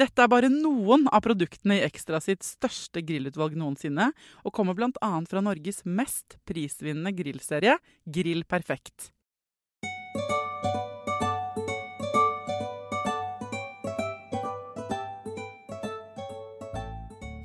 Dette 0.00 0.22
er 0.24 0.30
bare 0.32 0.48
noen 0.48 1.02
av 1.12 1.20
produktene 1.26 1.76
i 1.76 1.84
Ekstra 1.84 2.22
sitt 2.24 2.40
største 2.46 3.02
grillutvalg 3.04 3.52
noensinne, 3.58 4.06
og 4.48 4.54
kommer 4.56 4.72
bl.a. 4.78 5.10
fra 5.28 5.42
Norges 5.44 5.82
mest 5.84 6.38
prisvinnende 6.48 7.12
grillserie, 7.12 7.74
Grill 8.08 8.46
Perfekt. 8.48 9.10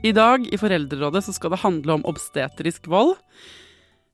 I 0.06 0.14
dag 0.16 0.46
i 0.48 0.60
Foreldrerådet 0.62 1.26
så 1.26 1.36
skal 1.36 1.52
det 1.52 1.64
handle 1.66 1.98
om 1.98 2.08
obstetrisk 2.08 2.88
vold. 2.94 3.18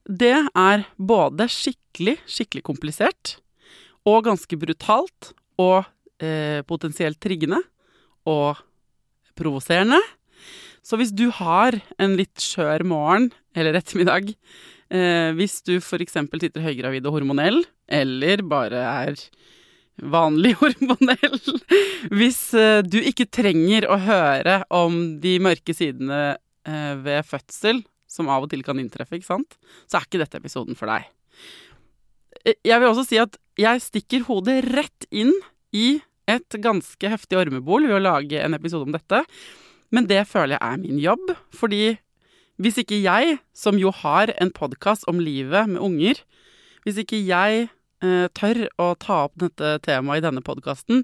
Det 0.08 0.34
er 0.34 0.86
både 0.98 1.46
skikkelig, 1.52 2.16
skikkelig 2.26 2.64
komplisert 2.66 3.36
og 4.08 4.24
ganske 4.26 4.58
brutalt 4.58 5.30
og 5.62 5.84
eh, 6.18 6.64
potensielt 6.66 7.20
triggende 7.22 7.60
og 8.28 8.60
provoserende. 9.38 10.00
Så 10.82 10.98
hvis 10.98 11.12
du 11.14 11.28
har 11.34 11.76
en 12.02 12.16
litt 12.18 12.42
skjør 12.42 12.82
morgen 12.90 13.30
eller 13.56 13.76
ettermiddag, 13.78 14.32
eh, 14.90 15.30
hvis 15.38 15.60
du 15.66 15.76
f.eks. 15.78 16.18
sitter 16.18 16.64
høygravid 16.64 17.06
og 17.06 17.20
hormonell, 17.20 17.62
eller 17.92 18.42
bare 18.48 18.82
er 18.82 19.22
vanlig 20.02 20.54
hormonell, 20.62 21.38
hvis 22.10 22.42
eh, 22.58 22.80
du 22.82 22.98
ikke 22.98 23.28
trenger 23.30 23.86
å 23.92 24.00
høre 24.02 24.62
om 24.74 25.20
de 25.22 25.36
mørke 25.44 25.74
sidene 25.76 26.22
eh, 26.66 26.94
ved 27.04 27.26
fødsel, 27.28 27.84
som 28.10 28.28
av 28.28 28.44
og 28.44 28.50
til 28.52 28.64
kan 28.66 28.80
inntreffe, 28.82 29.16
ikke 29.16 29.30
sant, 29.30 29.54
så 29.88 30.00
er 30.00 30.08
ikke 30.08 30.20
dette 30.24 30.40
episoden 30.42 30.76
for 30.76 30.90
deg. 30.90 31.06
Eh, 32.42 32.58
Jeg 32.66 32.82
vil 32.82 32.90
også 32.90 33.06
si 33.06 33.22
at 33.22 33.38
jeg 33.60 33.84
stikker 33.84 34.26
hodet 34.26 34.62
rett 34.72 35.06
inn 35.12 35.30
i 35.76 36.00
et 36.30 36.56
ganske 36.62 37.12
heftig 37.14 37.38
ormebol 37.40 37.88
ved 37.88 37.98
å 37.98 38.04
lage 38.04 38.40
en 38.40 38.56
episode 38.56 38.86
om 38.86 38.94
dette. 38.94 39.22
Men 39.92 40.08
det 40.08 40.24
føler 40.30 40.56
jeg 40.56 40.64
er 40.64 40.80
min 40.80 41.00
jobb, 41.02 41.34
fordi 41.54 41.96
hvis 42.62 42.78
ikke 42.82 43.00
jeg, 43.02 43.38
som 43.56 43.78
jo 43.80 43.90
har 44.02 44.30
en 44.40 44.52
podkast 44.54 45.06
om 45.10 45.20
livet 45.20 45.70
med 45.70 45.82
unger, 45.82 46.20
hvis 46.84 47.00
ikke 47.02 47.18
jeg 47.18 47.66
eh, 48.04 48.26
tør 48.36 48.66
å 48.82 48.92
ta 49.00 49.24
opp 49.26 49.34
dette 49.40 49.76
temaet 49.86 50.22
i 50.22 50.26
denne 50.26 50.44
podkasten, 50.44 51.02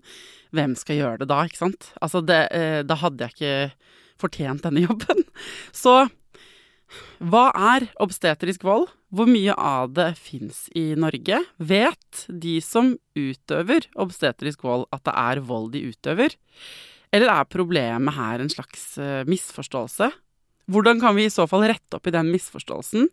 hvem 0.55 0.77
skal 0.79 1.01
gjøre 1.01 1.23
det 1.23 1.31
da, 1.33 1.43
ikke 1.47 1.63
sant? 1.65 1.91
Altså, 2.05 2.23
det, 2.25 2.41
eh, 2.55 2.81
da 2.87 2.99
hadde 3.01 3.27
jeg 3.27 3.37
ikke 3.37 3.99
fortjent 4.23 4.65
denne 4.67 4.85
jobben. 4.87 5.25
Så 5.83 6.01
hva 7.19 7.49
er 7.75 7.89
obstetrisk 8.03 8.65
vold? 8.67 8.89
Hvor 9.15 9.29
mye 9.29 9.55
av 9.57 9.93
det 9.97 10.13
fins 10.21 10.67
i 10.77 10.93
Norge? 10.99 11.41
Vet 11.57 12.25
de 12.29 12.59
som 12.65 12.95
utøver 13.17 13.89
obstetrisk 13.99 14.65
vold, 14.67 14.87
at 14.93 15.05
det 15.09 15.15
er 15.17 15.43
vold 15.49 15.73
de 15.75 15.87
utøver? 15.89 16.37
Eller 17.15 17.33
er 17.33 17.49
problemet 17.49 18.17
her 18.17 18.43
en 18.43 18.53
slags 18.53 18.91
eh, 19.01 19.25
misforståelse? 19.29 20.11
Hvordan 20.69 21.01
kan 21.01 21.17
vi 21.17 21.25
i 21.25 21.33
så 21.33 21.47
fall 21.49 21.65
rette 21.71 21.97
opp 21.97 22.09
i 22.09 22.13
den 22.13 22.29
misforståelsen? 22.35 23.09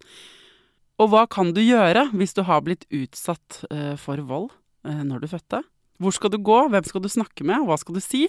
Og 0.99 1.11
hva 1.11 1.23
kan 1.31 1.53
du 1.55 1.61
gjøre 1.63 2.09
hvis 2.15 2.35
du 2.35 2.43
har 2.47 2.63
blitt 2.63 2.83
utsatt 2.91 3.63
eh, 3.71 3.95
for 3.99 4.19
vold 4.27 4.49
eh, 4.87 5.03
når 5.07 5.23
du 5.23 5.31
fødte? 5.31 5.63
Hvor 6.03 6.11
skal 6.15 6.33
du 6.33 6.41
gå, 6.43 6.65
hvem 6.71 6.83
skal 6.87 7.03
du 7.03 7.11
snakke 7.11 7.47
med, 7.47 7.63
hva 7.63 7.79
skal 7.79 7.95
du 7.95 8.03
si? 8.03 8.25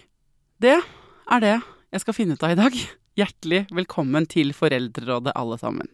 Det 0.62 0.78
er 0.78 1.42
det 1.42 1.56
jeg 1.58 2.02
skal 2.02 2.14
finne 2.14 2.38
ut 2.38 2.46
av 2.46 2.54
i 2.54 2.58
dag. 2.58 2.78
Hjertelig 3.16 3.62
velkommen 3.72 4.26
til 4.28 4.50
Foreldrerådet, 4.52 5.32
alle 5.40 5.56
sammen. 5.56 5.86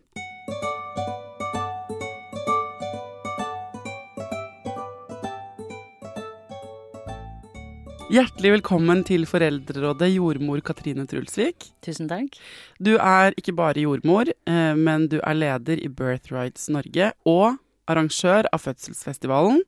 Hjertelig 8.11 8.51
velkommen 8.57 9.05
til 9.07 9.23
Foreldrerådet, 9.31 10.09
jordmor 10.17 10.65
Katrine 10.67 11.05
Trulsvik. 11.07 11.69
Tusen 11.87 12.11
takk. 12.11 12.35
Du 12.83 12.97
er 12.97 13.37
ikke 13.39 13.55
bare 13.55 13.85
jordmor, 13.85 14.27
eh, 14.27 14.75
men 14.75 15.07
du 15.07 15.21
er 15.23 15.39
leder 15.39 15.79
i 15.79 15.87
Birthrights 15.87 16.67
Norge 16.75 17.13
og 17.23 17.61
arrangør 17.87 18.49
av 18.51 18.65
fødselsfestivalen. 18.65 19.63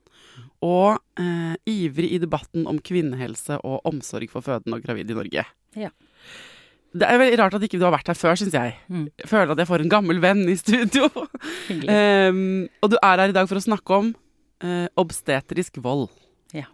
Og 0.58 0.98
eh, 1.22 1.54
ivrig 1.70 2.10
i 2.16 2.18
debatten 2.18 2.66
om 2.66 2.82
kvinnehelse 2.82 3.60
og 3.62 3.86
omsorg 3.86 4.34
for 4.34 4.42
fødende 4.42 4.80
og 4.80 4.82
gravide 4.82 5.14
i 5.14 5.20
Norge. 5.22 5.46
Ja. 5.78 5.94
Det 6.94 7.06
er 7.08 7.18
veldig 7.18 7.38
rart 7.40 7.56
at 7.56 7.64
ikke 7.66 7.78
du 7.80 7.84
har 7.88 7.94
vært 7.96 8.08
her 8.12 8.18
før, 8.18 8.36
syns 8.38 8.54
jeg. 8.54 8.74
Mm. 8.86 9.08
Jeg 9.18 9.26
føler 9.26 9.50
at 9.50 9.60
jeg 9.60 9.66
får 9.66 9.82
en 9.82 9.90
gammel 9.90 10.20
venn 10.22 10.44
i 10.46 10.54
studio. 10.58 11.08
um, 11.10 12.68
og 12.78 12.92
du 12.92 12.96
er 13.00 13.18
her 13.18 13.32
i 13.32 13.34
dag 13.34 13.48
for 13.50 13.58
å 13.58 13.64
snakke 13.64 13.96
om 13.96 14.12
uh, 14.62 14.86
obstetrisk 15.02 15.80
vold. 15.82 16.06
Ja. 16.54 16.68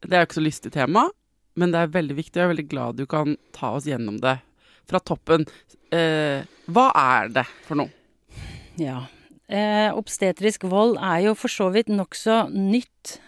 Det 0.00 0.14
er 0.14 0.24
jo 0.24 0.28
ikke 0.30 0.38
så 0.38 0.44
lystig 0.46 0.72
tema, 0.72 1.04
men 1.60 1.74
det 1.74 1.82
er 1.82 1.92
veldig 1.92 2.16
viktig, 2.16 2.32
og 2.38 2.40
jeg 2.40 2.48
er 2.48 2.54
veldig 2.54 2.68
glad 2.70 2.96
du 2.96 3.04
kan 3.10 3.36
ta 3.56 3.74
oss 3.76 3.88
gjennom 3.88 4.16
det 4.22 4.38
fra 4.88 5.02
toppen. 5.04 5.44
Uh, 5.92 6.40
hva 6.72 6.88
er 7.02 7.36
det 7.36 7.44
for 7.68 7.82
noe? 7.82 7.92
ja. 8.80 9.02
Uh, 9.46 9.92
obstetrisk 9.94 10.64
vold 10.66 10.96
er 10.98 11.28
jo 11.28 11.36
for 11.38 11.52
så 11.52 11.68
vidt 11.74 11.92
nokså 11.92 12.46
nytt 12.50 13.18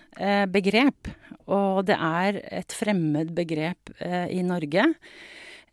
begrep. 0.50 1.12
Og 1.46 1.84
det 1.86 1.94
er 1.94 2.40
et 2.58 2.74
fremmed 2.74 3.28
begrep 3.36 3.92
i 4.02 4.40
Norge. 4.42 4.82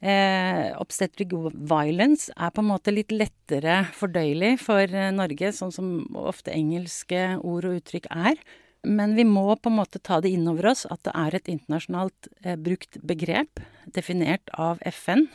Eh, 0.06 0.70
obstetric 0.78 1.32
violence 1.56 2.30
er 2.38 2.52
på 2.54 2.62
en 2.62 2.70
måte 2.70 2.94
litt 2.94 3.14
lettere 3.16 3.88
fordøyelig 3.98 4.52
for 4.62 4.86
eh, 4.86 5.10
Norge, 5.16 5.50
sånn 5.56 5.74
som 5.74 5.88
ofte 6.20 6.54
engelske 6.54 7.40
ord 7.42 7.66
og 7.66 7.80
uttrykk 7.80 8.12
er. 8.14 8.38
Men 8.86 9.16
vi 9.18 9.26
må 9.26 9.48
på 9.58 9.72
en 9.72 9.80
måte 9.80 9.98
ta 9.98 10.20
det 10.22 10.30
inn 10.36 10.46
over 10.52 10.70
oss 10.76 10.86
at 10.94 11.02
det 11.08 11.16
er 11.18 11.38
et 11.40 11.50
internasjonalt 11.50 12.30
eh, 12.44 12.54
brukt 12.54 13.00
begrep, 13.02 13.64
definert 13.98 14.54
av 14.54 14.84
FN. 14.94 15.26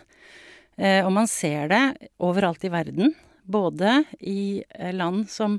Eh, 0.79 1.03
og 1.03 1.11
man 1.19 1.27
ser 1.31 1.67
det 1.73 1.83
overalt 2.23 2.63
i 2.65 2.71
verden. 2.71 3.17
Både 3.43 4.05
i 4.21 4.63
eh, 4.71 4.95
land 4.95 5.27
som 5.33 5.59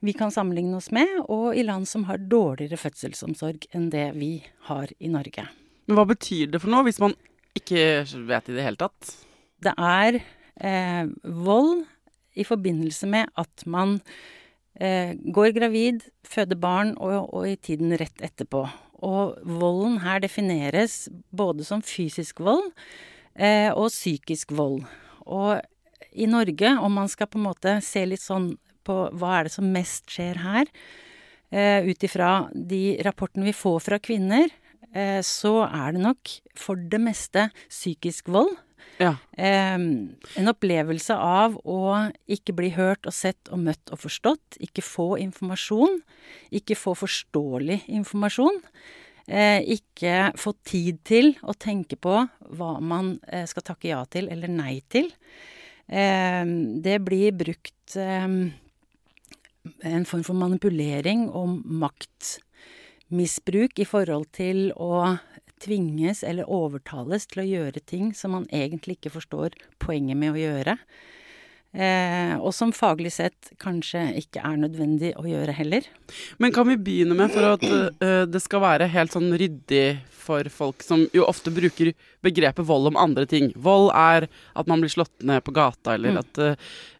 vi 0.00 0.16
kan 0.16 0.32
sammenligne 0.32 0.78
oss 0.80 0.88
med, 0.94 1.12
og 1.28 1.56
i 1.56 1.64
land 1.66 1.88
som 1.88 2.08
har 2.08 2.24
dårligere 2.24 2.80
fødselsomsorg 2.80 3.68
enn 3.76 3.90
det 3.92 4.10
vi 4.16 4.38
har 4.70 4.92
i 4.96 5.12
Norge. 5.12 5.48
Men 5.86 5.98
hva 5.98 6.08
betyr 6.08 6.50
det 6.52 6.60
for 6.62 6.72
noe, 6.72 6.86
hvis 6.86 7.00
man 7.02 7.16
ikke 7.58 7.82
vet 8.28 8.50
i 8.50 8.56
det 8.56 8.64
hele 8.66 8.80
tatt? 8.80 9.12
Det 9.62 9.72
er 9.76 10.20
eh, 10.20 11.04
vold 11.24 11.84
i 12.36 12.44
forbindelse 12.44 13.08
med 13.08 13.32
at 13.40 13.64
man 13.66 13.98
eh, 14.80 15.16
går 15.16 15.54
gravid, 15.56 16.04
føder 16.26 16.58
barn 16.60 16.94
og, 16.96 17.32
og 17.32 17.48
i 17.48 17.56
tiden 17.56 17.96
rett 17.96 18.20
etterpå. 18.24 18.66
Og 19.06 19.36
volden 19.44 20.00
her 20.04 20.20
defineres 20.24 21.06
både 21.36 21.64
som 21.68 21.84
fysisk 21.84 22.40
vold 22.44 22.70
eh, 23.34 23.72
og 23.72 23.90
psykisk 23.92 24.54
vold. 24.56 24.84
Og 25.26 25.60
i 26.16 26.28
Norge, 26.28 26.76
om 26.80 26.92
man 26.96 27.10
skal 27.12 27.28
på 27.28 27.40
en 27.40 27.48
måte 27.48 27.78
se 27.84 28.04
litt 28.08 28.24
sånn 28.24 28.54
på 28.86 29.00
hva 29.18 29.38
er 29.38 29.48
det 29.48 29.56
som 29.56 29.72
mest 29.72 30.06
skjer 30.12 30.38
her, 30.40 30.70
eh, 31.50 31.84
ut 31.84 32.06
ifra 32.06 32.48
de 32.52 32.98
rapportene 33.04 33.48
vi 33.48 33.56
får 33.56 33.82
fra 33.88 33.98
kvinner, 33.98 34.48
så 35.26 35.50
er 35.66 35.92
det 35.92 36.00
nok 36.00 36.30
for 36.56 36.80
det 36.80 37.00
meste 37.02 37.42
psykisk 37.68 38.30
vold. 38.32 38.54
Ja. 38.98 39.16
Eh, 39.36 39.76
en 39.76 40.50
opplevelse 40.50 41.16
av 41.20 41.56
å 41.68 41.80
ikke 42.32 42.54
bli 42.56 42.70
hørt 42.76 43.08
og 43.08 43.14
sett 43.16 43.50
og 43.52 43.60
møtt 43.66 43.92
og 43.92 44.00
forstått. 44.06 44.58
Ikke 44.64 44.84
få 44.84 45.14
informasjon. 45.20 46.00
Ikke 46.54 46.78
få 46.78 46.96
forståelig 46.98 47.82
informasjon. 47.98 48.62
Eh, 49.26 49.60
ikke 49.76 50.30
få 50.38 50.54
tid 50.66 51.02
til 51.06 51.34
å 51.42 51.56
tenke 51.58 51.98
på 51.98 52.14
hva 52.56 52.72
man 52.80 53.16
eh, 53.26 53.44
skal 53.50 53.66
takke 53.66 53.90
ja 53.90 54.04
til 54.08 54.30
eller 54.32 54.52
nei 54.52 54.78
til. 54.88 55.10
Eh, 55.86 56.44
det 56.86 57.00
blir 57.04 57.34
brukt 57.36 57.98
eh, 58.00 58.28
en 59.90 60.06
form 60.08 60.22
for 60.24 60.38
manipulering 60.38 61.26
og 61.28 61.58
maktmisbruk 63.06 63.78
i 63.78 63.84
forhold 63.86 64.26
til 64.32 64.72
å 64.76 65.18
tvinges 65.62 66.24
eller 66.24 66.48
overtales 66.50 67.26
til 67.26 67.42
å 67.42 67.46
gjøre 67.46 67.80
ting 67.80 68.12
som 68.14 68.32
man 68.32 68.46
egentlig 68.50 68.98
ikke 68.98 69.14
forstår 69.14 69.54
poenget 69.78 70.16
med 70.16 70.32
å 70.34 70.40
gjøre. 70.40 70.76
Eh, 71.76 72.34
og 72.40 72.54
som 72.56 72.70
faglig 72.72 73.10
sett 73.12 73.50
kanskje 73.60 74.06
ikke 74.22 74.40
er 74.40 74.56
nødvendig 74.56 75.10
å 75.20 75.26
gjøre 75.28 75.52
heller. 75.58 75.84
Men 76.40 76.52
kan 76.56 76.64
vi 76.70 76.76
begynne 76.80 77.16
med, 77.18 77.30
for 77.34 77.44
at 77.52 77.64
uh, 77.66 78.24
det 78.24 78.40
skal 78.40 78.62
være 78.64 78.88
helt 78.88 79.12
sånn 79.12 79.28
ryddig 79.36 79.98
for 80.26 80.48
folk 80.50 80.82
som 80.82 81.04
jo 81.14 81.22
ofte 81.28 81.52
bruker 81.54 81.92
begrepet 82.26 82.66
vold 82.66 82.88
om 82.90 82.96
andre 82.98 83.26
ting. 83.30 83.52
Vold 83.54 83.92
er 83.94 84.26
at 84.58 84.66
man 84.66 84.80
blir 84.82 84.90
slått 84.90 85.22
ned 85.22 85.44
på 85.46 85.52
gata, 85.54 85.94
eller 85.94 86.16
Mm. 86.16 86.18
at 86.24 86.38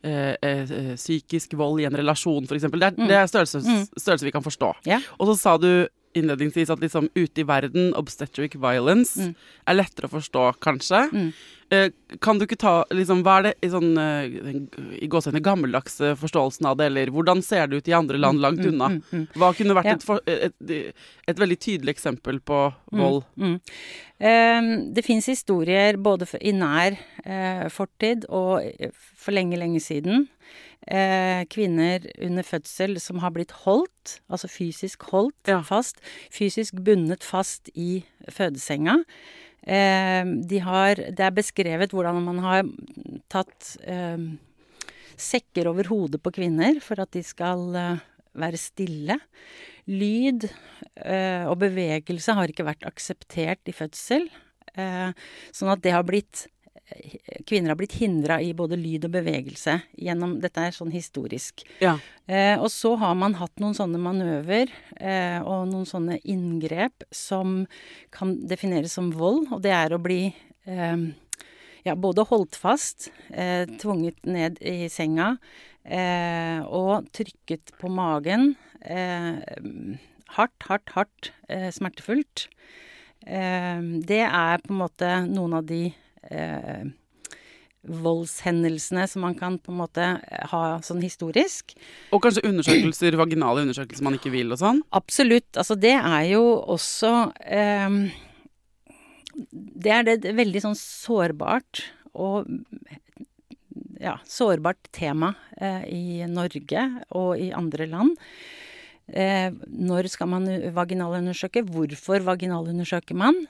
eh, 0.05 0.37
eh, 0.43 0.95
psykisk 0.95 1.57
vold 1.59 1.81
i 1.81 1.89
en 1.89 1.97
relasjon, 1.99 2.45
f.eks. 2.47 2.69
Det, 2.71 2.83
er- 2.83 2.95
Mm. 3.01 3.09
det 3.09 3.17
er 3.17 3.27
størrelse, 3.27 3.65
Mm. 3.65 4.21
vi 4.23 4.31
kan 4.31 4.43
forstå. 4.45 4.75
Ja. 4.87 5.01
Og 5.19 5.27
så 5.33 5.39
sa 5.41 5.57
du 5.59 5.89
innledningsvis 6.17 6.71
at 6.73 6.81
liksom 6.83 7.11
ute 7.15 7.43
i 7.43 7.47
verden, 7.49 7.93
obstetric 7.99 8.57
violence 8.57 9.17
Mm. 9.21 9.35
er 9.69 9.75
lettere 9.79 10.09
å 10.09 10.15
forstå, 10.17 10.47
kanskje. 10.65 11.05
Mm. 11.13 11.29
Eh, 11.75 11.89
kan 12.23 12.39
du 12.39 12.45
ikke 12.47 12.57
ta 12.63 12.85
liksom, 12.95 13.25
Hva 13.27 13.39
er 13.41 13.43
det 13.43 13.55
i 13.67 13.69
sånn 13.73 13.97
eh, 13.99 15.01
i 15.03 15.09
gåseøyne 15.11 15.41
gammeldagse 15.43 16.13
forståelsen 16.21 16.67
av 16.71 16.77
det, 16.79 16.87
eller 16.93 17.11
hvordan 17.11 17.43
ser 17.43 17.67
det 17.67 17.81
ut 17.81 17.89
i 17.91 17.95
andre 17.99 18.19
land 18.23 18.39
langt 18.41 18.61
Mm, 18.63 18.69
unna? 18.73 18.89
mm, 18.89 19.03
mm. 19.13 19.27
Hva 19.35 19.53
kunne 19.57 19.75
vært 19.75 19.85
Ja. 19.91 19.95
et, 19.95 20.03
for, 20.07 20.21
et, 20.27 20.55
et, 20.71 20.95
et 21.27 21.37
veldig 21.43 21.59
tydelig 21.59 21.97
eksempel 21.97 22.39
på 22.41 22.73
Mm, 22.93 23.01
vold? 23.03 23.25
Mm. 23.37 23.61
Eh, 24.21 24.93
det 24.95 25.05
fins 25.05 25.27
historier 25.27 25.97
både 25.99 26.27
i 26.41 26.53
nær 26.53 26.97
eh, 27.25 27.69
fortid 27.69 28.25
og 28.31 28.63
for 29.17 29.33
lenge, 29.33 29.59
lenge 29.59 29.81
siden. 29.83 30.29
Eh, 30.87 31.43
kvinner 31.51 32.05
under 32.23 32.47
fødsel 32.47 33.01
som 33.03 33.19
har 33.19 33.33
blitt 33.35 33.51
holdt, 33.65 34.21
altså 34.31 34.47
fysisk 34.47 35.03
holdt 35.11 35.51
Ja. 35.51 35.61
fast, 35.63 35.99
fysisk 36.31 36.75
bundet 36.79 37.25
fast 37.27 37.71
i 37.75 38.05
fødesenga. 38.31 39.03
Eh, 39.67 40.25
de 40.47 40.59
har, 40.63 40.95
det 40.95 41.19
er 41.19 41.35
beskrevet 41.35 41.91
hvordan 41.91 42.23
man 42.23 42.39
har 42.39 42.63
tatt 43.29 43.77
eh, 43.83 44.39
sekker 45.17 45.67
over 45.73 45.89
hodet 45.91 46.23
på 46.23 46.31
kvinner 46.31 46.79
for 46.81 47.01
at 47.03 47.11
de 47.11 47.23
skal 47.23 47.75
være 48.37 48.61
stille. 48.61 49.19
Lyd 49.89 50.47
eh, 51.03 51.47
og 51.49 51.59
bevegelse 51.63 52.35
har 52.37 52.53
ikke 52.53 52.67
vært 52.67 52.87
akseptert 52.87 53.67
i 53.67 53.75
fødsel. 53.75 54.29
Eh, 54.77 55.11
sånn 55.51 55.73
at 55.73 55.83
det 55.83 55.95
har 55.97 56.05
blitt 56.07 56.47
Kvinner 57.47 57.73
har 57.73 57.79
blitt 57.81 57.97
hindra 57.99 58.39
i 58.43 58.53
både 58.55 58.77
lyd 58.79 59.09
og 59.09 59.15
bevegelse 59.17 59.81
gjennom 59.99 60.37
Dette 60.43 60.69
er 60.69 60.75
sånn 60.77 60.93
historisk. 60.95 61.65
Ja. 61.83 61.97
Eh, 62.31 62.55
og 62.55 62.71
så 62.71 62.95
har 63.01 63.17
man 63.19 63.35
hatt 63.41 63.59
noen 63.63 63.75
sånne 63.75 63.99
manøver 64.03 64.71
eh, 65.01 65.41
og 65.43 65.67
noen 65.73 65.87
sånne 65.89 66.21
inngrep 66.23 67.07
som 67.11 67.65
kan 68.15 68.37
defineres 68.47 68.95
som 68.99 69.11
vold, 69.15 69.49
og 69.51 69.65
det 69.67 69.75
er 69.75 69.97
å 69.97 70.03
bli 70.03 70.21
eh, 70.31 71.07
ja, 71.87 71.95
både 71.95 72.27
holdt 72.31 72.59
fast, 72.59 73.11
eh, 73.31 73.67
tvunget 73.83 74.27
ned 74.27 74.59
i 74.63 74.89
senga 74.93 75.37
eh, 75.85 76.63
og 76.67 77.07
trykket 77.15 77.75
på 77.81 77.91
magen. 77.93 78.55
Eh, 78.83 79.39
hardt, 80.37 80.67
hardt, 80.67 80.91
hardt 80.97 81.31
smertefullt. 81.75 82.49
Det 83.27 84.19
er 84.23 84.61
på 84.63 84.75
en 84.75 84.81
måte 84.81 85.09
noen 85.27 85.55
av 85.59 85.65
de 85.67 85.89
voldshendelsene 87.87 89.07
som 89.09 89.23
man 89.23 89.37
kan 89.39 89.59
på 89.63 89.73
en 89.73 89.81
måte 89.81 90.07
ha 90.51 90.63
sånn 90.85 91.03
historisk. 91.05 91.77
Og 92.15 92.23
kanskje 92.25 92.47
undersøkelser, 92.49 93.17
vaginale 93.19 93.63
undersøkelser 93.67 94.07
man 94.07 94.19
ikke 94.19 94.33
vil 94.35 94.51
og 94.55 94.61
sånn? 94.63 94.83
Absolutt. 94.97 95.49
Altså 95.55 95.79
det 95.79 95.95
er 95.97 96.25
jo 96.33 96.43
også 96.75 97.13
eh, 97.45 97.99
Det 99.37 99.93
er 99.93 100.07
det 100.09 100.21
det 100.25 100.37
veldig 100.39 100.65
sånn 100.69 100.79
sårbart 100.79 101.85
og 102.17 102.49
ja, 104.01 104.17
sårbart 104.29 104.89
tema 104.95 105.35
eh, 105.57 105.85
i 105.93 106.07
Norge 106.31 106.87
og 107.17 107.37
i 107.41 107.51
andre 107.57 107.89
land. 107.91 108.17
Eh, 109.07 109.53
når 109.69 110.09
skal 110.11 110.31
man 110.33 110.49
vaginalundersøke? 110.75 111.63
Hvorfor 111.69 112.25
vaginalundersøker 112.27 113.17
man? 113.19 113.45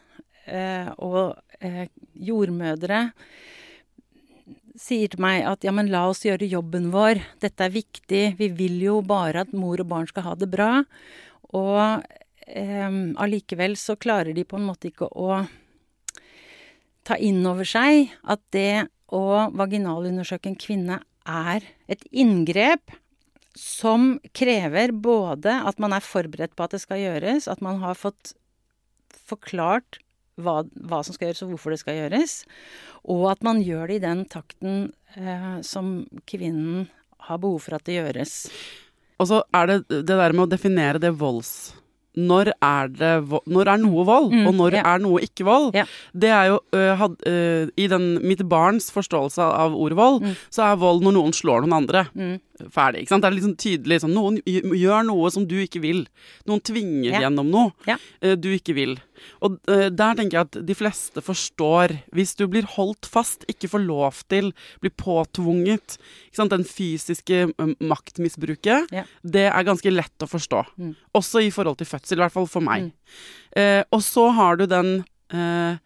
Eh, 0.46 0.90
og 1.02 1.38
eh, 1.45 1.45
jordmødre 2.14 3.00
sier 4.80 5.10
til 5.10 5.22
meg 5.22 5.44
at 5.48 5.64
ja, 5.64 5.72
men 5.74 5.90
la 5.92 6.04
oss 6.10 6.24
gjøre 6.26 6.48
jobben 6.50 6.90
vår, 6.92 7.20
dette 7.42 7.66
er 7.66 7.74
viktig, 7.74 8.24
vi 8.38 8.50
vil 8.52 8.78
jo 8.84 9.00
bare 9.06 9.46
at 9.46 9.54
mor 9.56 9.80
og 9.82 9.88
barn 9.90 10.08
skal 10.10 10.28
ha 10.28 10.34
det 10.38 10.50
bra. 10.52 10.70
Og 11.56 11.80
eh, 12.46 12.98
allikevel 13.22 13.76
så 13.80 13.96
klarer 13.96 14.36
de 14.36 14.44
på 14.44 14.58
en 14.60 14.68
måte 14.68 14.90
ikke 14.90 15.08
å 15.08 15.40
ta 17.06 17.18
inn 17.22 17.42
over 17.46 17.68
seg 17.68 18.12
at 18.26 18.42
det 18.54 18.86
å 19.14 19.48
vaginalundersøke 19.54 20.50
en 20.50 20.58
kvinne 20.58 21.00
er 21.26 21.66
et 21.90 22.02
inngrep 22.10 22.96
som 23.56 24.16
krever 24.36 24.92
både 24.92 25.54
at 25.64 25.78
man 25.80 25.94
er 25.96 26.04
forberedt 26.04 26.56
på 26.58 26.66
at 26.66 26.74
det 26.74 26.82
skal 26.82 27.00
gjøres, 27.00 27.46
at 27.48 27.62
man 27.64 27.78
har 27.80 27.96
fått 27.96 28.34
forklart 29.26 30.00
hva, 30.40 30.62
hva 30.88 31.02
som 31.06 31.14
skal 31.16 31.30
gjøres 31.30 31.42
og 31.46 31.54
hvorfor 31.54 31.74
det 31.74 31.80
skal 31.82 31.96
gjøres, 32.00 32.36
og 33.08 33.24
at 33.32 33.42
man 33.46 33.62
gjør 33.64 33.86
det 33.88 33.96
i 34.00 34.04
den 34.06 34.24
takten 34.32 34.92
eh, 35.16 35.56
som 35.66 36.06
kvinnen 36.28 36.88
har 37.28 37.38
behov 37.42 37.60
for 37.66 37.78
at 37.78 37.84
det 37.88 37.96
gjøres. 38.00 38.36
Og 39.18 39.30
så 39.30 39.42
er 39.56 39.66
det 39.70 39.80
det 39.88 40.04
der 40.12 40.32
med 40.36 40.46
å 40.48 40.52
definere 40.56 41.00
det 41.02 41.14
volds... 41.18 41.72
Når 42.16 42.48
er, 42.64 42.86
det, 42.96 43.08
når 43.52 43.68
er 43.68 43.76
noe 43.82 44.02
vold, 44.08 44.30
Mm, 44.32 44.46
og 44.48 44.54
når 44.56 44.72
ja. 44.78 44.82
er 44.88 45.02
noe 45.04 45.20
ikke 45.20 45.44
vold? 45.44 45.74
Ja. 45.76 45.82
Det 46.16 46.30
er 46.32 46.46
jo 46.48 46.54
uh, 46.72 46.94
had, 46.96 47.18
uh, 47.28 47.68
I 47.76 47.88
den, 47.92 48.06
mitt 48.24 48.40
barns 48.48 48.86
forståelse 48.88 49.44
av 49.44 49.76
ordet 49.76 49.98
vold, 49.98 50.22
Mm. 50.24 50.32
så 50.48 50.64
er 50.64 50.78
vold 50.80 51.04
når 51.04 51.12
noen 51.12 51.34
slår 51.36 51.66
noen 51.66 51.74
andre. 51.76 52.06
Mm. 52.16 52.38
Ferdig. 52.72 53.02
ikke 53.04 53.12
sant? 53.12 53.20
Det 53.20 53.28
er 53.28 53.36
liksom 53.36 53.52
tydelig 53.60 53.98
sånn 54.00 54.14
Noen 54.16 54.38
gjør 54.48 55.04
noe 55.10 55.28
som 55.34 55.44
du 55.44 55.58
ikke 55.60 55.82
vil. 55.84 56.06
Noen 56.48 56.64
tvinger 56.64 57.18
Ja. 57.18 57.20
gjennom 57.26 57.52
noe 57.52 57.74
øh, 57.84 58.32
du 58.40 58.48
ikke 58.56 58.72
vil. 58.80 58.96
Og 59.42 59.58
øh, 59.68 59.90
der 59.90 60.14
tenker 60.14 60.38
jeg 60.38 60.46
at 60.46 60.58
de 60.66 60.74
fleste 60.74 61.20
forstår 61.22 61.94
Hvis 62.12 62.34
du 62.36 62.46
blir 62.48 62.62
holdt 62.76 63.06
fast, 63.06 63.44
ikke 63.48 63.68
får 63.68 63.82
lov 63.86 64.12
til, 64.28 64.52
blir 64.80 64.90
påtvunget? 64.96 65.98
Den 66.36 66.64
fysiske 66.64 67.46
maktmisbruket, 67.80 68.86
Ja. 68.92 69.04
det 69.24 69.46
er 69.50 69.64
ganske 69.64 69.90
lett 69.90 70.22
å 70.22 70.28
forstå. 70.28 70.64
Mm. 70.78 70.94
Også 71.14 71.42
i 71.42 71.50
forhold 71.50 71.76
til 71.78 71.86
fødsel, 71.86 72.18
i 72.18 72.22
hvert 72.24 72.32
fall 72.32 72.46
for 72.46 72.60
meg. 72.60 72.82
Mm. 72.90 72.92
Eh, 73.56 73.82
og 73.92 74.00
så 74.02 74.30
har 74.36 74.56
du 74.56 74.66
den 74.66 75.04
eh, 75.32 75.78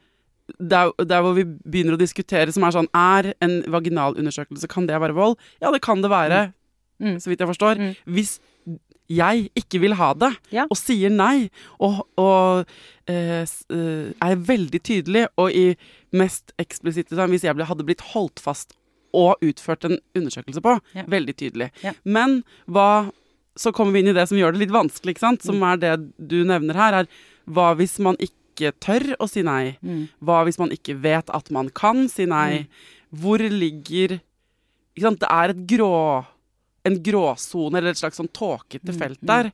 der, 0.58 0.90
der 0.98 1.22
hvor 1.22 1.34
vi 1.38 1.44
begynner 1.46 1.94
å 1.94 2.00
diskutere, 2.00 2.50
som 2.52 2.64
er 2.66 2.74
sånn 2.74 2.88
Er 2.94 3.34
en 3.40 3.62
vaginalundersøkelse, 3.70 4.66
kan 4.68 4.86
det 4.86 4.98
være 5.00 5.14
vold? 5.14 5.36
Ja, 5.62 5.70
det 5.70 5.82
kan 5.82 6.02
det 6.02 6.10
være, 6.10 6.52
Mm. 7.00 7.16
så 7.16 7.30
vidt 7.30 7.40
jeg 7.40 7.48
forstår. 7.48 7.78
Mm. 7.80 7.94
Hvis 8.12 8.38
jeg 9.08 9.48
ikke 9.56 9.80
vil 9.80 9.94
ha 9.94 10.12
det, 10.12 10.36
Ja. 10.52 10.66
og 10.70 10.76
sier 10.76 11.08
nei, 11.10 11.48
og, 11.80 12.06
og 12.18 12.58
eh, 12.60 12.64
eh, 12.66 12.99
er 13.10 14.36
veldig 14.46 14.80
tydelig, 14.86 15.26
og 15.38 15.50
i 15.56 15.76
mest 16.12 16.52
eksplisitte 16.58 17.16
sånn, 17.16 17.30
Hvis 17.30 17.42
jeg 17.46 17.54
hadde 17.56 17.86
blitt 17.86 18.04
holdt 18.12 18.40
fast 18.42 18.74
og 19.12 19.40
utført 19.42 19.84
en 19.88 19.98
undersøkelse 20.14 20.60
på, 20.62 20.80
Ja. 20.94 21.02
veldig 21.04 21.34
tydelig. 21.36 21.70
Ja. 21.82 21.92
Men 22.04 22.44
hva 22.68 23.12
Så 23.58 23.72
kommer 23.74 23.92
vi 23.92 23.98
inn 23.98 24.08
i 24.08 24.12
det 24.14 24.28
som 24.28 24.38
gjør 24.38 24.52
det 24.54 24.60
litt 24.60 24.70
vanskelig, 24.70 25.16
ikke 25.16 25.18
sant? 25.26 25.40
Mm. 25.42 25.46
Som 25.46 25.62
er 25.64 25.76
det 25.76 26.12
du 26.28 26.44
nevner 26.44 26.72
her, 26.74 26.94
er 27.02 27.06
hva 27.50 27.74
hvis 27.76 27.98
man 27.98 28.16
ikke 28.16 28.72
tør 28.80 29.16
å 29.18 29.28
si 29.28 29.42
nei? 29.42 29.76
Mm. 29.84 30.08
Hva 30.22 30.44
hvis 30.46 30.56
man 30.58 30.70
ikke 30.70 30.94
vet 31.02 31.28
at 31.28 31.50
man 31.50 31.68
kan 31.68 32.08
si 32.08 32.24
nei? 32.26 32.68
Hvor 33.12 33.38
ligger 33.38 34.20
Ikke 34.96 35.02
sant, 35.02 35.20
det 35.20 35.28
er 35.30 35.50
et 35.50 35.66
grå 35.66 36.24
en 36.84 36.96
gråsone 37.02 37.76
eller 37.76 37.90
et 37.90 37.96
slags 38.00 38.16
sånn 38.16 38.30
tåkete 38.32 38.94
Mm, 38.94 38.98
felt 38.98 39.20
mm. 39.20 39.26
der. 39.26 39.52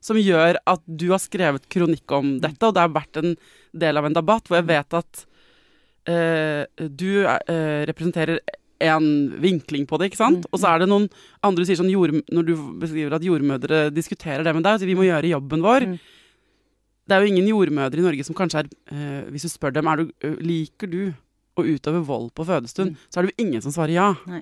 Som 0.00 0.16
gjør 0.16 0.56
at 0.66 0.80
du 0.86 1.10
har 1.12 1.20
skrevet 1.20 1.66
kronikk 1.68 2.12
om 2.16 2.38
dette, 2.40 2.62
og 2.64 2.72
det 2.74 2.80
har 2.86 2.94
vært 2.94 3.18
en 3.20 3.34
del 3.76 4.00
av 4.00 4.06
en 4.08 4.16
debatt 4.16 4.48
hvor 4.48 4.56
jeg 4.60 4.68
vet 4.70 4.96
at 4.96 5.24
eh, 6.08 6.64
du 6.88 7.10
eh, 7.26 7.84
representerer 7.90 8.40
en 8.80 9.10
vinkling 9.42 9.84
på 9.84 9.98
det, 10.00 10.08
ikke 10.08 10.16
sant? 10.22 10.46
Mm, 10.46 10.52
Og 10.56 10.60
så 10.62 10.70
er 10.70 10.80
det 10.80 10.88
noen 10.88 11.04
andre 11.44 11.66
sier 11.68 11.76
sånn 11.76 11.90
jord, 11.92 12.14
Når 12.32 12.46
du 12.48 12.54
beskriver 12.80 13.12
at 13.18 13.26
jordmødre 13.26 13.90
diskuterer 13.92 14.40
det 14.46 14.54
med 14.56 14.64
deg, 14.64 14.72
og 14.72 14.80
sier 14.80 14.88
vi 14.88 14.96
må 14.96 15.04
gjøre 15.04 15.28
jobben 15.34 15.60
vår. 15.66 15.84
Mm. 15.90 15.98
Det 17.10 17.16
er 17.16 17.20
jo 17.26 17.32
ingen 17.34 17.50
jordmødre 17.50 18.00
i 18.00 18.06
Norge 18.06 18.24
som 18.24 18.36
kanskje 18.38 18.62
er 18.62 18.70
eh, 18.94 19.28
Hvis 19.34 19.44
du 19.44 19.50
spør 19.52 19.74
dem 19.76 19.88
er 19.90 20.00
du, 20.00 20.12
ø, 20.24 20.30
liker 20.40 20.88
du 20.88 21.00
å 21.58 21.64
utøve 21.66 22.00
vold 22.06 22.30
på 22.32 22.46
fødestund, 22.48 22.94
Mm. 22.94 22.96
så 23.12 23.18
er 23.20 23.26
det 23.26 23.32
jo 23.34 23.44
ingen 23.44 23.60
som 23.60 23.72
svarer 23.74 23.92
ja. 23.98 24.08
Nei. 24.30 24.40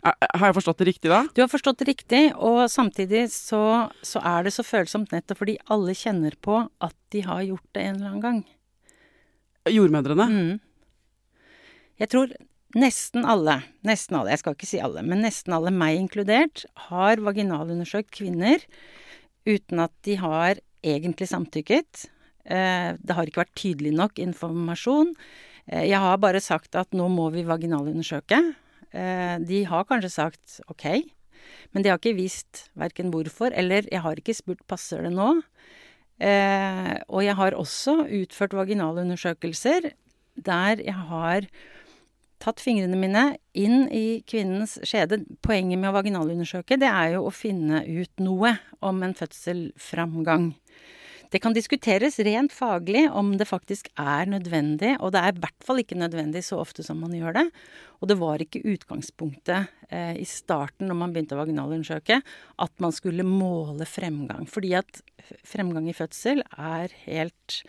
Er, 0.00 0.14
har 0.40 0.48
jeg 0.48 0.56
forstått 0.56 0.78
det 0.80 0.86
riktig 0.88 1.10
da? 1.12 1.20
Du 1.36 1.42
har 1.42 1.50
forstått 1.52 1.82
det 1.82 1.88
riktig, 1.90 2.20
og 2.40 2.62
samtidig 2.72 3.26
så, 3.34 3.90
så 4.00 4.22
er 4.24 4.46
det 4.46 4.54
så 4.56 4.64
følsomt 4.64 5.12
nettopp 5.12 5.42
fordi 5.42 5.58
alle 5.68 5.92
kjenner 5.98 6.36
på 6.40 6.62
at 6.80 6.96
de 7.12 7.20
har 7.26 7.42
gjort 7.44 7.66
det 7.76 7.82
en 7.84 7.98
eller 7.98 8.08
annen 8.14 8.24
gang. 8.24 8.38
Jordmødrene? 9.68 10.26
Mm. 10.30 10.54
Jeg 12.00 12.08
tror 12.14 12.32
nesten 12.80 13.26
alle, 13.28 13.58
nesten 13.84 14.16
alle, 14.16 14.32
jeg 14.32 14.40
skal 14.40 14.56
ikke 14.56 14.70
si 14.70 14.80
alle, 14.80 15.02
men 15.04 15.20
nesten 15.26 15.52
alle, 15.52 15.72
meg 15.74 15.98
inkludert, 15.98 16.64
har 16.88 17.20
vaginalundersøkt 17.20 18.12
kvinner 18.14 18.64
uten 19.48 19.84
at 19.84 19.92
de 20.06 20.16
har 20.20 20.62
egentlig 20.80 21.28
samtykket. 21.28 22.06
Eh, 22.48 22.96
Det 22.96 23.16
har 23.16 23.28
ikke 23.28 23.42
vært 23.42 23.58
tydelig 23.58 23.92
nok 23.92 24.16
informasjon. 24.22 25.12
Eh, 25.68 25.84
Jeg 25.90 26.00
har 26.00 26.16
bare 26.16 26.40
sagt 26.40 26.74
at 26.74 26.96
nå 26.96 27.08
må 27.12 27.28
vi 27.34 27.44
vaginalundersøke. 27.44 28.40
Eh, 28.92 29.38
De 29.38 29.64
har 29.64 29.84
kanskje 29.88 30.10
sagt 30.10 30.60
ok, 30.68 31.02
men 31.72 31.82
de 31.82 31.90
har 31.92 31.98
ikke 32.00 32.16
visst 32.18 32.68
verken 32.78 33.10
hvorfor, 33.12 33.52
eller 33.54 33.86
jeg 33.90 34.02
har 34.04 34.18
ikke 34.18 34.36
spurt 34.36 34.62
passer 34.68 35.02
det 35.06 35.12
nå. 35.14 35.42
Eh, 36.20 36.96
og 37.08 37.24
jeg 37.24 37.36
har 37.38 37.56
også 37.56 38.02
utført 38.04 38.52
vaginalundersøkelser 38.52 39.92
der 40.40 40.82
jeg 40.84 40.96
har 41.08 41.46
tatt 42.40 42.60
fingrene 42.60 42.96
mine 42.96 43.24
inn 43.56 43.86
i 43.92 44.22
kvinnens 44.28 44.78
skjede. 44.86 45.22
Poenget 45.44 45.80
med 45.80 45.90
å 45.90 45.96
vaginalundersøke, 45.98 46.78
det 46.80 46.88
er 46.88 47.16
jo 47.16 47.26
å 47.28 47.34
finne 47.34 47.82
ut 47.84 48.22
noe 48.22 48.54
om 48.84 49.02
en 49.04 49.16
fødselframgang. 49.16 50.54
Det 51.30 51.38
kan 51.42 51.54
diskuteres 51.54 52.18
rent 52.26 52.50
faglig 52.54 53.04
om 53.14 53.36
det 53.38 53.46
faktisk 53.46 53.90
er 53.94 54.26
nødvendig, 54.32 54.96
og 54.98 55.12
det 55.14 55.20
er 55.22 55.34
i 55.34 55.42
hvert 55.44 55.66
fall 55.66 55.82
ikke 55.82 55.98
nødvendig 55.98 56.42
så 56.42 56.58
ofte 56.58 56.82
som 56.86 56.98
man 57.04 57.14
gjør 57.14 57.36
det. 57.38 57.44
Og 58.02 58.10
det 58.10 58.16
var 58.18 58.42
ikke 58.42 58.64
utgangspunktet 58.72 59.70
eh, 59.94 60.16
i 60.18 60.26
starten 60.26 60.90
når 60.90 60.98
man 60.98 61.14
begynte 61.14 61.38
å 61.38 61.42
vaginalundersøke, 61.44 62.18
at 62.66 62.82
man 62.82 62.96
skulle 62.96 63.26
måle 63.26 63.86
fremgang. 63.86 64.48
Fordi 64.50 64.74
at 64.80 65.02
fremgang 65.46 65.86
i 65.86 65.96
fødsel 65.96 66.42
er 66.58 66.90
helt 67.06 67.60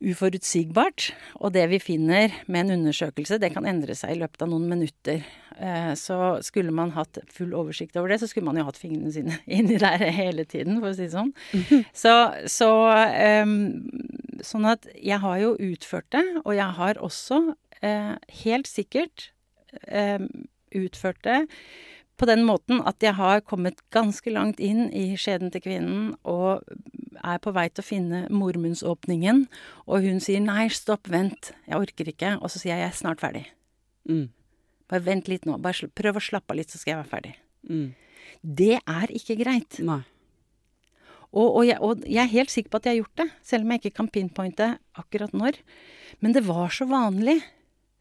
uforutsigbart. 0.00 1.10
Og 1.40 1.52
det 1.54 1.66
vi 1.72 1.78
finner 1.82 2.32
med 2.46 2.66
en 2.66 2.78
undersøkelse, 2.80 3.38
det 3.40 3.52
kan 3.54 3.66
endre 3.68 3.94
seg 3.98 4.14
i 4.14 4.20
løpet 4.22 4.42
av 4.44 4.50
noen 4.52 4.68
minutter. 4.70 5.24
Eh, 5.58 5.92
Så 5.98 6.16
skulle 6.46 6.72
man 6.72 6.92
hatt 6.96 7.18
full 7.28 7.52
oversikt 7.54 7.96
over 8.00 8.08
det, 8.08 8.20
så 8.22 8.28
skulle 8.30 8.46
man 8.48 8.56
jo 8.60 8.64
hatt 8.68 8.80
fingrene 8.80 9.12
sine 9.12 9.36
inni 9.58 9.76
der 9.80 10.04
hele 10.10 10.44
tiden, 10.48 10.80
for 10.80 10.90
å 10.92 10.96
si 10.96 11.08
det 11.08 11.14
sånn. 11.16 11.34
Så, 12.04 12.14
så 12.48 12.70
ehm, 13.10 13.88
Sånn 14.40 14.64
at 14.64 14.86
jeg 14.96 15.20
har 15.20 15.36
jo 15.42 15.50
utført 15.60 16.08
det, 16.16 16.24
og 16.46 16.54
jeg 16.56 16.72
har 16.78 16.96
også 17.04 17.42
eh, 17.84 18.14
helt 18.40 18.70
sikkert 18.70 19.26
eh, 19.84 20.16
utført 20.72 21.20
det 21.26 21.42
på 22.20 22.28
den 22.28 22.44
måten 22.44 22.82
at 22.84 23.00
jeg 23.00 23.16
har 23.16 23.40
kommet 23.48 23.80
ganske 23.94 24.32
langt 24.32 24.60
inn 24.60 24.90
i 24.92 25.14
skjeden 25.18 25.52
til 25.52 25.64
kvinnen 25.64 26.10
og 26.28 26.66
er 27.20 27.40
på 27.42 27.52
vei 27.56 27.66
til 27.70 27.82
å 27.82 27.86
finne 27.86 28.20
mormunnsåpningen, 28.32 29.46
og 29.88 30.04
hun 30.04 30.20
sier 30.20 30.40
'nei, 30.40 30.68
stopp, 30.72 31.08
vent, 31.08 31.52
jeg 31.66 31.80
orker 31.80 32.12
ikke', 32.12 32.36
og 32.40 32.50
så 32.50 32.60
sier 32.60 32.76
jeg 32.76 32.84
'jeg 32.84 32.92
er 32.92 33.00
snart 33.00 33.20
ferdig'. 33.20 33.48
Mm. 34.08 34.28
Bare 34.88 35.04
vent 35.04 35.28
litt 35.28 35.44
nå, 35.46 35.58
bare 35.60 35.88
prøv 35.88 36.16
å 36.16 36.24
slappe 36.24 36.52
av 36.52 36.56
litt, 36.56 36.70
så 36.70 36.78
skal 36.78 36.92
jeg 36.92 37.02
være 37.02 37.14
ferdig. 37.14 37.34
Mm. 37.68 37.94
Det 38.42 38.80
er 38.86 39.06
ikke 39.12 39.36
greit. 39.42 39.78
Nei. 39.78 40.02
Og, 41.30 41.56
og, 41.56 41.62
jeg, 41.66 41.78
og 41.80 42.02
jeg 42.06 42.22
er 42.24 42.32
helt 42.32 42.50
sikker 42.50 42.70
på 42.70 42.80
at 42.80 42.86
jeg 42.86 42.96
har 42.96 43.02
gjort 43.04 43.20
det, 43.22 43.28
selv 43.46 43.64
om 43.64 43.70
jeg 43.70 43.80
ikke 43.80 43.96
kan 44.00 44.08
pinpointe 44.08 44.78
akkurat 44.98 45.32
når. 45.32 45.60
Men 46.20 46.32
det 46.34 46.46
var 46.48 46.68
så 46.74 46.88
vanlig. 46.90 47.38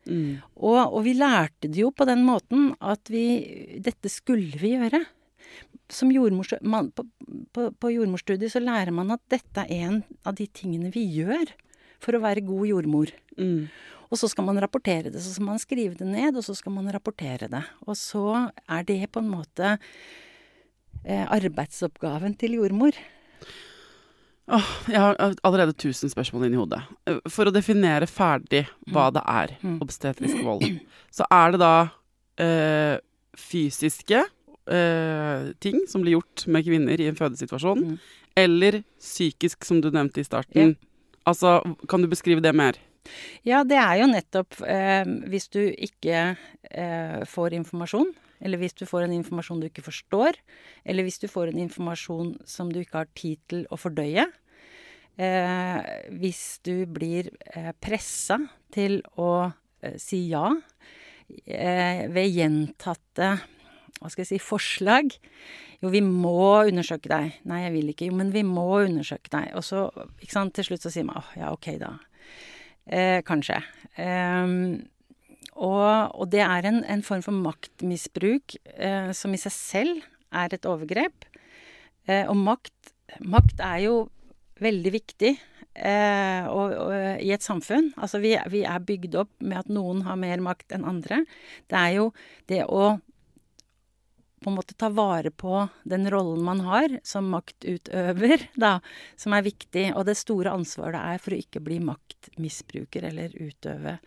Mm. 0.09 0.41
Og, 0.57 0.79
og 0.81 1.03
vi 1.05 1.13
lærte 1.17 1.69
det 1.69 1.83
jo 1.83 1.93
på 1.93 2.07
den 2.09 2.25
måten 2.27 2.73
at 2.81 3.11
vi 3.13 3.77
Dette 3.85 4.11
skulle 4.11 4.59
vi 4.59 4.73
gjøre. 4.75 5.03
Som 5.89 6.11
jordmors, 6.13 6.53
man, 6.61 6.91
på, 6.93 7.05
på, 7.55 7.69
på 7.73 7.93
jordmorstudiet 7.93 8.53
så 8.53 8.61
lærer 8.61 8.93
man 8.93 9.15
at 9.15 9.23
dette 9.31 9.65
er 9.65 9.87
en 9.87 10.01
av 10.27 10.37
de 10.37 10.45
tingene 10.45 10.91
vi 10.93 11.05
gjør 11.17 11.53
for 11.99 12.15
å 12.15 12.21
være 12.23 12.45
god 12.45 12.67
jordmor. 12.69 13.13
Mm. 13.39 13.69
Og 14.09 14.17
så 14.17 14.29
skal 14.31 14.45
man 14.47 14.59
rapportere 14.61 15.11
det. 15.13 15.21
Så 15.21 15.35
skal 15.35 15.49
man 15.51 15.61
skrive 15.61 15.97
det 15.97 16.07
ned, 16.09 16.37
og 16.37 16.45
så 16.45 16.55
skal 16.57 16.73
man 16.73 16.89
rapportere 16.93 17.49
det. 17.51 17.63
Og 17.85 17.97
så 17.97 18.49
er 18.65 18.85
det 18.87 19.11
på 19.13 19.21
en 19.21 19.31
måte 19.31 19.75
eh, 21.05 21.25
arbeidsoppgaven 21.25 22.37
til 22.39 22.57
jordmor. 22.57 22.97
Åh, 24.49 24.69
jeg 24.89 24.99
har 24.99 25.15
allerede 25.45 25.75
tusen 25.77 26.09
spørsmål 26.09 26.47
inni 26.47 26.57
hodet. 26.57 26.81
Eh, 27.07 27.19
For 27.29 27.45
å 27.49 27.53
definere 27.53 28.07
ferdig 28.09 28.63
hva 28.89 29.09
det 29.13 29.21
er, 29.27 29.55
Mm. 29.61 29.79
obstetrisk 29.83 30.41
vold, 30.43 30.63
så 31.11 31.25
er 31.29 31.51
det 31.51 31.59
da 31.59 31.89
øh, 32.41 32.97
fysiske 33.37 34.23
øh, 34.69 35.53
ting 35.61 35.81
som 35.87 36.01
blir 36.01 36.17
gjort 36.17 36.47
med 36.47 36.65
kvinner 36.65 36.99
i 36.99 37.07
en 37.09 37.15
fødesituasjon, 37.15 37.83
Mm. 37.83 37.99
eller 38.37 38.83
psykisk, 38.99 39.63
som 39.65 39.81
du 39.81 39.89
nevnte 39.91 40.19
i 40.21 40.23
starten. 40.23 40.75
Altså, 41.27 41.59
kan 41.87 42.01
du 42.01 42.07
beskrive 42.07 42.41
det 42.41 42.55
mer? 42.55 42.73
Ja, 43.45 43.63
det 43.63 43.77
er 43.77 43.99
jo 44.01 44.07
nettopp 44.07 44.61
øh, 44.61 45.05
hvis 45.29 45.47
du 45.49 45.59
ikke 45.77 46.35
får 47.27 47.53
informasjon, 47.53 48.13
eller 48.39 48.61
hvis 48.61 48.77
du 48.79 48.85
får 48.89 49.05
en 49.05 49.15
informasjon 49.15 49.61
du 49.61 49.67
ikke 49.69 49.85
forstår, 49.85 50.39
eller 50.85 51.05
hvis 51.05 51.19
du 51.21 51.27
får 51.31 51.51
en 51.51 51.61
informasjon 51.65 52.35
som 52.47 52.71
du 52.73 52.81
ikke 52.81 53.03
har 53.03 53.11
tid 53.17 53.41
til 53.51 53.65
å 53.69 53.79
fordøye. 53.79 54.27
Eh, 55.19 55.79
hvis 56.21 56.43
du 56.63 56.85
blir 56.87 57.31
eh, 57.51 57.73
pressa 57.83 58.39
til 58.71 59.01
å 59.19 59.49
eh, 59.83 59.97
si 59.99 60.25
ja 60.31 60.47
eh, 61.43 62.05
ved 62.07 62.29
gjentatte 62.31 63.33
hva 63.99 64.07
skal 64.11 64.23
jeg 64.23 64.29
si, 64.29 64.37
forslag. 64.39 65.15
Jo, 65.83 65.89
vi 65.91 65.99
må 66.03 66.63
undersøke 66.69 67.11
deg. 67.11 67.39
Nei, 67.49 67.63
jeg 67.65 67.73
vil 67.73 67.91
ikke. 67.91 68.07
Jo, 68.07 68.15
men 68.19 68.31
vi 68.31 68.45
må 68.47 68.67
undersøke 68.85 69.31
deg. 69.33 69.49
Og 69.59 69.65
så, 69.67 69.89
ikke 70.21 70.35
sant, 70.37 70.53
til 70.55 70.69
slutt 70.69 70.85
så 70.85 70.91
sier 70.93 71.07
man 71.07 71.19
åh, 71.19 71.33
ja, 71.39 71.51
ok 71.51 71.67
da. 71.81 71.91
Eh, 72.87 73.19
kanskje. 73.27 73.59
Ehm, 73.99 74.87
og, 75.59 76.15
og 76.15 76.29
det 76.31 76.41
er 76.45 76.67
en, 76.69 76.81
en 76.87 77.03
form 77.03 77.23
for 77.25 77.35
maktmisbruk 77.35 78.55
eh, 78.75 79.11
som 79.15 79.35
i 79.35 79.41
seg 79.41 79.55
selv 79.55 80.07
er 80.31 80.55
et 80.55 80.67
overgrep. 80.69 81.27
Eh, 82.07 82.23
og 82.29 82.37
makt, 82.39 82.93
makt 83.27 83.59
er 83.65 83.83
jo 83.89 83.95
veldig 84.63 84.93
viktig 84.95 85.33
eh, 85.33 86.47
og, 86.47 86.73
og, 86.73 86.95
i 87.19 87.33
et 87.35 87.45
samfunn. 87.45 87.91
Altså 87.99 88.21
vi, 88.23 88.33
vi 88.51 88.63
er 88.67 88.87
bygd 88.87 89.19
opp 89.19 89.35
med 89.43 89.59
at 89.63 89.71
noen 89.73 90.03
har 90.07 90.19
mer 90.19 90.41
makt 90.43 90.75
enn 90.77 90.87
andre. 90.87 91.23
Det 91.67 91.79
er 91.79 91.95
jo 91.99 92.09
det 92.51 92.63
å 92.67 92.95
på 94.39 94.47
en 94.47 94.55
måte 94.55 94.75
ta 94.79 94.87
vare 94.87 95.33
på 95.35 95.65
den 95.83 96.07
rollen 96.11 96.43
man 96.47 96.61
har 96.63 96.93
som 97.03 97.27
maktutøver, 97.33 98.47
da, 98.55 98.77
som 99.19 99.35
er 99.35 99.43
viktig. 99.47 99.89
Og 99.99 100.05
det 100.07 100.15
store 100.19 100.55
ansvaret 100.55 100.95
det 100.95 101.05
er 101.13 101.23
for 101.23 101.35
å 101.35 101.41
ikke 101.43 101.63
bli 101.63 101.81
maktmisbruker 101.83 103.09
eller 103.11 103.35
utøve 103.35 103.99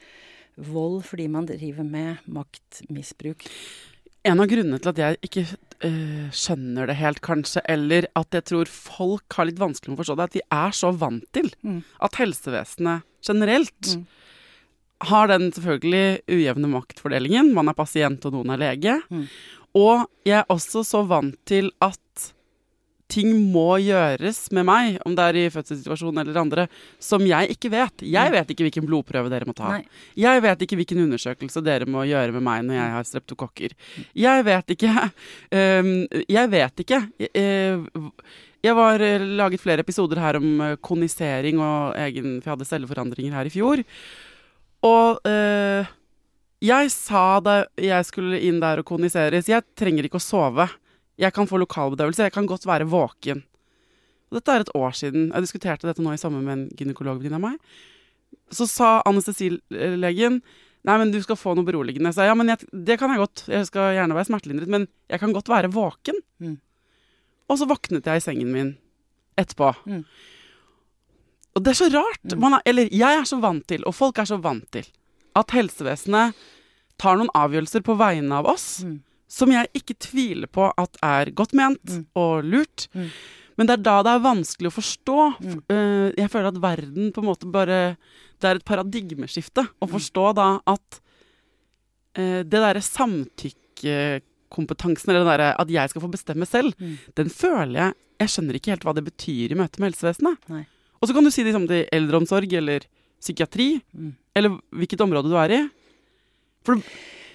vold 0.56 1.02
fordi 1.08 1.28
man 1.32 1.46
driver 1.48 1.84
med 1.84 2.18
maktmisbruk. 2.26 3.46
En 4.24 4.38
av 4.40 4.46
grunnene 4.46 4.78
til 4.78 4.92
at 4.92 5.00
jeg 5.02 5.18
ikke 5.26 5.42
eh, 5.82 6.26
skjønner 6.30 6.86
det 6.86 6.94
helt, 7.00 7.20
kanskje, 7.24 7.62
eller 7.68 8.06
at 8.14 8.30
jeg 8.36 8.44
tror 8.46 8.70
folk 8.70 9.34
har 9.38 9.48
litt 9.48 9.58
vanskelig 9.58 9.90
med 9.90 9.98
å 9.98 10.02
forstå 10.04 10.16
det, 10.16 10.22
er 10.22 10.30
at 10.30 10.36
de 10.36 10.42
er 10.58 10.76
så 10.78 10.92
vant 10.94 11.24
til 11.34 11.50
Mm. 11.62 11.80
at 12.00 12.14
helsevesenet 12.20 13.02
generelt 13.26 13.96
Mm. 13.96 14.06
har 15.10 15.26
den 15.26 15.50
selvfølgelig 15.50 16.22
ujevne 16.28 16.68
maktfordelingen. 16.70 17.52
Man 17.54 17.68
er 17.68 17.74
pasient, 17.74 18.24
og 18.26 18.32
noen 18.32 18.50
er 18.54 18.58
lege. 18.62 19.00
Mm. 19.10 19.26
Og 19.74 20.06
jeg 20.24 20.38
er 20.38 20.46
også 20.48 20.84
så 20.86 21.02
vant 21.08 21.34
til 21.46 21.72
at 21.80 22.32
ting 23.12 23.28
må 23.52 23.76
gjøres 23.84 24.38
med 24.56 24.64
meg, 24.68 24.96
om 25.04 25.12
det 25.18 25.24
er 25.28 25.38
i 25.42 25.44
fødselssituasjonen 25.52 26.22
eller 26.24 26.40
andre, 26.40 26.64
som 27.02 27.20
jeg 27.28 27.52
ikke 27.54 27.70
vet. 27.74 28.04
Jeg 28.08 28.30
Mm. 28.30 28.36
vet 28.38 28.52
ikke 28.54 28.64
hvilken 28.66 28.86
blodprøve 28.88 29.28
dere 29.32 29.44
må 29.48 29.52
ta. 29.54 29.74
Nei. 29.76 29.84
Jeg 30.16 30.40
vet 30.42 30.64
ikke 30.64 30.78
hvilken 30.80 31.02
undersøkelse 31.04 31.62
dere 31.62 31.84
må 31.86 32.06
gjøre 32.08 32.32
med 32.32 32.42
meg 32.46 32.64
når 32.64 32.78
jeg 32.80 32.90
har 32.96 33.04
streptokokker. 33.10 33.76
Jeg 34.16 34.44
vet 34.48 34.74
ikke 34.76 34.90
øhm, 35.52 35.92
Jeg 36.38 36.50
vet 36.50 36.84
ikke. 36.86 37.02
Jeg, 37.18 37.84
jeg 38.62 38.76
var 38.78 39.00
øh, 39.02 39.20
laget 39.36 39.60
flere 39.60 39.82
episoder 39.82 40.20
her 40.22 40.36
om 40.38 40.60
øh, 40.60 40.76
konisering 40.80 41.58
og 41.60 41.96
egen 41.98 42.40
For 42.40 42.50
jeg 42.50 42.56
hadde 42.56 42.68
celleforandringer 42.70 43.34
her 43.34 43.44
i 43.50 43.50
fjor. 43.50 43.82
Og 44.82 45.20
Jeg 46.62 46.90
sa 46.94 47.40
da 47.42 47.64
jeg 47.76 48.06
skulle 48.06 48.38
inn 48.38 48.60
der 48.62 48.78
og 48.78 48.86
koniseres, 48.86 49.48
jeg 49.50 49.64
trenger 49.74 50.06
ikke 50.06 50.20
å 50.20 50.22
sove. 50.22 50.68
Jeg 51.20 51.34
kan 51.36 51.48
få 51.48 51.60
lokalbedøvelse, 51.60 52.28
jeg 52.28 52.34
kan 52.34 52.48
godt 52.48 52.66
være 52.66 52.88
våken. 52.88 53.42
Og 54.32 54.38
dette 54.38 54.54
er 54.54 54.64
et 54.64 54.74
år 54.78 54.94
siden. 54.96 55.28
Jeg 55.28 55.44
diskuterte 55.44 55.88
dette 55.88 56.02
nå 56.04 56.14
i 56.14 56.20
sommer 56.20 56.40
med 56.44 56.54
en 56.54 56.68
gynekologvenninne 56.78 57.36
av 57.36 57.44
meg. 57.44 57.80
Så 58.52 58.68
sa 58.70 58.98
anestesilegen 59.08 60.40
Nei, 60.82 60.96
men 60.98 61.12
du 61.14 61.20
skal 61.22 61.38
få 61.38 61.52
noe 61.54 61.62
beroligende. 61.62 62.10
Jeg 62.10 62.16
sa 62.16 62.24
ja, 62.26 62.34
men 62.34 62.48
jeg, 62.50 62.66
det 62.74 62.96
kan 62.98 63.12
jeg 63.12 63.20
godt. 63.20 63.44
Jeg 63.46 63.68
skal 63.68 63.92
gjerne 63.94 64.16
være 64.16 64.26
smertelindret, 64.26 64.70
men 64.72 64.88
jeg 65.12 65.22
kan 65.22 65.34
godt 65.36 65.50
være 65.52 65.70
våken. 65.70 66.16
Mm. 66.42 66.56
Og 67.46 67.60
så 67.60 67.68
våknet 67.70 68.08
jeg 68.10 68.18
i 68.18 68.24
sengen 68.24 68.50
min 68.50 68.72
etterpå. 69.38 69.68
Mm. 69.86 70.00
Og 71.54 71.62
det 71.62 71.70
er 71.70 71.78
så 71.78 71.88
rart. 71.92 72.34
Man 72.34 72.56
er, 72.58 72.64
eller 72.66 72.90
jeg 72.90 73.20
er 73.20 73.28
så 73.30 73.38
vant 73.38 73.62
til, 73.70 73.86
og 73.86 73.94
folk 73.94 74.18
er 74.18 74.26
så 74.26 74.40
vant 74.42 74.66
til, 74.74 74.88
at 75.38 75.54
helsevesenet 75.54 76.42
tar 76.98 77.20
noen 77.20 77.30
avgjørelser 77.38 77.86
på 77.86 77.96
vegne 78.02 78.42
av 78.42 78.50
oss 78.50 78.82
Mm. 78.82 78.98
Som 79.32 79.48
jeg 79.54 79.70
ikke 79.78 79.94
tviler 80.04 80.46
på 80.52 80.66
at 80.76 80.96
er 81.02 81.30
godt 81.32 81.54
ment 81.56 81.80
Mm. 81.88 82.02
og 82.20 82.44
lurt. 82.44 82.84
Mm. 82.94 83.06
Men 83.56 83.66
det 83.68 83.72
er 83.78 83.82
da 83.86 83.94
det 84.04 84.12
er 84.12 84.20
vanskelig 84.26 84.68
å 84.68 84.76
forstå. 84.76 85.16
Mm. 85.40 85.56
Eh, 85.72 86.08
jeg 86.20 86.30
føler 86.32 86.48
at 86.52 86.60
verden 86.60 87.08
på 87.12 87.18
en 87.22 87.28
måte 87.30 87.48
bare 87.52 87.96
Det 88.42 88.48
er 88.50 88.56
et 88.58 88.64
paradigmeskifte 88.66 89.62
å 89.80 89.86
Mm. 89.86 89.92
forstå 89.92 90.24
da 90.34 90.46
at 90.66 91.00
eh, 92.16 92.42
det 92.42 92.50
derre 92.50 92.80
samtykkekompetansen, 92.82 95.08
eller 95.10 95.22
det 95.24 95.30
derre 95.30 95.52
at 95.62 95.68
jeg 95.70 95.88
skal 95.92 96.02
få 96.02 96.10
bestemme 96.10 96.46
selv, 96.46 96.74
Mm. 96.78 96.98
den 97.14 97.28
føler 97.28 97.72
jeg 97.78 97.94
Jeg 98.20 98.28
skjønner 98.28 98.54
ikke 98.54 98.70
helt 98.70 98.84
hva 98.84 98.94
det 98.94 99.04
betyr 99.04 99.50
i 99.50 99.54
møte 99.58 99.78
med 99.80 99.90
helsevesenet. 99.92 100.36
Nei. 100.48 100.66
Og 101.02 101.08
så 101.08 101.14
kan 101.14 101.24
du 101.24 101.30
si 101.30 101.42
det 101.42 101.52
samme 101.54 101.66
til 101.66 101.86
eldreomsorg 101.92 102.52
eller 102.52 102.80
psykiatri, 103.20 103.82
Mm. 103.96 104.14
eller 104.36 104.48
hvilket 104.72 105.00
område 105.00 105.28
du 105.28 105.36
er 105.36 105.50
i. 105.50 105.68
For 106.64 106.76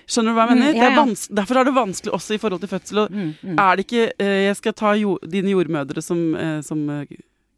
Skjønner 0.07 0.31
du 0.31 0.37
hva 0.39 0.45
jeg 0.47 0.55
Mm, 0.55 0.59
mener? 0.63 0.77
ja, 0.79 0.89
Det 1.05 1.19
er 1.31 1.35
derfor 1.41 1.57
er 1.59 1.63
det 1.67 1.73
vanskelig 1.75 2.13
også 2.15 2.33
i 2.35 2.37
forhold 2.39 2.61
til 2.63 2.69
fødsel. 2.71 2.99
Og 3.03 3.11
Mm, 3.11 3.33
mm. 3.43 3.57
er 3.59 3.75
det 3.75 3.85
ikke 3.87 4.05
eh, 4.19 4.45
Jeg 4.47 4.55
skal 4.55 4.73
ta 4.73 4.93
jo, 4.95 5.17
dine 5.27 5.51
jordmødre 5.51 6.01
som, 6.01 6.21
eh, 6.35 6.61
som 6.61 6.89
eh, 6.89 7.05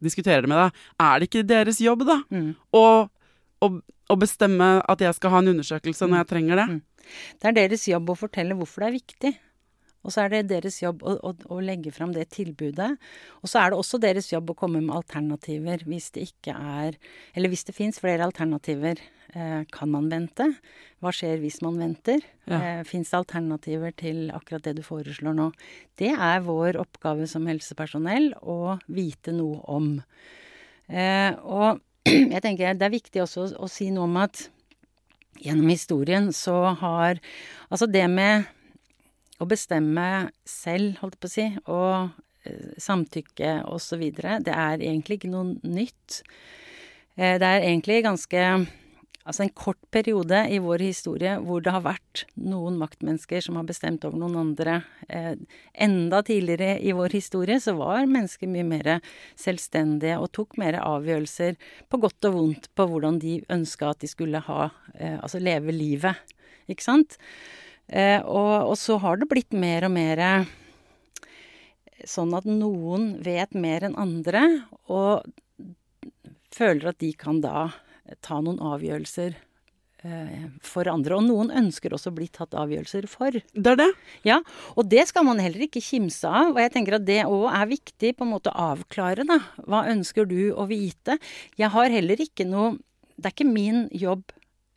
diskuterer 0.02 0.42
det 0.42 0.48
med 0.50 0.58
deg. 0.58 0.72
Er 1.00 1.18
det 1.20 1.28
ikke 1.30 1.46
deres 1.46 1.78
jobb, 1.80 2.02
da? 2.06 2.22
Mm. 2.30 2.54
Å, 2.74 3.08
å, 3.62 3.68
å 4.10 4.16
bestemme 4.18 4.82
at 4.88 4.98
jeg 5.00 5.14
skal 5.14 5.30
ha 5.30 5.38
en 5.38 5.52
undersøkelse 5.54 6.08
når 6.08 6.24
jeg 6.24 6.26
trenger 6.32 6.56
det? 6.56 6.66
Mm. 6.70 6.82
Det 7.40 7.48
er 7.48 7.52
deres 7.52 7.86
jobb 7.88 8.10
å 8.10 8.18
fortelle 8.18 8.54
hvorfor 8.58 8.80
det 8.82 8.88
er 8.90 8.98
viktig. 8.98 9.32
Og 10.02 10.10
så 10.14 10.22
er 10.24 10.28
det 10.32 10.48
deres 10.48 10.78
jobb 10.80 11.02
å, 11.04 11.12
å, 11.28 11.34
å 11.52 11.60
legge 11.60 11.92
fram 11.92 12.12
det 12.16 12.30
tilbudet. 12.32 12.96
Og 13.44 13.48
så 13.52 13.60
er 13.60 13.70
det 13.74 13.78
også 13.78 13.98
deres 14.00 14.30
jobb 14.32 14.48
å 14.50 14.56
komme 14.56 14.80
med 14.80 14.94
alternativer 14.96 15.82
hvis 15.86 16.10
det 16.16 16.22
ikke 16.32 16.54
er 16.56 16.96
Eller 17.36 17.48
hvis 17.52 17.64
det 17.68 17.74
fins 17.76 18.00
flere 18.00 18.24
alternativer. 18.24 18.96
Eh, 19.34 19.62
kan 19.70 19.90
man 19.92 20.08
vente? 20.10 20.46
Hva 21.00 21.12
skjer 21.14 21.38
hvis 21.42 21.60
man 21.62 21.78
venter? 21.78 22.22
Ja. 22.50 22.58
Eh, 22.58 22.80
fins 22.88 23.12
det 23.12 23.18
alternativer 23.20 23.92
til 23.94 24.30
akkurat 24.34 24.64
det 24.66 24.78
du 24.80 24.82
foreslår 24.82 25.36
nå? 25.38 25.50
Det 26.00 26.10
er 26.10 26.42
vår 26.46 26.78
oppgave 26.80 27.28
som 27.30 27.46
helsepersonell 27.46 28.32
å 28.42 28.78
vite 28.90 29.34
noe 29.36 29.60
om. 29.70 29.92
Eh, 30.90 31.30
og 31.46 31.78
jeg 32.34 32.42
tenker 32.42 32.74
det 32.74 32.88
er 32.88 32.96
viktig 32.96 33.22
også 33.22 33.52
å, 33.54 33.70
si 33.70 33.92
noe 33.94 34.08
om 34.08 34.18
at 34.18 34.48
gjennom 35.40 35.70
historien 35.70 36.32
så 36.36 36.74
har 36.80 37.22
Altså 37.70 37.86
det 37.86 38.08
med 38.10 38.48
å 39.38 39.46
bestemme 39.46 40.32
selv, 40.42 40.96
holdt 40.98 41.14
jeg 41.14 41.20
på 41.22 41.28
å 41.28 41.30
si, 41.30 41.44
og 41.70 42.80
samtykke 42.82 43.52
osv., 43.70 44.02
det 44.18 44.50
er 44.50 44.82
egentlig 44.82 45.20
ikke 45.20 45.30
noe 45.30 45.54
nytt. 45.62 46.18
Det 47.14 47.46
er 47.46 47.62
egentlig 47.62 48.00
ganske 48.02 48.42
Altså 49.28 49.44
en 49.44 49.52
kort 49.52 49.80
periode 49.92 50.38
i 50.48 50.56
vår 50.64 50.80
historie 50.80 51.34
hvor 51.44 51.60
det 51.60 51.74
har 51.74 51.82
vært 51.84 52.22
noen 52.40 52.78
maktmennesker 52.80 53.44
som 53.44 53.58
har 53.58 53.66
bestemt 53.68 54.04
over 54.08 54.16
noen 54.22 54.38
andre. 54.40 54.78
Eh, 55.12 55.34
enda 55.76 56.22
tidligere 56.24 56.78
i 56.80 56.94
vår 56.96 57.12
historie 57.18 57.58
så 57.60 57.74
var 57.76 58.08
mennesker 58.08 58.48
mye 58.48 58.64
mer 58.64 58.88
selvstendige 59.38 60.16
og 60.22 60.32
tok 60.36 60.56
mer 60.62 60.78
avgjørelser 60.80 61.58
på 61.92 62.00
godt 62.00 62.30
og 62.30 62.38
vondt 62.38 62.70
på 62.72 62.86
hvordan 62.88 63.20
de 63.20 63.36
ønska 63.52 63.92
at 63.92 64.00
de 64.00 64.08
skulle 64.08 64.40
ha 64.46 64.70
eh, 64.96 65.18
Altså 65.20 65.42
leve 65.42 65.74
livet. 65.76 66.16
Ikke 66.70 66.86
sant? 66.86 67.18
Eh, 67.92 68.22
og, 68.24 68.72
og 68.72 68.76
så 68.80 68.96
har 69.04 69.20
det 69.20 69.28
blitt 69.28 69.52
mer 69.52 69.84
og 69.84 69.94
mer 69.98 70.24
sånn 72.08 72.32
at 72.32 72.48
noen 72.48 73.18
vet 73.20 73.52
mer 73.52 73.84
enn 73.84 73.98
andre, 74.00 74.42
og 74.88 75.26
føler 76.54 76.90
at 76.90 77.00
de 77.02 77.12
kan 77.18 77.42
da 77.44 77.68
ta 78.24 78.40
noen 78.42 78.58
avgjørelser 78.62 79.36
eh, 80.04 80.46
for 80.66 80.90
andre. 80.90 81.18
Og 81.18 81.26
noen 81.28 81.52
ønsker 81.62 81.94
også 81.94 82.12
å 82.12 82.16
bli 82.16 82.28
tatt 82.32 82.56
avgjørelser 82.58 83.08
for. 83.10 83.36
Det 83.36 83.74
er 83.74 83.80
det. 83.80 83.88
Ja, 84.26 84.40
og 84.74 84.90
det 84.92 85.06
skal 85.10 85.26
man 85.28 85.42
heller 85.42 85.66
ikke 85.66 85.82
kimse 85.84 86.28
av. 86.28 86.54
Og 86.54 86.62
jeg 86.62 86.74
tenker 86.76 86.98
at 86.98 87.06
det 87.08 87.22
òg 87.26 87.48
er 87.52 87.70
viktig 87.70 88.14
på 88.18 88.26
en 88.26 88.34
måte 88.34 88.52
å 88.52 88.70
avklare, 88.72 89.26
da. 89.28 89.40
Hva 89.66 89.86
ønsker 89.92 90.28
du 90.30 90.52
å 90.52 90.66
vite? 90.70 91.20
Jeg 91.60 91.72
har 91.74 91.92
heller 91.92 92.22
ikke 92.26 92.48
noe 92.48 92.78
Det 93.20 93.28
er 93.28 93.34
ikke 93.34 93.52
min 93.52 93.82
jobb 93.92 94.30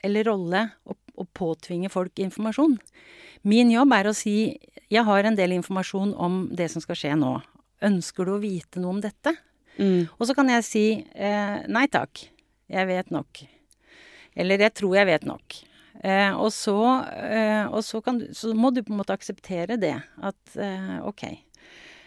eller 0.03 0.25
rolle 0.27 0.65
å, 0.83 0.97
å 1.15 1.23
påtvinge 1.31 1.87
folk 1.87 2.19
informasjon. 2.19 2.75
Min 3.47 3.71
jobb 3.71 3.93
er 3.95 4.09
å 4.09 4.15
si 4.17 4.35
jeg 4.91 5.05
har 5.07 5.23
en 5.23 5.37
del 5.37 5.55
informasjon 5.55 6.11
om 6.19 6.43
det 6.51 6.67
som 6.73 6.83
skal 6.83 6.99
skje 6.99 7.13
nå. 7.15 7.37
Ønsker 7.87 8.27
du 8.27 8.35
å 8.35 8.41
vite 8.43 8.83
noe 8.83 8.97
om 8.97 8.99
dette? 9.03 9.31
Mm. 9.77 10.05
Og 10.19 10.27
så 10.27 10.35
kan 10.37 10.51
jeg 10.51 10.65
si 10.67 10.85
eh, 11.01 11.55
nei 11.71 11.85
takk, 11.91 12.27
jeg 12.71 12.89
vet 12.89 13.13
nok. 13.13 13.43
Eller 14.33 14.65
jeg 14.65 14.73
tror 14.79 14.97
jeg 14.97 15.09
vet 15.09 15.25
nok. 15.29 15.57
Eh, 16.03 16.31
og 16.33 16.49
så, 16.53 16.77
eh, 17.13 17.65
og 17.69 17.83
så, 17.85 18.01
kan 18.01 18.19
du, 18.19 18.27
så 18.33 18.53
må 18.57 18.71
du 18.73 18.81
på 18.83 18.93
en 18.93 19.01
måte 19.01 19.15
akseptere 19.15 19.77
det. 19.79 19.95
At 20.23 20.57
eh, 20.57 20.97
ok. 21.05 21.25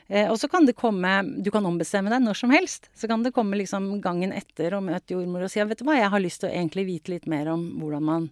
Eh, 0.09 0.31
og 0.31 0.39
så 0.39 0.47
kan 0.49 0.67
det 0.67 0.77
komme 0.79 1.11
Du 1.43 1.51
kan 1.51 1.67
ombestemme 1.67 2.13
deg 2.13 2.23
når 2.23 2.39
som 2.43 2.55
helst. 2.55 2.91
Så 2.95 3.09
kan 3.11 3.25
det 3.27 3.35
komme 3.37 3.59
liksom 3.59 3.97
gangen 4.05 4.35
etter 4.35 4.77
og 4.79 4.87
møte 4.87 5.17
jordmor 5.17 5.47
og 5.47 5.53
si 5.53 5.63
vet 5.63 5.83
du 5.83 5.87
hva, 5.87 5.99
jeg 5.99 6.13
har 6.13 6.23
lyst 6.23 6.43
til 6.43 6.51
å 6.51 6.55
egentlig 6.55 6.87
vite 6.91 7.15
litt 7.15 7.31
mer 7.31 7.51
om 7.55 7.69
hvordan 7.81 8.07
man 8.07 8.29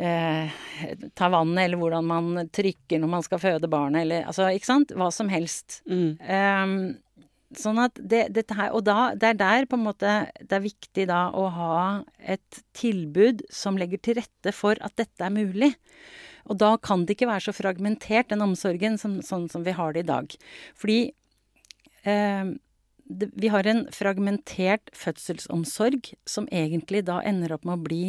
eh, 0.00 0.58
tar 1.18 1.32
vannet, 1.34 1.64
eller 1.64 1.80
hvordan 1.80 2.06
man 2.06 2.50
trykker 2.50 3.02
når 3.02 3.14
man 3.16 3.26
skal 3.26 3.42
føde 3.42 3.70
barnet, 3.70 4.04
eller 4.04 4.28
altså, 4.30 4.48
ikke 4.54 4.70
sant? 4.70 4.94
Hva 4.96 5.10
som 5.14 5.30
helst. 5.32 5.80
Mm. 5.90 6.12
Sånn 7.58 7.80
at 7.82 7.96
det, 7.98 8.28
dette 8.36 8.54
her 8.54 8.70
Og 8.76 8.84
da, 8.86 9.10
det 9.18 9.32
er 9.32 9.38
der 9.40 9.64
på 9.66 9.74
en 9.74 9.82
måte 9.88 10.10
det 10.38 10.54
er 10.54 10.62
viktig 10.62 11.06
da 11.10 11.24
å 11.34 11.48
ha 11.50 11.78
et 12.22 12.60
tilbud 12.78 13.42
som 13.50 13.78
legger 13.80 13.98
til 13.98 14.20
rette 14.20 14.52
for 14.54 14.78
at 14.78 14.94
dette 15.00 15.24
er 15.26 15.34
mulig. 15.34 15.72
Og 16.46 16.60
da 16.62 16.76
kan 16.82 17.04
det 17.04 17.16
ikke 17.16 17.30
være 17.30 17.48
så 17.48 17.54
fragmentert, 17.54 18.30
den 18.30 18.44
omsorgen, 18.44 18.96
som, 18.98 19.18
sånn 19.22 19.48
som 19.50 19.66
vi 19.66 19.74
har 19.74 19.94
det 19.94 20.04
i 20.04 20.08
dag. 20.08 20.36
Fordi 20.78 21.00
eh, 22.08 22.54
det, 23.10 23.30
vi 23.34 23.50
har 23.52 23.66
en 23.66 23.84
fragmentert 23.94 24.90
fødselsomsorg 24.96 26.12
som 26.30 26.48
egentlig 26.54 27.04
da 27.10 27.20
ender 27.26 27.54
opp 27.56 27.66
med 27.66 27.78
å 27.78 27.86
bli 27.86 28.02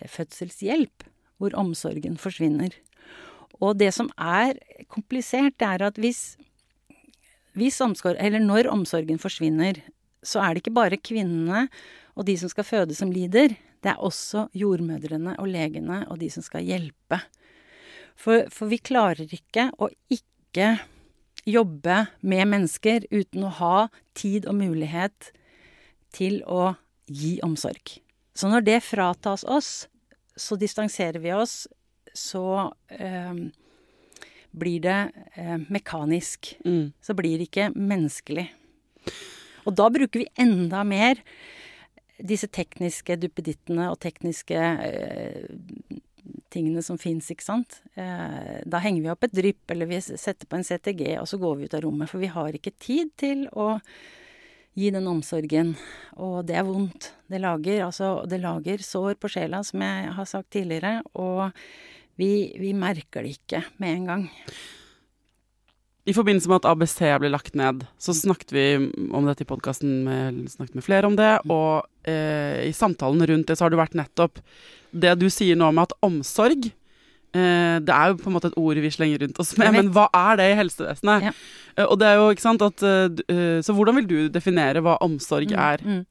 fødselshjelp, 0.00 1.06
hvor 1.40 1.56
omsorgen 1.58 2.18
forsvinner. 2.20 2.74
Og 3.60 3.78
det 3.80 3.92
som 3.94 4.08
er 4.16 4.58
komplisert, 4.92 5.58
det 5.60 5.68
er 5.68 5.84
at 5.90 5.98
hvis 6.00 6.34
omsorg, 7.56 8.16
eller 8.18 8.40
når 8.40 8.70
omsorgen 8.70 9.18
forsvinner, 9.18 9.80
så 10.22 10.42
er 10.42 10.54
det 10.54 10.62
ikke 10.64 10.76
bare 10.76 11.00
kvinnene 11.00 11.68
og 12.16 12.26
de 12.28 12.36
som 12.36 12.50
skal 12.52 12.66
føde 12.66 12.94
som 12.94 13.12
lider, 13.12 13.56
det 13.80 13.92
er 13.94 14.00
også 14.00 14.48
jordmødrene 14.52 15.38
og 15.40 15.48
legene 15.48 16.02
og 16.10 16.20
de 16.20 16.28
som 16.30 16.44
skal 16.44 16.66
hjelpe. 16.66 17.20
For, 18.20 18.44
for 18.52 18.68
vi 18.68 18.76
klarer 18.76 19.24
ikke 19.24 19.70
å 19.80 19.88
ikke 20.12 20.74
jobbe 21.48 22.02
med 22.20 22.50
mennesker 22.50 23.06
uten 23.08 23.46
å 23.48 23.54
ha 23.60 23.76
tid 24.18 24.44
og 24.50 24.58
mulighet 24.60 25.30
til 26.12 26.42
å 26.44 26.74
gi 27.08 27.38
omsorg. 27.46 27.96
Så 28.36 28.50
når 28.50 28.66
det 28.66 28.80
fratas 28.84 29.44
oss, 29.48 29.88
så 30.36 30.56
distanserer 30.60 31.20
vi 31.22 31.32
oss, 31.34 31.64
så 32.16 32.70
eh, 32.92 33.48
blir 34.50 34.82
det 34.84 34.98
eh, 35.34 35.56
mekanisk. 35.68 36.54
Mm. 36.64 36.92
Så 37.00 37.14
blir 37.14 37.38
det 37.38 37.50
ikke 37.50 37.70
menneskelig. 37.74 38.48
Og 39.66 39.74
da 39.76 39.88
bruker 39.92 40.22
vi 40.22 40.30
enda 40.40 40.82
mer 40.86 41.20
disse 42.20 42.50
tekniske 42.52 43.16
duppedittene 43.20 43.88
og 43.92 44.00
tekniske 44.02 44.60
eh, 44.60 45.98
tingene 46.52 46.82
som 46.84 46.98
fins, 47.00 47.30
ikke 47.32 47.46
sant. 47.46 47.80
Eh, 47.94 48.60
da 48.66 48.80
henger 48.82 49.04
vi 49.04 49.12
opp 49.12 49.26
et 49.26 49.36
drypp, 49.36 49.64
eller 49.72 49.88
vi 49.90 50.00
setter 50.02 50.48
på 50.48 50.58
en 50.58 50.66
CTG, 50.66 51.04
og 51.20 51.28
så 51.30 51.40
går 51.40 51.58
vi 51.58 51.68
ut 51.68 51.76
av 51.76 51.84
rommet. 51.86 52.10
For 52.10 52.22
vi 52.22 52.32
har 52.32 52.56
ikke 52.56 52.74
tid 52.78 53.14
til 53.20 53.46
å 53.52 53.76
gi 54.78 54.90
den 54.94 55.08
omsorgen. 55.10 55.74
Og 56.22 56.42
det 56.48 56.58
er 56.58 56.66
vondt. 56.66 57.12
Det 57.30 57.40
lager, 57.42 57.84
altså, 57.86 58.20
det 58.30 58.40
lager 58.42 58.82
sår 58.84 59.16
på 59.20 59.30
sjela, 59.32 59.62
som 59.66 59.82
jeg 59.84 60.12
har 60.16 60.28
sagt 60.28 60.52
tidligere. 60.54 61.00
Og 61.14 61.50
vi, 62.20 62.34
vi 62.60 62.74
merker 62.76 63.24
det 63.24 63.38
ikke 63.38 63.64
med 63.82 63.96
en 63.96 64.10
gang. 64.10 64.28
I 66.08 66.14
forbindelse 66.16 66.48
med 66.48 66.62
at 66.62 66.68
ABC 66.70 66.98
ble 67.20 67.30
lagt 67.30 67.56
ned, 67.58 67.84
så 68.00 68.14
snakket 68.16 68.54
vi 68.54 68.66
om 69.12 69.26
dette 69.28 69.44
i 69.44 69.48
podkasten 69.48 70.46
snakket 70.48 70.78
med 70.78 70.86
flere 70.86 71.06
om 71.06 71.16
det. 71.18 71.32
Og 71.52 71.84
eh, 72.08 72.66
i 72.66 72.74
samtalen 72.74 73.24
rundt 73.28 73.50
det 73.50 73.58
så 73.58 73.66
har 73.66 73.74
det 73.74 73.82
vært 73.82 73.98
nettopp 73.98 74.40
det 74.90 75.12
du 75.20 75.28
sier 75.30 75.58
nå 75.58 75.68
med 75.76 75.88
at 75.88 75.98
omsorg 76.06 76.70
Det 77.30 77.94
er 77.94 78.10
jo 78.10 78.16
på 78.18 78.30
en 78.30 78.34
måte 78.34 78.50
et 78.50 78.58
ord 78.58 78.78
vi 78.82 78.90
slenger 78.90 79.24
rundt 79.24 79.38
oss 79.42 79.52
med, 79.60 79.70
men 79.76 79.90
hva 79.94 80.08
er 80.16 80.40
det 80.40 80.48
i 80.50 80.56
helsevesenet? 80.58 81.28
Ja. 81.30 81.34
Eh, 81.76 81.86
og 81.86 81.98
det 82.00 82.08
er 82.08 82.18
jo, 82.18 82.28
ikke 82.34 82.44
sant, 82.44 82.64
at 82.64 82.84
eh, 82.86 83.20
eh, 83.32 83.58
Så 83.64 83.74
hvordan 83.76 84.00
vil 84.00 84.08
du 84.08 84.16
definere 84.32 84.82
hva 84.84 84.96
omsorg 85.04 85.52
er? 85.52 85.82
Mm. 85.84 86.02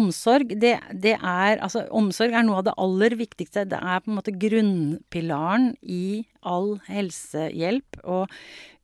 Omsorg, 0.00 0.54
det, 0.60 0.76
det 0.92 1.16
er 1.16 1.60
Altså, 1.60 1.86
omsorg 1.90 2.34
er 2.34 2.46
noe 2.46 2.60
av 2.60 2.68
det 2.68 2.76
aller 2.80 3.16
viktigste. 3.18 3.66
Det 3.70 3.80
er 3.80 4.02
på 4.02 4.12
en 4.12 4.18
måte 4.20 4.36
grunnpilaren 4.36 5.72
i 5.82 6.26
all 6.46 6.76
helsehjelp. 6.88 8.00
Og 8.04 8.30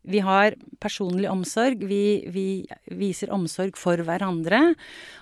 vi 0.07 0.23
har 0.23 0.57
personlig 0.83 1.31
omsorg. 1.31 1.87
Vi, 1.89 2.27
vi 2.33 2.49
viser 2.99 3.33
omsorg 3.35 3.79
for 3.81 4.03
hverandre. 4.07 4.75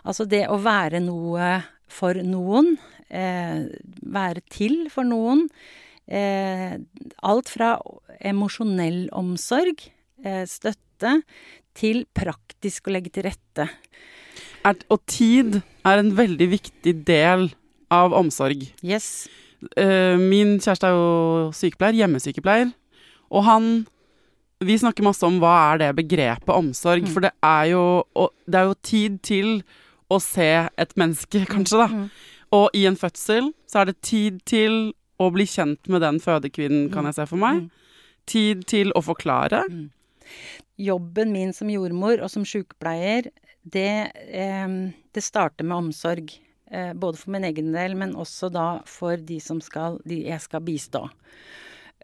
Altså 0.04 0.28
det 0.28 0.46
å 0.52 0.60
være 0.62 1.02
noe 1.04 1.56
for 1.92 2.18
noen. 2.26 2.74
Eh, 3.08 3.70
være 4.02 4.44
til 4.52 4.86
for 4.92 5.06
noen. 5.06 5.46
Eh, 6.08 6.76
alt 7.24 7.48
fra 7.48 7.78
emosjonell 8.20 9.06
omsorg, 9.16 9.80
eh, 10.24 10.44
støtte, 10.44 11.22
til 11.74 12.04
praktisk 12.14 12.86
å 12.86 12.92
legge 12.94 13.10
til 13.10 13.24
rette. 13.26 13.68
Og 14.64 15.00
tid 15.06 15.62
er 15.84 15.98
en 15.98 16.12
veldig 16.16 16.46
viktig 16.52 17.04
del 17.04 17.48
av 17.90 18.12
omsorg. 18.16 18.62
Yes. 18.82 19.28
Eh, 19.76 20.16
min 20.20 20.58
kjæreste 20.60 20.88
er 20.88 20.94
jo 20.94 21.50
sykepleier, 21.56 21.98
hjemmesykepleier, 22.04 22.72
og 23.30 23.44
han 23.44 23.86
Vi 24.64 24.78
snakker 24.78 25.02
masse 25.02 25.20
om 25.26 25.40
hva 25.42 25.74
er 25.74 25.78
det 25.78 25.96
begrepet 25.96 26.48
omsorg, 26.48 27.02
Mm. 27.02 27.12
for 27.12 27.20
det 27.20 27.32
er 27.42 27.64
jo 27.72 28.04
Det 28.48 28.54
er 28.54 28.64
jo 28.64 28.74
tid 28.82 29.22
til 29.22 29.62
å 30.10 30.20
se 30.22 30.70
et 30.78 30.94
menneske, 30.96 31.44
kanskje, 31.44 31.76
da. 31.76 31.88
Mm. 31.88 32.10
Og 32.52 32.70
i 32.72 32.86
en 32.86 32.96
fødsel 32.96 33.52
så 33.66 33.80
er 33.80 33.84
det 33.86 34.00
tid 34.00 34.40
til 34.46 34.94
å 35.20 35.30
bli 35.32 35.46
kjent 35.46 35.88
med 35.88 36.00
den 36.02 36.20
fødekvinnen, 36.20 36.90
kan 36.92 37.04
Mm. 37.04 37.06
jeg 37.06 37.14
se 37.14 37.26
for 37.26 37.36
meg. 37.36 37.62
Mm. 37.62 37.70
Tid 38.26 38.66
til 38.66 38.92
å 38.92 39.02
forklare. 39.02 39.62
Jobben 40.78 41.32
min 41.32 41.52
som 41.52 41.68
jordmor 41.70 42.20
og 42.22 42.30
som 42.30 42.44
sykepleier, 42.44 43.30
det, 43.64 44.12
eh, 44.32 44.92
det 45.12 45.22
starter 45.22 45.64
med 45.64 45.76
omsorg. 45.76 46.32
Eh, 46.70 46.92
både 46.92 47.18
for 47.18 47.30
min 47.30 47.44
egen 47.44 47.72
del, 47.72 47.94
men 47.94 48.14
også 48.14 48.50
da 48.50 48.80
for 48.84 49.16
de 49.16 49.38
som 49.40 49.60
skal, 49.60 50.00
de 50.04 50.24
jeg 50.24 50.40
skal 50.40 50.60
bistå. 50.60 51.08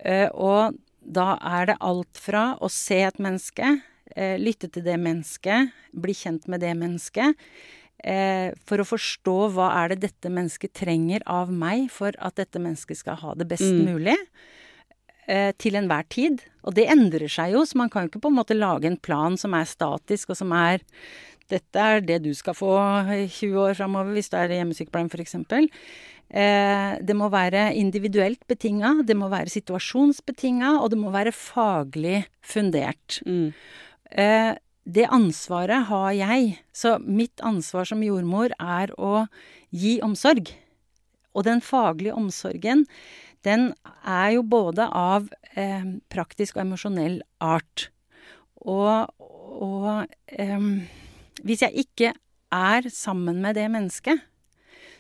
Eh, 0.05 0.29
og 0.33 0.77
da 1.03 1.39
er 1.43 1.67
det 1.67 1.79
alt 1.81 2.21
fra 2.21 2.57
å 2.61 2.71
se 2.71 3.01
et 3.03 3.19
menneske, 3.19 3.83
eh, 4.15 4.39
lytte 4.39 4.71
til 4.71 4.83
det 4.83 4.99
mennesket, 5.01 5.73
bli 5.93 6.13
kjent 6.13 6.47
med 6.47 6.61
det 6.61 6.77
mennesket, 6.77 7.35
for 8.65 8.81
å 8.81 8.87
forstå 8.89 9.35
hva 9.53 9.67
er 9.83 9.93
det 9.93 10.01
dette 10.07 10.31
mennesket 10.33 10.73
trenger 10.73 11.21
av 11.29 11.51
meg 11.53 11.91
for 11.93 12.17
at 12.19 12.39
dette 12.41 12.59
mennesket 12.63 12.97
skal 13.03 13.19
ha 13.21 13.35
det 13.37 13.47
best 13.51 13.67
Mm. 13.67 13.85
mulig 13.93 14.17
eh, 15.29 15.53
til 15.59 15.77
enhver 15.77 16.09
tid. 16.09 16.41
Og 16.65 16.75
det 16.75 16.89
endrer 16.91 17.29
seg 17.29 17.53
jo, 17.53 17.65
så 17.65 17.77
man 17.77 17.91
kan 17.93 18.07
jo 18.07 18.09
ikke 18.11 18.23
på 18.25 18.31
en 18.33 18.39
måte 18.41 18.57
lage 18.57 18.89
en 18.89 18.97
plan 18.97 19.37
som 19.37 19.53
er 19.55 19.69
statisk, 19.69 20.31
og 20.31 20.37
som 20.41 20.53
er 20.53 20.81
dette 21.51 21.77
er 21.83 22.01
det 22.01 22.23
du 22.23 22.33
skal 22.35 22.55
få 22.55 22.73
i 23.11 23.27
20 23.29 23.59
år 23.59 23.77
framover, 23.79 24.15
hvis 24.15 24.31
du 24.31 24.37
er 24.39 24.49
hjemmesykepleien 24.55 25.11
f.eks. 25.11 25.35
Eh, 26.31 26.93
det 27.03 27.17
må 27.19 27.29
være 27.29 27.75
individuelt 27.75 28.43
betinga, 28.47 29.03
det 29.05 29.17
må 29.19 29.29
være 29.29 29.51
situasjonsbetinga, 29.51 30.77
og 30.81 30.91
det 30.91 30.99
må 30.99 31.11
være 31.11 31.33
faglig 31.35 32.25
fundert. 32.41 33.21
Mm. 33.27 33.53
Det 34.91 35.07
ansvaret 35.13 35.87
har 35.91 36.13
jeg. 36.17 36.55
Så 36.73 36.97
mitt 37.05 37.43
ansvar 37.47 37.87
som 37.89 38.03
jordmor 38.03 38.55
er 38.59 38.93
å 38.99 39.27
gi 39.71 39.99
omsorg. 40.03 40.51
Og 41.31 41.47
den 41.47 41.63
faglige 41.63 42.17
omsorgen, 42.19 42.87
den 43.47 43.71
er 44.03 44.35
jo 44.35 44.43
både 44.43 44.89
av 44.91 45.29
eh, 45.55 45.87
praktisk 46.11 46.59
og 46.59 46.65
emosjonell 46.65 47.21
art. 47.39 47.87
Og, 48.61 49.13
og 49.21 50.11
eh, 50.27 50.67
hvis 51.47 51.63
jeg 51.69 51.87
ikke 51.87 52.13
er 52.51 52.91
sammen 52.91 53.39
med 53.45 53.57
det 53.61 53.69
mennesket, 53.71 54.27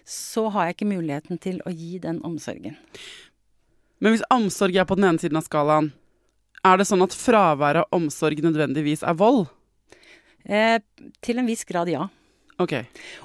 så 0.07 0.49
har 0.55 0.69
jeg 0.69 0.79
ikke 0.79 0.93
muligheten 0.95 1.41
til 1.43 1.59
å 1.67 1.75
gi 1.75 1.99
den 2.03 2.23
omsorgen. 2.27 2.79
Men 4.01 4.15
hvis 4.15 4.27
omsorg 4.33 4.79
er 4.79 4.87
på 4.89 4.97
den 4.97 5.11
ene 5.11 5.21
siden 5.21 5.39
av 5.41 5.45
skalaen, 5.45 5.91
er 6.65 6.79
det 6.79 6.87
sånn 6.89 7.05
at 7.05 7.17
fravær 7.17 7.83
av 7.83 7.97
omsorg 7.97 8.41
nødvendigvis 8.45 9.03
er 9.05 9.19
vold? 9.19 9.49
Eh, 10.49 10.79
til 11.25 11.39
en 11.43 11.49
viss 11.51 11.65
grad, 11.69 11.91
ja. 11.93 12.07
Ok. 12.61 12.75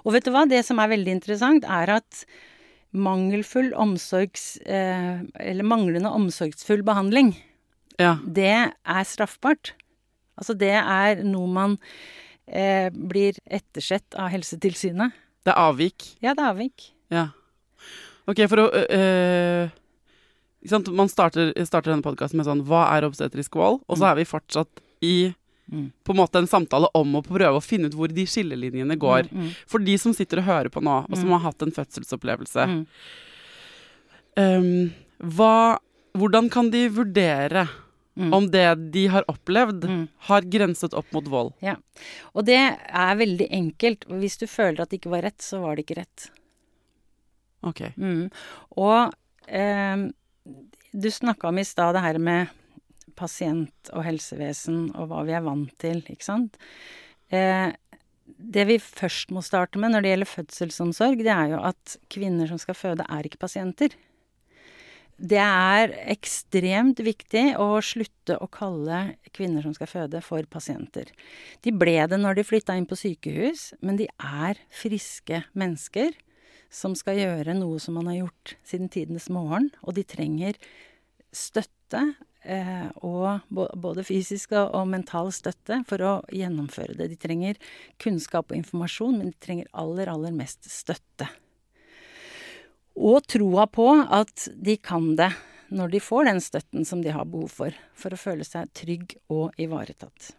Og 0.05 0.13
vet 0.15 0.25
du 0.27 0.31
hva, 0.33 0.45
det 0.47 0.61
som 0.67 0.79
er 0.79 0.91
veldig 0.93 1.15
interessant, 1.17 1.65
er 1.67 1.97
at 1.99 2.25
mangelfull 2.95 3.73
omsorgs... 3.75 4.55
Eh, 4.65 5.23
eller 5.43 5.67
manglende 5.67 6.11
omsorgsfull 6.15 6.83
behandling, 6.87 7.33
Ja. 7.99 8.17
det 8.23 8.51
er 8.71 9.03
straffbart. 9.07 9.73
Altså 10.39 10.55
det 10.59 10.73
er 10.75 11.23
noe 11.23 11.47
man 11.47 11.77
eh, 12.47 12.89
blir 12.91 13.37
ettersett 13.47 14.15
av 14.19 14.31
Helsetilsynet. 14.33 15.15
Det 15.45 15.53
er 15.53 15.61
avvik. 15.69 16.09
Ja, 16.23 16.33
det 16.35 16.43
er 16.43 16.51
avvik. 16.51 16.89
Ja. 17.13 17.27
Ok, 18.27 18.41
for 18.49 18.65
å 18.65 18.69
øh? 18.73 19.69
Man 20.65 21.11
starter, 21.11 21.51
starter 21.69 21.91
denne 21.93 22.01
podkasten 22.01 22.39
med 22.39 22.47
sånn 22.47 22.63
Hva 22.65 22.87
er 22.95 23.05
obstetrisk 23.05 23.53
vold? 23.59 23.83
Og 23.85 23.99
så 23.99 24.07
er 24.09 24.15
vi 24.17 24.23
fortsatt 24.25 24.81
i 25.05 25.29
Mm. 25.71 25.87
på 26.05 26.13
en 26.13 26.17
måte 26.19 26.37
en 26.37 26.47
samtale 26.47 26.87
om 26.93 27.15
å 27.17 27.23
prøve 27.25 27.57
å 27.57 27.63
finne 27.63 27.87
ut 27.89 27.95
hvor 27.97 28.11
de 28.13 28.25
skillelinjene 28.29 28.95
går. 29.01 29.31
Mm, 29.31 29.47
For 29.65 29.79
de 29.81 29.95
som 29.97 30.13
sitter 30.13 30.37
og 30.37 30.45
hører 30.45 30.69
på 30.69 30.83
nå, 30.85 30.97
og 31.09 31.15
som 31.17 31.25
Mm. 31.25 31.31
har 31.39 31.39
hatt 31.51 31.61
en 31.65 31.71
fødselsopplevelse. 31.71 32.65
mm, 32.69 32.85
øhm, 34.37 34.91
hva, 35.35 35.77
hvordan 36.13 36.49
kan 36.51 36.69
de 36.69 36.87
vurdere 36.89 37.67
mm, 38.15 38.33
om 38.33 38.47
det 38.51 38.91
de 38.93 39.07
har 39.11 39.25
opplevd, 39.27 39.83
mm. 39.89 40.07
har 40.29 40.41
grenset 40.41 40.93
opp 40.93 41.09
mot 41.11 41.25
vold? 41.27 41.53
Og 42.35 42.45
det 42.45 42.59
er 42.87 43.15
veldig 43.19 43.47
enkelt. 43.51 44.05
Hvis 44.07 44.37
du 44.37 44.45
føler 44.47 44.81
at 44.81 44.89
det 44.91 45.01
ikke 45.01 45.11
var 45.15 45.25
rett, 45.27 45.41
så 45.41 45.59
var 45.63 45.75
det 45.75 45.85
ikke 45.87 45.97
rett. 46.01 46.29
Ok. 47.65 47.81
Mm. 47.97 48.29
Og 48.77 49.13
um, 49.49 50.05
du 50.93 51.09
snakka 51.11 51.49
om 51.49 51.57
i 51.59 51.65
stad 51.65 51.95
det 51.97 52.01
her 52.05 52.19
med 52.21 52.47
pasient 53.17 53.91
og 53.93 54.05
helsevesen 54.07 54.89
og 54.93 55.09
hva 55.11 55.23
vi 55.27 55.35
er 55.37 55.45
vant 55.45 55.73
til, 55.81 56.03
ikke 56.11 56.27
sant. 56.27 56.59
Eh, 57.33 57.71
det 58.25 58.65
vi 58.69 58.79
først 58.81 59.31
må 59.33 59.43
starte 59.45 59.79
med 59.81 59.93
når 59.93 60.03
det 60.03 60.11
gjelder 60.13 60.31
fødselsomsorg, 60.31 61.21
det 61.23 61.33
er 61.33 61.53
jo 61.53 61.61
at 61.69 61.95
kvinner 62.11 62.49
som 62.49 62.61
skal 62.61 62.77
føde, 62.77 63.05
er 63.05 63.27
ikke 63.27 63.41
pasienter. 63.41 63.93
Det 65.15 65.39
er 65.39 65.93
ekstremt 66.11 66.99
viktig 66.99 67.53
å 67.61 67.79
slutte 67.85 68.35
å 68.35 68.49
kalle 68.51 69.15
kvinner 69.35 69.63
som 69.63 69.75
skal 69.77 69.87
føde, 69.87 70.19
for 70.25 70.43
pasienter. 70.51 71.07
De 71.63 71.71
ble 71.71 72.01
det 72.11 72.19
når 72.19 72.41
de 72.41 72.47
flytta 72.47 72.75
inn 72.75 72.87
på 72.89 72.97
sykehus, 72.99 73.69
men 73.79 74.01
de 74.01 74.09
er 74.19 74.59
friske 74.75 75.45
mennesker 75.55 76.17
som 76.73 76.97
skal 76.99 77.21
gjøre 77.21 77.55
noe 77.55 77.79
som 77.79 77.95
man 77.95 78.09
har 78.11 78.25
gjort 78.25 78.55
siden 78.67 78.91
tidenes 78.91 79.29
morgen, 79.31 79.69
og 79.87 79.95
de 79.95 80.03
trenger 80.03 80.59
støtte. 81.31 82.01
Eh, 82.45 82.89
og 83.01 83.41
både 83.49 84.03
fysisk 84.05 84.53
og, 84.59 84.83
mental 84.89 85.31
støtte 85.33 85.79
for 85.89 86.03
å 86.05 86.13
gjennomføre 86.29 86.93
det. 86.99 87.09
De 87.09 87.17
trenger 87.17 87.57
kunnskap 88.01 88.51
og 88.51 88.59
informasjon, 88.59 89.17
men 89.17 89.31
de 89.31 89.41
trenger 89.41 89.71
aller, 89.73 90.11
aller 90.11 90.35
mest 90.35 90.69
støtte. 90.69 91.27
Og 92.95 93.25
troa 93.27 93.65
på 93.67 93.89
at 94.03 94.47
de 94.55 94.77
kan 94.77 95.15
det 95.17 95.31
når 95.73 95.95
de 95.95 95.99
får 96.03 96.27
den 96.29 96.41
støtten 96.43 96.85
som 96.85 97.01
de 97.01 97.11
har 97.11 97.25
behov 97.25 97.49
for, 97.51 97.77
for 97.97 98.13
å 98.13 98.19
føle 98.19 98.45
seg 98.45 98.69
trygg 98.77 99.17
og 99.33 99.57
ivaretatt. 99.59 100.35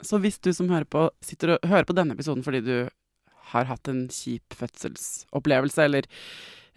Så 0.00 0.18
hvis 0.20 0.40
du 0.40 0.50
som 0.56 0.70
hører 0.72 0.88
på, 0.88 1.06
sitter 1.24 1.54
og 1.54 1.68
hører 1.68 1.86
på 1.88 1.96
denne 1.96 2.16
episoden 2.16 2.44
fordi 2.44 2.62
du 2.64 2.74
har 3.52 3.68
hatt 3.70 3.90
en 3.90 4.06
kjip 4.12 4.56
fødselsopplevelse, 4.58 5.84
eller 5.84 6.08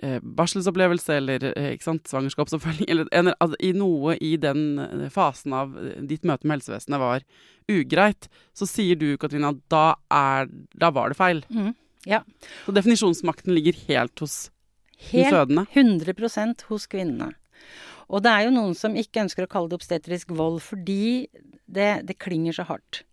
eh, 0.03 0.19
barselsopplevelse, 0.21 1.17
eller 1.21 1.47
eh, 1.51 1.71
svangerskapsoppfølging, 1.81 2.89
eller 2.89 3.09
en, 3.15 3.33
altså, 3.37 3.59
i 3.63 3.73
noe 3.77 4.15
i 4.21 4.35
den 4.41 4.63
eh, 4.85 5.09
fasen 5.13 5.55
av 5.57 5.75
ditt 5.99 6.27
møte 6.27 6.47
med 6.47 6.59
helsevesenet 6.59 7.01
var 7.01 7.27
ugreit, 7.69 8.29
så 8.57 8.67
sier 8.69 8.99
du, 8.99 9.11
Katrina, 9.21 9.53
at 9.53 9.65
da, 9.71 9.85
er, 10.13 10.49
da 10.77 10.93
var 10.95 11.13
det 11.13 11.19
feil. 11.19 11.43
Mm. 11.53 11.73
Ja. 12.07 12.23
Så 12.65 12.73
definisjonsmakten 12.75 13.53
ligger 13.55 13.77
helt 13.89 14.23
hos 14.23 14.47
den 14.49 14.55
Helt 15.11 15.31
fødende. 15.31 15.65
100 15.73 16.65
hos 16.67 16.87
kvinnene. 16.91 17.33
Og 18.09 18.23
det 18.25 18.31
er 18.33 18.47
jo 18.47 18.55
noen 18.55 18.73
som 18.75 18.97
ikke 18.97 19.21
ønsker 19.23 19.45
å 19.45 19.51
kalle 19.51 19.69
det 19.71 19.77
obstetrisk 19.77 20.33
vold, 20.35 20.59
fordi 20.65 21.29
det, 21.69 21.91
det 22.09 22.17
klinger 22.19 22.57
så 22.57 22.65
hardt. 22.67 23.03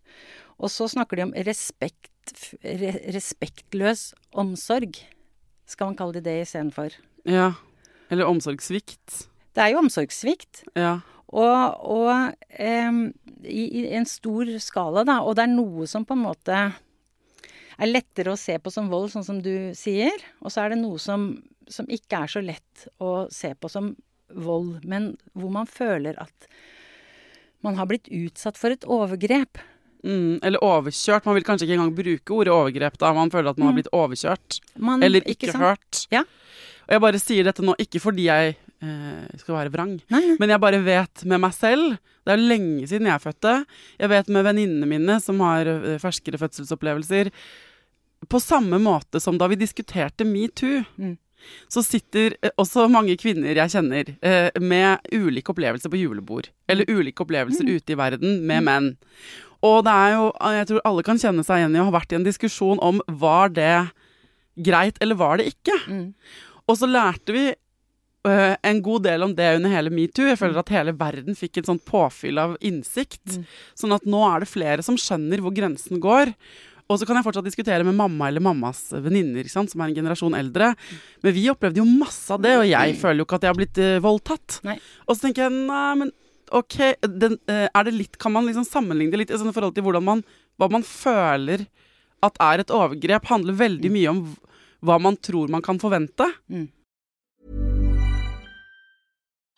Og 0.57 0.71
så 0.73 0.87
snakker 0.89 1.19
de 1.19 1.27
om 1.27 1.35
respekt, 1.47 2.33
re, 2.63 2.95
respektløs 3.13 4.09
omsorg. 4.33 4.97
Skal 5.69 5.91
man 5.91 5.99
kalle 5.99 6.17
det 6.17 6.25
det 6.25 6.39
istedenfor? 6.45 6.95
Ja. 7.27 7.51
Eller 8.09 8.29
omsorgssvikt. 8.29 9.27
Det 9.53 9.63
er 9.63 9.73
jo 9.73 9.83
omsorgssvikt. 9.83 10.63
Ja. 10.77 10.99
Og, 11.27 11.83
og 11.83 12.11
um, 12.87 12.99
i, 13.43 13.63
i 13.81 13.85
en 13.97 14.07
stor 14.07 14.49
skala, 14.63 15.03
da. 15.07 15.19
Og 15.27 15.35
det 15.37 15.45
er 15.45 15.53
noe 15.53 15.87
som 15.89 16.07
på 16.07 16.15
en 16.15 16.23
måte 16.23 16.61
er 17.77 17.91
lettere 17.91 18.33
å 18.33 18.39
se 18.39 18.55
på 18.61 18.71
som 18.73 18.89
vold, 18.89 19.11
sånn 19.13 19.27
som 19.27 19.41
du 19.43 19.73
sier. 19.77 20.15
Og 20.41 20.53
så 20.53 20.63
er 20.63 20.73
det 20.73 20.81
noe 20.81 21.01
som, 21.01 21.29
som 21.69 21.89
ikke 21.91 22.23
er 22.23 22.31
så 22.31 22.43
lett 22.45 22.87
å 23.03 23.27
se 23.33 23.53
på 23.53 23.69
som 23.71 23.91
vold, 24.33 24.81
men 24.87 25.13
hvor 25.37 25.51
man 25.53 25.69
føler 25.69 26.17
at 26.19 26.47
man 27.65 27.77
har 27.79 27.87
blitt 27.89 28.09
utsatt 28.13 28.59
for 28.59 28.73
et 28.73 28.85
overgrep. 28.87 29.59
Mm, 30.05 30.39
eller 30.45 30.61
overkjørt. 30.63 31.25
Man 31.25 31.35
vil 31.39 31.43
kanskje 31.47 31.65
ikke 31.67 31.77
engang 31.79 31.95
bruke 31.97 32.35
ordet 32.35 32.53
overgrep 32.53 32.97
da 33.01 33.09
man 33.17 33.31
føler 33.33 33.49
at 33.49 33.57
man 33.57 33.71
har 33.71 33.77
blitt 33.79 33.89
overkjørt. 33.95 34.59
Man, 34.77 35.03
Eller 35.03 35.25
ikke, 35.25 35.49
ikke 35.49 35.57
hørt. 35.61 36.03
Ja. 36.13 36.21
Og 36.87 36.95
jeg 36.95 37.03
bare 37.03 37.19
sier 37.19 37.43
dette 37.49 37.65
nå 37.65 37.73
ikke 37.81 37.99
fordi 37.99 38.27
jeg 38.29 38.53
eh, 38.55 39.25
skal 39.41 39.57
være 39.57 39.73
vrang, 39.73 39.97
Nei, 40.13 40.21
men 40.39 40.53
jeg 40.53 40.61
bare 40.63 40.79
vet 40.85 41.23
med 41.27 41.41
meg 41.43 41.51
selv 41.57 41.97
Det 42.23 42.31
er 42.35 42.39
lenge 42.43 42.87
siden 42.87 43.09
jeg 43.09 43.23
fødte. 43.23 43.53
Jeg 43.99 44.09
vet 44.13 44.29
med 44.31 44.45
venninnene 44.47 44.87
mine 44.87 45.17
som 45.23 45.39
har 45.43 45.67
eh, 45.67 45.97
ferskere 45.99 46.39
fødselsopplevelser. 46.39 47.31
På 48.27 48.39
samme 48.41 48.79
måte 48.81 49.19
som 49.23 49.37
da 49.37 49.47
vi 49.51 49.59
diskuterte 49.59 50.25
metoo, 50.27 50.83
Mm. 50.97 51.17
så 51.69 51.83
sitter 51.85 52.33
eh, 52.41 52.49
også 52.57 52.87
mange 52.89 53.13
kvinner 53.21 53.55
jeg 53.55 53.69
kjenner 53.69 54.09
eh, 54.25 54.49
med 54.59 54.99
ulike 55.13 55.51
opplevelser 55.53 55.91
på 55.93 55.99
julebord. 56.01 56.49
Eller 56.67 56.89
ulike 56.89 57.23
opplevelser 57.23 57.67
ute 57.69 57.93
i 57.93 57.99
verden 57.99 58.41
med 58.47 58.63
menn. 58.65 58.89
Og 59.65 59.79
det 59.87 59.93
er 59.93 60.11
jo, 60.15 60.25
jeg 60.57 60.67
tror 60.69 60.83
alle 60.89 61.05
kan 61.05 61.21
kjenne 61.21 61.45
seg 61.45 61.61
igjen 61.61 61.77
i 61.77 61.81
å 61.81 61.87
ha 61.87 61.95
vært 61.95 62.13
i 62.13 62.19
en 62.19 62.27
diskusjon 62.27 62.81
om 62.83 62.99
var 63.21 63.53
det 63.55 63.87
greit 64.57 64.99
eller 65.01 65.17
var 65.17 65.39
det 65.39 65.49
ikke. 65.53 65.77
Mm. 65.87 66.11
Og 66.67 66.77
så 66.77 66.89
lærte 66.89 67.33
vi 67.33 67.45
øh, 67.49 68.55
en 68.69 68.81
god 68.85 69.05
del 69.07 69.25
om 69.25 69.35
det 69.37 69.49
under 69.57 69.73
hele 69.73 69.93
metoo. 69.93 70.27
Jeg 70.27 70.39
føler 70.39 70.61
at 70.61 70.73
hele 70.73 70.95
verden 70.97 71.37
fikk 71.37 71.61
et 71.61 71.69
sånt 71.69 71.85
påfyll 71.87 72.41
av 72.41 72.57
innsikt. 72.65 73.23
Mm. 73.37 73.45
Sånn 73.81 73.97
at 73.97 74.09
nå 74.09 74.23
er 74.29 74.43
det 74.43 74.51
flere 74.51 74.85
som 74.85 74.99
skjønner 74.99 75.43
hvor 75.43 75.55
grensen 75.55 76.01
går. 76.03 76.33
Og 76.87 76.99
så 76.99 77.07
kan 77.07 77.17
jeg 77.19 77.25
fortsatt 77.25 77.47
diskutere 77.47 77.83
med 77.83 77.97
mamma 77.97 78.29
eller 78.29 78.43
mammas 78.43 78.85
venninner, 79.03 79.47
som 79.51 79.67
er 79.67 79.89
en 79.89 79.97
generasjon 79.97 80.37
eldre. 80.37 80.71
Men 81.25 81.35
vi 81.35 81.49
opplevde 81.51 81.81
jo 81.81 81.87
masse 81.87 82.31
av 82.31 82.39
det, 82.43 82.53
og 82.61 82.69
jeg 82.69 82.95
føler 83.01 83.19
jo 83.19 83.27
ikke 83.27 83.39
at 83.41 83.47
jeg 83.47 83.51
har 83.51 83.59
blitt 83.59 83.81
øh, 83.83 83.97
voldtatt. 84.05 84.59
Nei. 84.67 84.77
Og 85.05 85.17
så 85.17 85.27
tenker 85.27 85.47
jeg 85.47 85.65
nei, 85.67 85.89
men 85.99 86.13
OK, 86.55 86.77
den, 87.01 87.37
øh, 87.49 87.67
er 87.67 87.83
det 87.83 87.93
litt 87.93 88.17
Kan 88.17 88.31
man 88.31 88.45
liksom 88.47 88.65
sammenligne 88.67 89.11
det 89.11 89.23
litt 89.23 89.33
i 89.33 89.39
sånn 89.39 89.53
forhold 89.55 89.75
til 89.75 89.83
hvordan 89.83 90.05
man 90.05 90.23
Hva 90.57 90.69
man 90.71 90.85
føler 90.85 91.67
at 92.25 92.39
er 92.41 92.63
et 92.63 92.71
overgrep, 92.73 93.27
handler 93.29 93.53
veldig 93.53 93.91
mye 93.93 94.09
om 94.09 94.23
hva 94.81 94.97
man 95.01 95.17
tror 95.21 95.51
man 95.53 95.61
kan 95.61 95.77
forvente. 95.77 96.25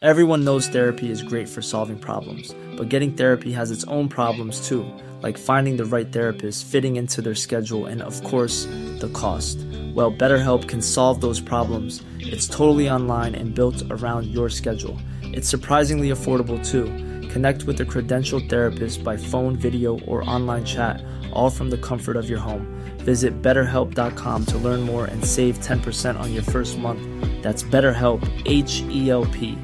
Everyone 0.02 0.46
knows 0.46 0.68
therapy 0.68 1.12
is 1.12 1.22
great 1.22 1.50
for 1.50 1.62
solving 1.62 2.00
problems, 2.00 2.56
but 2.78 2.90
getting 2.90 3.12
therapy 3.12 3.52
has 3.52 3.70
its 3.70 3.84
own 3.86 4.08
problems 4.08 4.66
too, 4.66 4.86
like 5.22 5.38
finding 5.38 5.76
the 5.76 5.84
right 5.84 6.10
therapist, 6.12 6.66
fitting 6.66 6.96
into 6.96 7.22
their 7.22 7.36
schedule, 7.36 7.86
and 7.86 8.02
of 8.02 8.24
course, 8.24 8.64
the 9.00 9.10
cost. 9.14 9.58
Well, 9.94 10.12
BetterHelp 10.12 10.70
can 10.70 10.82
solve 10.82 11.20
those 11.20 11.42
problems. 11.42 12.02
It's 12.20 12.48
totally 12.48 12.90
online 12.90 13.36
and 13.36 13.54
built 13.54 13.84
around 13.90 14.28
your 14.28 14.50
schedule. 14.50 14.98
It's 15.34 15.48
surprisingly 15.48 16.10
affordable 16.10 16.60
too. 16.66 16.86
Connect 17.30 17.64
with 17.64 17.80
a 17.82 17.86
credentialed 17.86 18.50
therapist 18.50 19.04
by 19.04 19.18
phone, 19.18 19.56
video, 19.56 20.00
or 20.02 20.28
online 20.30 20.66
chat, 20.66 21.04
all 21.32 21.50
from 21.50 21.70
the 21.70 21.78
comfort 21.78 22.16
of 22.18 22.30
your 22.30 22.40
home. 22.40 22.66
Visit 23.00 23.42
betterhelp.com 23.42 24.46
to 24.46 24.58
learn 24.58 24.82
more 24.82 25.06
and 25.06 25.24
save 25.24 25.60
10% 25.60 26.20
on 26.20 26.34
your 26.34 26.44
first 26.44 26.78
month. 26.78 27.02
That's 27.44 27.64
BetterHelp, 27.64 28.22
H 28.46 28.82
E 28.90 29.10
L 29.10 29.26
P. 29.26 29.58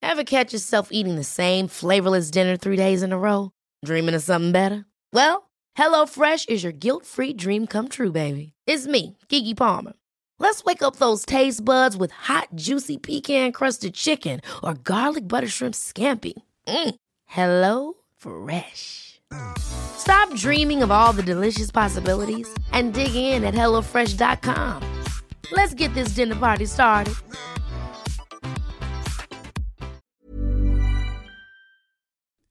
Ever 0.00 0.24
catch 0.24 0.52
yourself 0.52 0.88
eating 0.90 1.16
the 1.16 1.24
same 1.24 1.68
flavorless 1.68 2.30
dinner 2.30 2.56
three 2.56 2.76
days 2.76 3.02
in 3.02 3.12
a 3.12 3.18
row? 3.18 3.50
Dreaming 3.84 4.14
of 4.14 4.22
something 4.22 4.52
better? 4.52 4.86
Well, 5.12 5.50
HelloFresh 5.76 6.48
is 6.48 6.62
your 6.62 6.72
guilt 6.72 7.04
free 7.04 7.32
dream 7.32 7.66
come 7.66 7.88
true, 7.88 8.12
baby. 8.12 8.52
It's 8.66 8.86
me, 8.86 9.16
Gigi 9.28 9.54
Palmer. 9.54 9.92
Let's 10.40 10.64
wake 10.64 10.82
up 10.82 10.96
those 10.96 11.26
taste 11.26 11.64
buds 11.64 11.96
with 11.96 12.12
hot, 12.12 12.48
juicy 12.54 12.96
pecan 12.96 13.50
crusted 13.52 13.94
chicken 13.94 14.40
or 14.62 14.74
garlic 14.74 15.26
butter 15.26 15.48
shrimp 15.48 15.74
scampi. 15.74 16.34
Mm. 16.66 16.94
Hello 17.26 17.94
Fresh. 18.16 19.20
Stop 19.58 20.32
dreaming 20.36 20.82
of 20.82 20.90
all 20.90 21.12
the 21.12 21.22
delicious 21.24 21.70
possibilities 21.70 22.48
and 22.72 22.94
dig 22.94 23.14
in 23.14 23.44
at 23.44 23.54
HelloFresh.com. 23.54 24.82
Let's 25.52 25.74
get 25.74 25.92
this 25.94 26.14
dinner 26.14 26.36
party 26.36 26.66
started. 26.66 27.14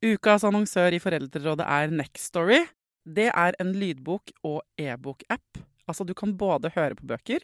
Ukas 0.04 0.43
annonsør 0.45 0.93
i 0.93 1.00
Foreldrerådet 1.00 1.65
er 1.65 1.89
Nextory. 1.89 2.67
Det 3.15 3.32
er 3.34 3.56
en 3.60 3.71
lydbok- 3.73 4.36
og 4.43 4.62
e-bok-app. 4.78 5.58
Altså, 5.88 6.04
du 6.04 6.13
kan 6.13 6.36
både 6.38 6.71
høre 6.76 6.95
på 6.95 7.08
bøker 7.08 7.43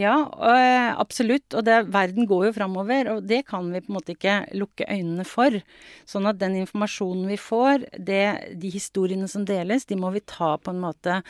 Ja, 0.00 0.14
øh, 0.30 0.90
absolutt. 1.00 1.54
Og 1.54 1.64
det, 1.66 1.76
verden 1.92 2.28
går 2.30 2.48
jo 2.48 2.56
framover, 2.56 3.12
og 3.14 3.24
det 3.28 3.42
kan 3.50 3.70
vi 3.72 3.82
på 3.84 3.92
en 3.92 3.98
måte 3.98 4.14
ikke 4.14 4.36
lukke 4.56 4.88
øynene 4.88 5.26
for. 5.28 5.58
Sånn 6.08 6.28
at 6.30 6.40
den 6.40 6.58
informasjonen 6.62 7.30
vi 7.30 7.38
får, 7.40 7.88
det, 7.98 8.24
de 8.60 8.72
historiene 8.72 9.28
som 9.30 9.46
deles, 9.48 9.88
de 9.90 9.98
må 10.00 10.12
vi 10.14 10.24
ta 10.24 10.54
på 10.60 10.74
en 10.74 10.84
måte 10.84 11.20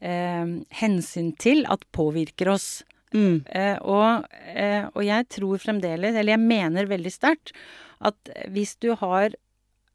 eh, 0.00 0.56
hensyn 0.82 1.34
til 1.40 1.66
at 1.70 1.86
påvirker 1.96 2.52
oss. 2.54 2.70
Mm. 3.14 3.42
Eh, 3.46 3.76
og, 3.82 4.26
eh, 4.54 4.86
og 4.94 5.04
jeg 5.06 5.28
tror 5.34 5.62
fremdeles, 5.62 6.14
eller 6.14 6.36
jeg 6.36 6.42
mener 6.42 6.90
veldig 6.90 7.14
sterkt, 7.14 7.54
at 8.00 8.34
hvis 8.48 8.76
du 8.80 8.92
har 8.96 9.34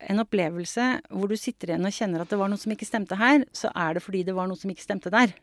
en 0.06 0.22
opplevelse 0.22 0.86
hvor 1.10 1.32
du 1.32 1.38
sitter 1.40 1.72
igjen 1.72 1.88
og 1.88 1.96
kjenner 1.96 2.22
at 2.22 2.32
det 2.32 2.38
var 2.38 2.52
noe 2.52 2.62
som 2.62 2.74
ikke 2.76 2.88
stemte 2.88 3.18
her, 3.20 3.46
så 3.56 3.72
er 3.72 3.96
det 3.96 4.04
fordi 4.06 4.26
det 4.28 4.36
var 4.38 4.50
noe 4.50 4.60
som 4.60 4.72
ikke 4.72 4.86
stemte 4.86 5.14
der. 5.14 5.34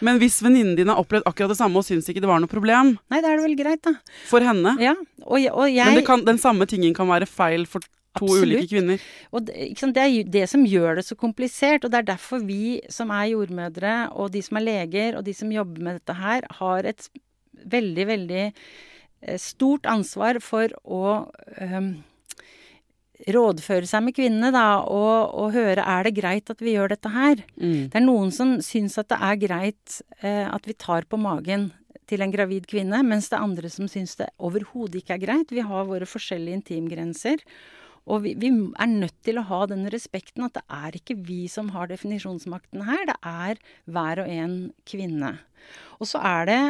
Men 0.00 0.18
hvis 0.22 0.40
venninnen 0.44 0.76
din 0.76 0.88
har 0.88 1.00
opplevd 1.02 1.26
akkurat 1.26 1.52
det 1.54 1.58
samme 1.58 1.76
og 1.80 1.84
syns 1.86 2.08
ikke 2.08 2.20
det 2.24 2.28
var 2.30 2.40
noe 2.42 2.50
problem 2.50 2.94
Nei, 3.10 3.20
da 3.20 3.28
er 3.32 3.36
det 3.40 3.44
vel 3.48 3.56
greit, 3.58 3.82
da. 3.82 3.92
for 4.30 4.40
henne 4.40 4.76
Ja, 4.80 4.94
og, 5.26 5.38
jeg- 5.40 5.52
og 5.52 5.68
jeg 5.70 5.84
Men 5.86 5.94
det 6.00 6.06
kan, 6.06 6.24
den 6.24 6.38
samme 6.38 6.66
tingen 6.66 6.94
kan 6.94 7.08
være 7.08 7.26
feil 7.28 7.66
for 7.66 7.80
to 8.14 8.26
Absolutt. 8.28 8.46
ulike 8.46 8.68
kvinner. 8.70 9.00
Og 9.34 9.44
det, 9.48 9.72
sant, 9.76 9.94
det 9.96 10.02
er 10.06 10.28
det 10.30 10.44
som 10.48 10.62
gjør 10.64 11.00
det 11.00 11.04
så 11.08 11.16
komplisert, 11.18 11.82
og 11.84 11.90
det 11.90 11.98
er 11.98 12.08
derfor 12.14 12.44
vi 12.46 12.80
som 12.88 13.10
er 13.10 13.32
jordmødre, 13.32 13.94
og 14.14 14.30
de 14.30 14.40
som 14.46 14.56
er 14.60 14.62
leger, 14.68 15.16
og 15.18 15.24
de 15.26 15.34
som 15.34 15.50
jobber 15.50 15.82
med 15.82 15.96
dette 15.98 16.14
her, 16.14 16.46
har 16.60 16.86
et 16.86 17.08
veldig, 17.66 18.06
veldig 18.06 18.44
eh, 19.24 19.36
stort 19.42 19.82
ansvar 19.90 20.38
for 20.40 20.68
å 20.86 21.02
øhm, 21.58 22.04
rådføre 23.32 23.88
seg 23.88 24.04
med 24.06 24.16
kvinnene, 24.16 24.50
da, 24.54 24.82
og, 24.84 25.32
og 25.38 25.54
høre 25.54 25.84
er 25.84 26.06
det 26.06 26.16
greit 26.18 26.50
at 26.52 26.60
vi 26.64 26.74
gjør 26.74 26.92
dette 26.92 27.12
her. 27.12 27.40
Mm. 27.56 27.86
Det 27.92 28.00
er 28.00 28.04
noen 28.04 28.34
som 28.34 28.58
syns 28.64 28.98
at 29.00 29.08
det 29.12 29.20
er 29.20 29.40
greit 29.40 30.00
eh, 30.20 30.44
at 30.48 30.68
vi 30.68 30.76
tar 30.76 31.08
på 31.08 31.20
magen 31.20 31.70
til 32.10 32.24
en 32.24 32.34
gravid 32.34 32.66
kvinne, 32.68 33.00
mens 33.06 33.30
det 33.30 33.38
er 33.38 33.46
andre 33.46 33.70
som 33.72 33.88
syns 33.88 34.18
det 34.20 34.28
overhodet 34.36 35.00
ikke 35.00 35.16
er 35.16 35.24
greit. 35.24 35.54
Vi 35.54 35.64
har 35.64 35.88
våre 35.88 36.08
forskjellige 36.08 36.60
intimgrenser. 36.60 37.40
Og 38.04 38.20
vi, 38.26 38.34
vi, 38.36 38.50
er 38.52 38.90
nødt 38.90 39.16
til 39.24 39.40
å 39.40 39.46
ha 39.48 39.62
den 39.70 39.86
respekten 39.92 40.44
at 40.44 40.58
det 40.58 40.64
er 40.68 40.98
ikke 40.98 41.16
vi 41.24 41.46
som 41.48 41.70
har 41.72 41.88
definisjonsmakten 41.88 42.84
her, 42.84 43.06
det 43.08 43.16
er 43.24 43.62
hver 43.88 44.20
og 44.20 44.28
en 44.28 44.56
kvinne. 44.84 45.38
Og 45.96 46.10
så 46.10 46.20
er 46.20 46.50
det 46.50 46.60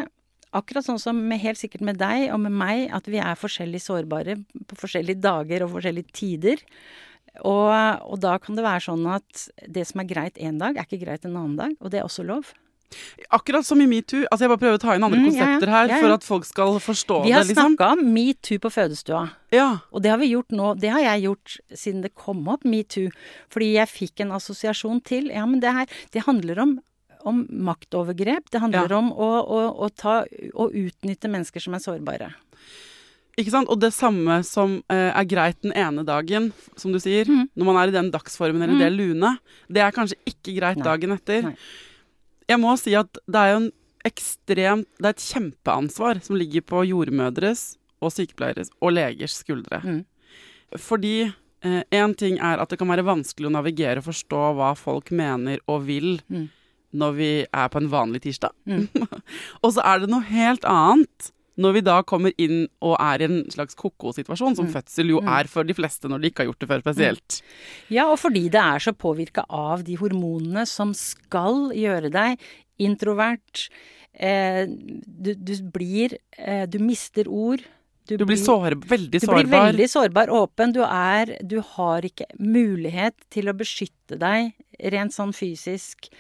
akkurat 0.54 0.86
sånn 0.86 1.00
som 1.02 1.18
med, 1.18 1.42
helt 1.42 1.60
sikkert 1.60 1.84
med 1.86 1.98
deg 2.00 2.28
og 2.34 2.40
med 2.46 2.54
meg, 2.54 2.86
at 2.94 3.08
vi 3.10 3.20
er 3.22 3.38
forskjellig 3.38 3.82
sårbare 3.82 4.38
på 4.70 4.78
forskjellige 4.80 5.22
dager 5.24 5.66
og 5.66 5.74
forskjellige 5.76 6.14
tider. 6.16 6.62
Og, 7.42 7.70
og 8.06 8.20
da 8.22 8.36
kan 8.38 8.54
det 8.54 8.66
være 8.66 8.86
sånn 8.86 9.08
at 9.10 9.48
det 9.66 9.86
som 9.88 10.02
er 10.02 10.10
greit 10.10 10.38
én 10.38 10.60
dag, 10.60 10.76
er 10.76 10.86
ikke 10.86 11.02
greit 11.02 11.26
en 11.26 11.34
annen 11.34 11.56
dag. 11.58 11.74
Og 11.82 11.90
det 11.90 12.00
er 12.00 12.06
også 12.06 12.26
lov. 12.26 12.52
Akkurat 13.34 13.66
som 13.66 13.80
i 13.80 13.86
metoo. 13.90 14.22
Altså 14.30 14.44
jeg 14.44 14.52
bare 14.52 14.62
prøver 14.62 14.78
å 14.78 14.82
ta 14.82 14.94
inn 14.94 15.06
andre 15.06 15.20
mm, 15.20 15.26
konsepter 15.30 15.72
her 15.72 15.88
ja, 15.88 15.96
ja. 15.96 16.00
for 16.04 16.14
at 16.14 16.26
folk 16.26 16.46
skal 16.46 16.78
forstå 16.82 17.20
det. 17.22 17.28
Vi 17.28 17.34
har 17.34 17.46
liksom. 17.48 17.74
snakka 17.74 17.90
om 17.96 18.04
metoo 18.14 18.60
på 18.62 18.70
fødestua. 18.70 19.24
Ja. 19.54 19.68
Og 19.90 20.04
det 20.04 20.12
har 20.12 20.20
vi 20.22 20.30
gjort 20.30 20.54
nå. 20.54 20.72
Det 20.78 20.92
har 20.94 21.02
jeg 21.02 21.26
gjort 21.26 21.56
siden 21.72 22.04
det 22.04 22.14
kom 22.18 22.44
opp, 22.52 22.66
metoo. 22.68 23.10
Fordi 23.52 23.72
jeg 23.74 23.90
fikk 23.90 24.24
en 24.24 24.34
assosiasjon 24.38 25.02
til 25.06 25.30
Ja, 25.34 25.46
men 25.48 25.62
det 25.64 25.74
her 25.74 26.00
Det 26.14 26.26
handler 26.28 26.60
om, 26.62 26.78
om 27.26 27.44
maktovergrep. 27.66 28.50
Det 28.52 28.62
handler 28.62 28.92
om 28.96 29.12
å, 29.12 29.30
å, 29.42 29.60
å, 29.86 29.90
ta, 29.90 30.22
å 30.54 30.68
utnytte 30.70 31.30
mennesker 31.32 31.64
som 31.64 31.76
er 31.76 31.82
sårbare. 31.84 32.32
Ikke 33.40 33.50
sant? 33.50 33.70
Og 33.72 33.80
det 33.82 33.90
samme 33.96 34.38
som 34.46 34.76
eh, 34.92 35.10
er 35.10 35.26
greit 35.26 35.58
den 35.64 35.74
ene 35.74 36.04
dagen, 36.06 36.52
som 36.78 36.94
du 36.94 37.00
sier, 37.02 37.26
mm. 37.26 37.48
når 37.58 37.66
man 37.66 37.78
er 37.80 37.90
i 37.90 37.96
den 37.96 38.12
dagsformen 38.14 38.62
eller 38.62 38.76
mm. 38.76 38.82
det 38.84 38.90
lune, 38.94 39.32
det 39.66 39.82
er 39.82 39.94
kanskje 39.94 40.20
ikke 40.30 40.54
greit 40.60 40.78
Nei. 40.78 40.86
dagen 40.86 41.16
etter. 41.16 41.48
Nei. 41.48 41.56
Jeg 42.50 42.60
må 42.62 42.74
si 42.78 42.94
at 42.98 43.18
det 43.24 43.40
er 43.40 43.54
jo 43.54 43.62
en 43.62 43.72
ekstremt 44.04 44.84
Det 45.00 45.08
er 45.08 45.14
et 45.14 45.22
kjempeansvar 45.24 46.18
som 46.26 46.36
ligger 46.36 46.60
på 46.68 46.82
jordmødres 46.84 47.78
og 48.04 48.12
sykepleieres 48.12 48.68
og 48.84 48.92
legers 48.92 49.38
skuldre. 49.40 49.80
Mm. 49.80 50.02
Fordi 50.76 51.14
én 51.64 52.10
eh, 52.10 52.18
ting 52.20 52.36
er 52.36 52.60
at 52.60 52.70
det 52.70 52.78
kan 52.80 52.90
være 52.92 53.06
vanskelig 53.06 53.48
å 53.48 53.54
navigere 53.54 54.02
og 54.02 54.10
forstå 54.10 54.42
hva 54.58 54.74
folk 54.76 55.08
mener 55.16 55.62
og 55.64 55.86
vil 55.88 56.18
mm. 56.28 56.44
Når 56.94 57.16
vi 57.18 57.30
er 57.44 57.70
på 57.72 57.80
en 57.82 57.90
vanlig 57.92 58.24
tirsdag. 58.24 58.54
Mm. 58.70 58.86
og 59.64 59.72
så 59.74 59.84
er 59.84 60.04
det 60.04 60.12
noe 60.12 60.24
helt 60.28 60.66
annet 60.68 61.34
når 61.60 61.76
vi 61.76 61.82
da 61.86 62.00
kommer 62.06 62.34
inn 62.40 62.64
og 62.82 62.96
er 62.98 63.22
i 63.22 63.26
en 63.28 63.36
slags 63.52 63.76
ko-ko-situasjon, 63.78 64.56
som 64.58 64.66
mm. 64.66 64.72
fødsel 64.74 65.12
jo 65.12 65.20
mm. 65.22 65.28
er 65.36 65.50
for 65.50 65.66
de 65.66 65.76
fleste 65.76 66.10
når 66.10 66.22
de 66.22 66.30
ikke 66.30 66.42
har 66.42 66.50
gjort 66.50 66.64
det 66.64 66.70
før 66.70 66.82
spesielt. 66.82 67.36
Ja, 67.94 68.08
og 68.10 68.18
fordi 68.22 68.48
det 68.52 68.62
er 68.62 68.82
så 68.82 68.94
påvirka 68.96 69.46
av 69.46 69.84
de 69.86 69.98
hormonene 70.00 70.66
som 70.66 70.94
skal 70.98 71.68
gjøre 71.78 72.10
deg 72.14 72.42
introvert. 72.82 73.68
Eh, 74.14 74.66
du, 74.66 75.32
du, 75.34 75.54
blir 75.74 76.18
eh, 76.38 76.66
Du 76.70 76.80
mister 76.82 77.30
ord. 77.30 77.62
Du, 78.04 78.18
du 78.20 78.26
blir, 78.28 78.38
sår, 78.38 78.76
veldig 78.84 79.20
sårbar. 79.22 79.42
Du 79.42 79.48
blir 79.48 79.64
veldig 79.70 79.88
sårbar, 79.90 80.30
åpen. 80.34 80.74
Du 80.74 80.82
er 80.84 81.36
Du 81.40 81.60
har 81.74 82.04
ikke 82.04 82.26
mulighet 82.38 83.16
til 83.32 83.48
å 83.50 83.56
beskytte 83.56 84.18
deg 84.20 84.52
rent 84.92 85.14
sånn 85.14 85.32
fysisk 85.34 86.10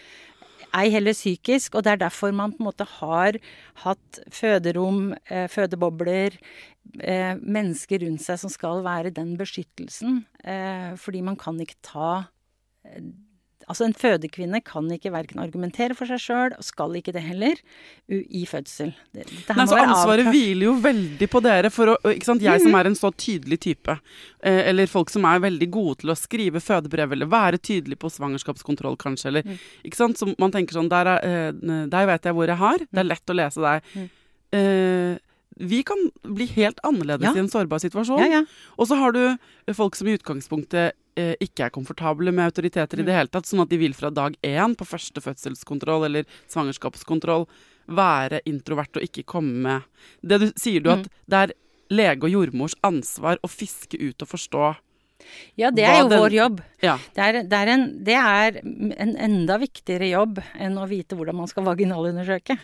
ei 0.74 0.90
heller 0.94 1.16
psykisk. 1.16 1.74
Og 1.74 1.84
det 1.84 1.94
er 1.94 2.02
derfor 2.04 2.34
man 2.34 2.54
på 2.54 2.62
en 2.62 2.68
måte 2.68 2.86
har 2.98 3.38
hatt 3.84 4.20
føderom, 4.34 5.14
eh, 5.30 5.46
fødebobler, 5.48 6.38
eh, 7.00 7.34
mennesker 7.40 8.04
rundt 8.04 8.22
seg 8.22 8.38
som 8.38 8.50
skal 8.50 8.82
være 8.84 9.14
den 9.14 9.36
beskyttelsen. 9.36 10.24
Eh, 10.44 10.96
fordi 10.96 11.22
man 11.22 11.36
kan 11.36 11.58
ikke 11.60 11.80
ta 11.82 12.28
eh, 12.84 13.00
Altså, 13.68 13.86
en 13.86 13.94
fødekvinne 13.96 14.60
kan 14.64 14.88
ikke 14.92 15.12
verken 15.14 15.42
argumentere 15.42 15.96
for 15.96 16.10
seg 16.10 16.20
sjøl, 16.22 16.54
og 16.58 16.66
skal 16.66 16.96
ikke 16.98 17.14
det 17.14 17.22
heller, 17.24 17.60
i 18.08 18.44
fødsel. 18.48 18.92
Det, 19.14 19.26
det 19.30 19.56
Nei, 19.56 19.66
så 19.70 19.78
ansvaret 19.80 20.28
hviler 20.28 20.68
jo 20.68 20.74
veldig 20.84 21.28
på 21.32 21.42
dere, 21.44 21.70
for 21.74 21.94
å, 21.94 21.98
ikke 22.12 22.28
sant? 22.28 22.44
jeg 22.44 22.64
som 22.64 22.74
mm. 22.74 22.78
er 22.80 22.90
en 22.90 22.98
så 22.98 23.12
tydelig 23.12 23.60
type, 23.64 23.96
eh, 24.44 24.60
eller 24.70 24.90
folk 24.90 25.12
som 25.12 25.26
er 25.28 25.44
veldig 25.44 25.70
gode 25.74 26.02
til 26.02 26.14
å 26.14 26.18
skrive 26.18 26.62
fødebrev, 26.64 27.16
eller 27.16 27.30
være 27.30 27.62
tydelig 27.62 28.00
på 28.02 28.12
svangerskapskontroll, 28.12 28.98
kanskje, 29.00 29.30
eller 29.32 29.48
mm. 29.48 29.62
Ikke 29.88 29.98
sant. 29.98 30.18
Så 30.18 30.28
man 30.40 30.52
tenker 30.52 30.76
sånn 30.76 30.90
Der, 30.92 31.08
er, 31.16 31.52
eh, 31.54 31.86
der 31.90 32.10
vet 32.10 32.28
jeg 32.28 32.36
hvor 32.36 32.50
jeg 32.50 32.60
har, 32.60 32.84
det 32.84 33.00
er 33.00 33.06
mm. 33.06 33.12
lett 33.12 33.32
å 33.32 33.38
lese 33.40 33.64
deg. 33.64 33.94
Mm. 33.94 34.10
Eh, 35.56 35.66
vi 35.66 35.82
kan 35.86 36.10
bli 36.22 36.46
helt 36.56 36.78
annerledes 36.82 37.26
ja. 37.30 37.34
i 37.36 37.42
en 37.44 37.50
sårbar 37.50 37.82
situasjon. 37.82 38.20
Ja, 38.20 38.40
ja. 38.40 38.44
Og 38.78 38.88
så 38.90 38.98
har 39.00 39.14
du 39.14 39.74
folk 39.74 39.96
som 39.96 40.08
i 40.08 40.16
utgangspunktet 40.18 40.94
eh, 41.16 41.34
ikke 41.42 41.68
er 41.68 41.74
komfortable 41.74 42.32
med 42.34 42.50
autoriteter 42.50 42.98
mm. 42.98 43.04
i 43.04 43.08
det 43.08 43.18
hele 43.18 43.32
tatt, 43.32 43.48
sånn 43.48 43.64
at 43.64 43.72
de 43.72 43.80
vil 43.80 43.96
fra 43.96 44.10
dag 44.14 44.36
én 44.42 44.76
på 44.78 44.88
første 44.88 45.22
fødselskontroll 45.24 46.08
eller 46.08 46.28
svangerskapskontroll 46.52 47.46
være 47.94 48.40
introvert 48.48 48.96
og 48.96 49.04
ikke 49.04 49.26
komme 49.28 49.60
med 49.60 49.82
Det 50.24 50.38
du 50.40 50.46
sier 50.56 50.80
du 50.80 50.88
at 50.94 51.04
mm. 51.04 51.12
det 51.28 51.42
er 51.42 51.54
lege 51.92 52.24
og 52.24 52.32
jordmors 52.32 52.74
ansvar 52.86 53.38
å 53.44 53.50
fiske 53.50 54.00
ut 54.00 54.24
og 54.24 54.30
forstå 54.30 54.72
ja, 55.56 55.70
det 55.70 55.84
er 55.86 56.02
jo 56.02 56.08
den, 56.10 56.20
vår 56.20 56.34
jobb. 56.36 56.60
Ja. 56.82 56.98
Det, 57.14 57.22
er, 57.22 57.36
det, 57.48 57.58
er 57.58 57.70
en, 57.72 57.84
det, 58.04 58.16
er 58.18 58.58
en, 58.60 59.14
enda 59.24 59.56
viktigere 59.62 60.10
jobb 60.10 60.40
enn 60.60 60.76
å 60.80 60.88
vite 60.90 61.16
hvordan 61.16 61.38
man 61.38 61.50
skal 61.50 61.64
vaginalundersøke. 61.68 62.58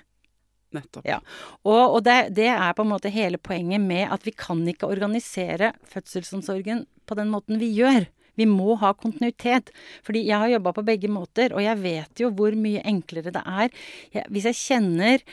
Nettopp. 0.77 1.07
Ja. 1.09 1.19
Og, 1.67 1.97
og 1.97 2.01
det, 2.07 2.35
det, 2.39 2.49
er 2.53 2.75
på 2.77 2.87
en 2.87 2.93
måte 2.93 3.13
hele 3.13 3.41
poenget 3.43 3.83
med 3.83 4.07
at 4.15 4.25
vi 4.27 4.35
kan 4.37 4.63
ikke 4.71 4.91
organisere 4.91 5.73
fødselsomsorgen 5.91 6.85
på 7.11 7.19
den 7.19 7.31
måten 7.33 7.59
vi 7.63 7.73
gjør. 7.75 8.07
Vi 8.39 8.47
må 8.49 8.77
ha 8.81 8.93
kontinuitet. 8.97 9.73
Fordi 10.07 10.25
jeg 10.29 10.39
har 10.39 10.53
jobba 10.55 10.75
på 10.77 10.87
begge 10.87 11.11
måter, 11.13 11.55
og 11.55 11.65
jeg 11.65 11.81
vet 11.83 12.23
jo 12.23 12.31
hvor 12.35 12.55
mye 12.57 12.85
enklere 12.89 13.35
det 13.35 13.43
er. 13.43 13.73
Jeg, 14.15 14.29
hvis 14.31 14.47
jeg 14.51 14.61
kjenner 14.61 15.27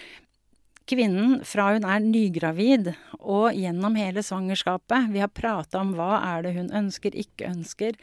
kvinnen 0.87 1.41
fra 1.45 1.73
hun 1.75 1.85
er 1.87 2.03
nygravid 2.03 2.93
og 3.19 3.51
gjennom 3.57 3.97
hele 3.99 4.21
svangerskapet 4.23 5.09
Vi 5.11 5.19
har 5.19 5.33
prata 5.35 5.81
om 5.81 5.91
hva 5.97 6.21
er 6.29 6.45
det 6.45 6.53
hun 6.55 6.71
ønsker, 6.81 7.15
ikke 7.15 7.49
ønsker. 7.51 7.97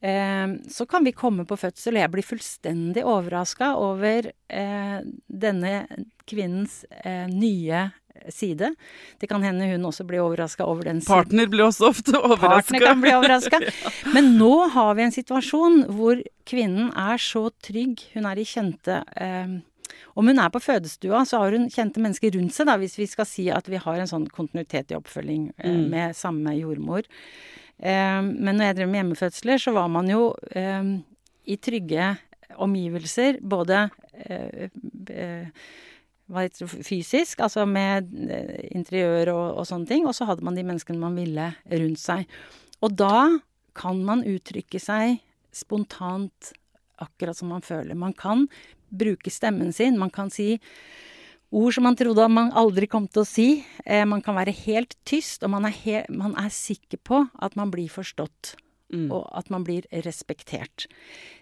Eh, 0.00 0.48
så 0.70 0.86
kan 0.86 1.04
vi 1.04 1.14
komme 1.16 1.46
på 1.48 1.58
fødsel, 1.58 1.96
og 1.96 2.04
jeg 2.04 2.14
blir 2.14 2.26
fullstendig 2.26 3.04
overraska 3.06 3.74
over 3.80 4.30
eh, 4.48 4.98
denne 5.26 5.76
kvinnens 6.28 6.82
eh, 7.04 7.24
nye 7.30 7.88
side. 8.32 8.74
Det 9.20 9.28
kan 9.30 9.42
hende 9.44 9.68
hun 9.70 9.86
også 9.88 10.04
blir 10.08 10.24
overraska 10.24 10.66
over 10.66 10.88
den 10.88 11.00
siden. 11.00 11.14
Partner 11.14 11.48
blir 11.52 11.66
også 11.66 11.90
ofte 11.92 12.18
overraska. 12.18 12.80
Kan 12.82 13.00
bli 13.00 13.14
overraska. 13.18 13.60
Men 14.14 14.34
nå 14.40 14.52
har 14.74 14.94
vi 14.96 15.06
en 15.06 15.14
situasjon 15.14 15.84
hvor 15.96 16.20
kvinnen 16.48 16.92
er 16.92 17.22
så 17.22 17.48
trygg. 17.64 18.02
Hun 18.14 18.28
er 18.28 18.40
i 18.40 18.46
kjente 18.48 19.02
eh, 19.16 19.58
om 20.16 20.26
hun 20.26 20.38
er 20.40 20.48
på 20.52 20.60
fødestua, 20.60 21.24
så 21.28 21.42
har 21.42 21.52
hun 21.52 21.68
kjente 21.72 22.00
mennesker 22.02 22.32
rundt 22.36 22.54
seg, 22.56 22.68
da, 22.70 22.78
hvis 22.80 22.96
vi 22.98 23.06
skal 23.10 23.28
si 23.28 23.50
at 23.52 23.68
vi 23.68 23.80
har 23.80 24.00
en 24.00 24.08
sånn 24.08 24.26
kontinuitet 24.32 24.92
i 24.92 24.96
oppfølging 24.96 25.50
eh, 25.58 25.76
mm. 25.76 25.84
med 25.92 26.16
samme 26.16 26.56
jordmor. 26.56 27.04
Eh, 27.78 28.20
men 28.24 28.56
når 28.56 28.70
jeg 28.70 28.78
drev 28.78 28.92
med 28.92 29.02
hjemmefødsler, 29.02 29.60
så 29.60 29.74
var 29.76 29.90
man 29.92 30.08
jo 30.10 30.30
eh, 30.56 30.92
i 31.46 31.58
trygge 31.60 32.14
omgivelser, 32.62 33.40
både 33.44 33.88
eh, 34.24 35.50
fysisk, 36.86 37.42
altså 37.44 37.66
med 37.68 38.08
interiør 38.72 39.32
og, 39.34 39.46
og, 39.60 39.66
sånne 39.68 39.90
ting. 39.90 40.06
Og 40.08 40.16
så 40.16 40.28
hadde 40.28 40.46
man 40.46 40.56
de 40.56 40.64
menneskene 40.66 41.02
man 41.02 41.18
ville 41.18 41.50
rundt 41.70 42.02
seg. 42.02 42.24
Og 42.82 42.96
da 42.96 43.28
kan 43.76 44.00
man 44.04 44.24
uttrykke 44.26 44.80
seg 44.80 45.20
spontant 45.54 46.52
akkurat 47.02 47.36
som 47.36 47.52
man 47.52 47.64
føler. 47.64 47.96
Man 47.98 48.16
kan 48.16 48.46
bruke 48.88 49.30
stemmen 49.32 49.72
sin. 49.76 49.98
Man 50.00 50.12
kan 50.14 50.32
si 50.32 50.56
ord 51.50 51.74
som 51.74 51.86
man 51.86 51.96
trodde 51.98 52.26
man 52.32 52.52
aldri 52.56 52.88
kom 52.90 53.06
til 53.08 53.22
å 53.22 53.28
si. 53.28 53.48
Eh, 53.84 54.04
man 54.08 54.22
kan 54.24 54.38
være 54.38 54.54
helt 54.64 54.96
tyst, 55.08 55.44
og 55.46 55.52
man 55.54 55.68
er, 55.70 56.06
man 56.10 56.36
er 56.40 56.52
sikker 56.52 57.00
på 57.02 57.22
at 57.42 57.56
man 57.58 57.72
blir 57.74 57.90
forstått. 57.92 58.56
Mm. 58.94 59.08
Og 59.10 59.24
at 59.34 59.50
man 59.50 59.64
blir 59.66 59.86
respektert. 60.06 60.86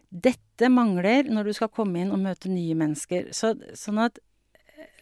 Dette 0.09 0.71
mangler 0.71 1.29
når 1.29 1.51
du 1.51 1.57
skal 1.57 1.73
komme 1.75 2.01
inn 2.01 2.13
og 2.15 2.23
møte 2.23 2.53
nye 2.53 2.77
mennesker. 2.79 3.33
Så, 3.37 3.53
sånn 3.77 4.01
at 4.01 4.21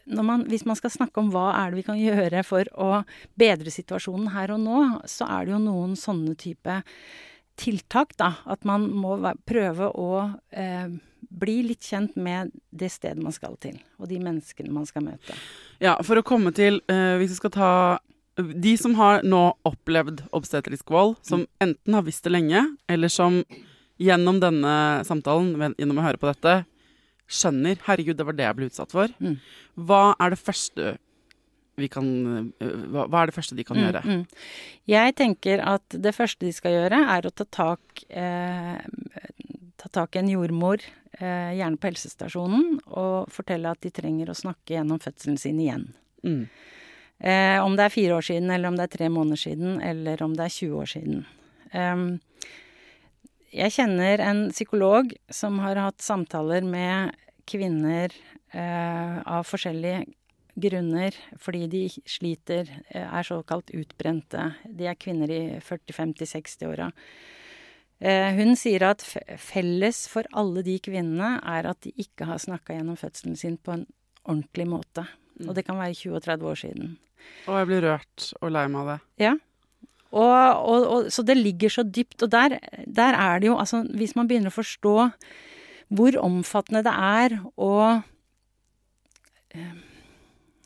man, 0.06 0.46
hvis 0.50 0.64
man 0.66 0.78
skal 0.78 0.90
snakke 0.90 1.22
om 1.22 1.30
hva 1.34 1.52
er 1.60 1.70
det 1.70 1.82
vi 1.82 1.86
kan 1.86 2.00
gjøre 2.00 2.42
for 2.46 2.68
å 2.74 3.02
bedre 3.38 3.70
situasjonen 3.70 4.32
her 4.34 4.54
og 4.54 4.62
nå, 4.64 4.80
så 5.10 5.28
er 5.30 5.46
det 5.46 5.54
jo 5.54 5.62
noen 5.62 5.94
sånne 5.98 6.34
type 6.40 6.80
tiltak, 7.60 8.16
da. 8.18 8.34
At 8.50 8.66
man 8.68 8.88
må 8.90 9.18
prøve 9.46 9.90
å 9.92 10.10
eh, 10.50 10.88
bli 11.32 11.58
litt 11.66 11.86
kjent 11.86 12.16
med 12.20 12.52
det 12.70 12.90
stedet 12.92 13.22
man 13.22 13.34
skal 13.34 13.56
til, 13.62 13.76
og 13.98 14.10
de 14.10 14.20
menneskene 14.22 14.72
man 14.72 14.86
skal 14.88 15.06
møte. 15.06 15.36
Ja, 15.82 15.96
for 16.04 16.20
å 16.20 16.26
komme 16.26 16.52
til 16.54 16.80
eh, 16.92 17.16
Hvis 17.20 17.34
vi 17.34 17.40
skal 17.40 17.54
ta 17.56 17.70
De 18.38 18.72
som 18.80 18.94
har 18.98 19.24
nå 19.26 19.42
opplevd 19.68 20.22
obstetrisk 20.32 20.92
vold, 20.92 21.16
som 21.26 21.44
mm. 21.44 21.48
enten 21.66 21.96
har 21.98 22.04
visst 22.06 22.24
det 22.24 22.32
lenge, 22.32 22.64
eller 22.88 23.12
som 23.12 23.42
gjennom 24.02 24.38
denne 24.42 24.74
samtalen, 25.06 25.74
gjennom 25.76 26.00
å 26.00 26.06
høre 26.06 26.20
på 26.20 26.30
dette, 26.30 26.62
skjønner 27.32 27.78
'herregud, 27.84 28.16
det 28.16 28.26
var 28.26 28.36
det 28.36 28.46
jeg 28.46 28.58
ble 28.58 28.68
utsatt 28.70 28.94
for', 28.94 29.12
mm. 29.20 29.36
hva 29.88 30.04
er 30.20 30.32
det 30.32 30.40
første 30.40 30.94
vi 31.80 31.88
kan 31.88 32.06
hva, 32.92 33.06
hva 33.08 33.22
er 33.22 33.30
det 33.30 33.36
første 33.36 33.56
de 33.56 33.64
kan 33.64 33.78
mm, 33.78 33.82
gjøre? 33.84 34.02
Mm. 34.04 34.24
Jeg 34.92 35.14
tenker 35.16 35.62
at 35.64 35.96
det 36.04 36.12
første 36.16 36.44
de 36.44 36.52
skal 36.52 36.74
gjøre, 36.76 36.98
er 37.14 37.28
å 37.28 37.32
ta 37.32 37.46
tak 37.48 38.02
eh, 38.08 38.80
Ta 39.82 39.88
tak 39.90 40.16
i 40.16 40.20
en 40.20 40.30
jordmor, 40.30 40.78
eh, 41.18 41.52
gjerne 41.58 41.76
på 41.76 41.90
helsestasjonen, 41.90 42.78
og 42.86 43.32
fortelle 43.34 43.70
at 43.70 43.80
de 43.82 43.90
trenger 43.90 44.30
å 44.30 44.38
snakke 44.38 44.76
gjennom 44.76 45.00
fødselen 45.02 45.38
sin 45.38 45.58
igjen. 45.58 45.88
Mm. 46.22 46.44
Eh, 47.18 47.58
om 47.64 47.74
det 47.76 47.86
er 47.86 47.94
fire 47.94 48.14
år 48.20 48.26
siden, 48.28 48.50
eller 48.50 48.68
om 48.68 48.76
det 48.78 48.86
er 48.86 48.96
tre 48.96 49.08
måneder 49.08 49.42
siden, 49.42 49.80
eller 49.82 50.22
om 50.22 50.36
det 50.38 50.46
er 50.46 50.54
20 50.54 50.78
år 50.78 50.92
siden. 50.92 51.26
Um, 51.72 52.20
jeg 53.50 53.74
kjenner 53.74 54.22
en 54.22 54.50
psykolog 54.52 55.12
som 55.30 55.58
har 55.64 55.80
hatt 55.80 56.00
samtaler 56.04 56.62
med 56.62 57.16
kvinner 57.48 58.12
eh, 58.54 59.18
av 59.26 59.44
forskjellige 59.48 60.06
grunner 60.62 61.16
fordi 61.40 61.66
de 61.72 61.82
sliter, 61.90 62.68
er 62.92 63.26
såkalt 63.26 63.72
utbrente. 63.74 64.52
De 64.68 64.86
er 64.86 64.98
kvinner 65.00 65.30
i 65.32 65.42
40-50-60-åra. 65.64 66.90
Eh, 68.02 68.34
hun 68.34 68.56
sier 68.58 68.82
at 68.88 69.04
felles 69.38 70.04
for 70.10 70.26
alle 70.34 70.64
de 70.66 70.74
kvinnene 70.82 71.36
er 71.38 71.68
at 71.70 71.84
de 71.86 71.92
ikke 72.02 72.26
har 72.26 72.40
snakka 72.42 72.74
gjennom 72.74 72.98
fødselen 72.98 73.36
sin 73.38 73.54
på 73.62 73.76
en 73.76 73.86
ordentlig 74.26 74.66
måte. 74.66 75.06
Mm. 75.38 75.46
Og 75.48 75.54
det 75.54 75.64
kan 75.68 75.78
være 75.78 75.94
20 75.94 76.18
og 76.18 76.24
30 76.24 76.50
år 76.50 76.60
siden. 76.64 76.92
Og 77.46 77.58
jeg 77.60 77.68
blir 77.70 77.86
rørt 77.86 78.28
og 78.40 78.52
lei 78.54 78.66
meg 78.72 78.80
av 78.82 78.90
det. 78.90 78.98
Ja. 79.22 79.36
Og, 80.12 80.34
og, 80.34 80.86
og, 80.86 81.06
så 81.14 81.22
det 81.24 81.38
ligger 81.38 81.72
så 81.72 81.86
dypt. 81.86 82.18
Og 82.26 82.32
der, 82.32 82.58
der, 82.86 83.14
er 83.14 83.38
det 83.38 83.48
jo 83.48 83.56
Altså, 83.58 83.84
hvis 83.94 84.16
man 84.18 84.28
begynner 84.28 84.52
å 84.52 84.58
forstå 84.58 84.96
hvor 85.92 86.16
omfattende 86.24 86.82
det 86.86 86.92
er 86.92 87.36
å 87.60 87.72
eh, 89.52 89.72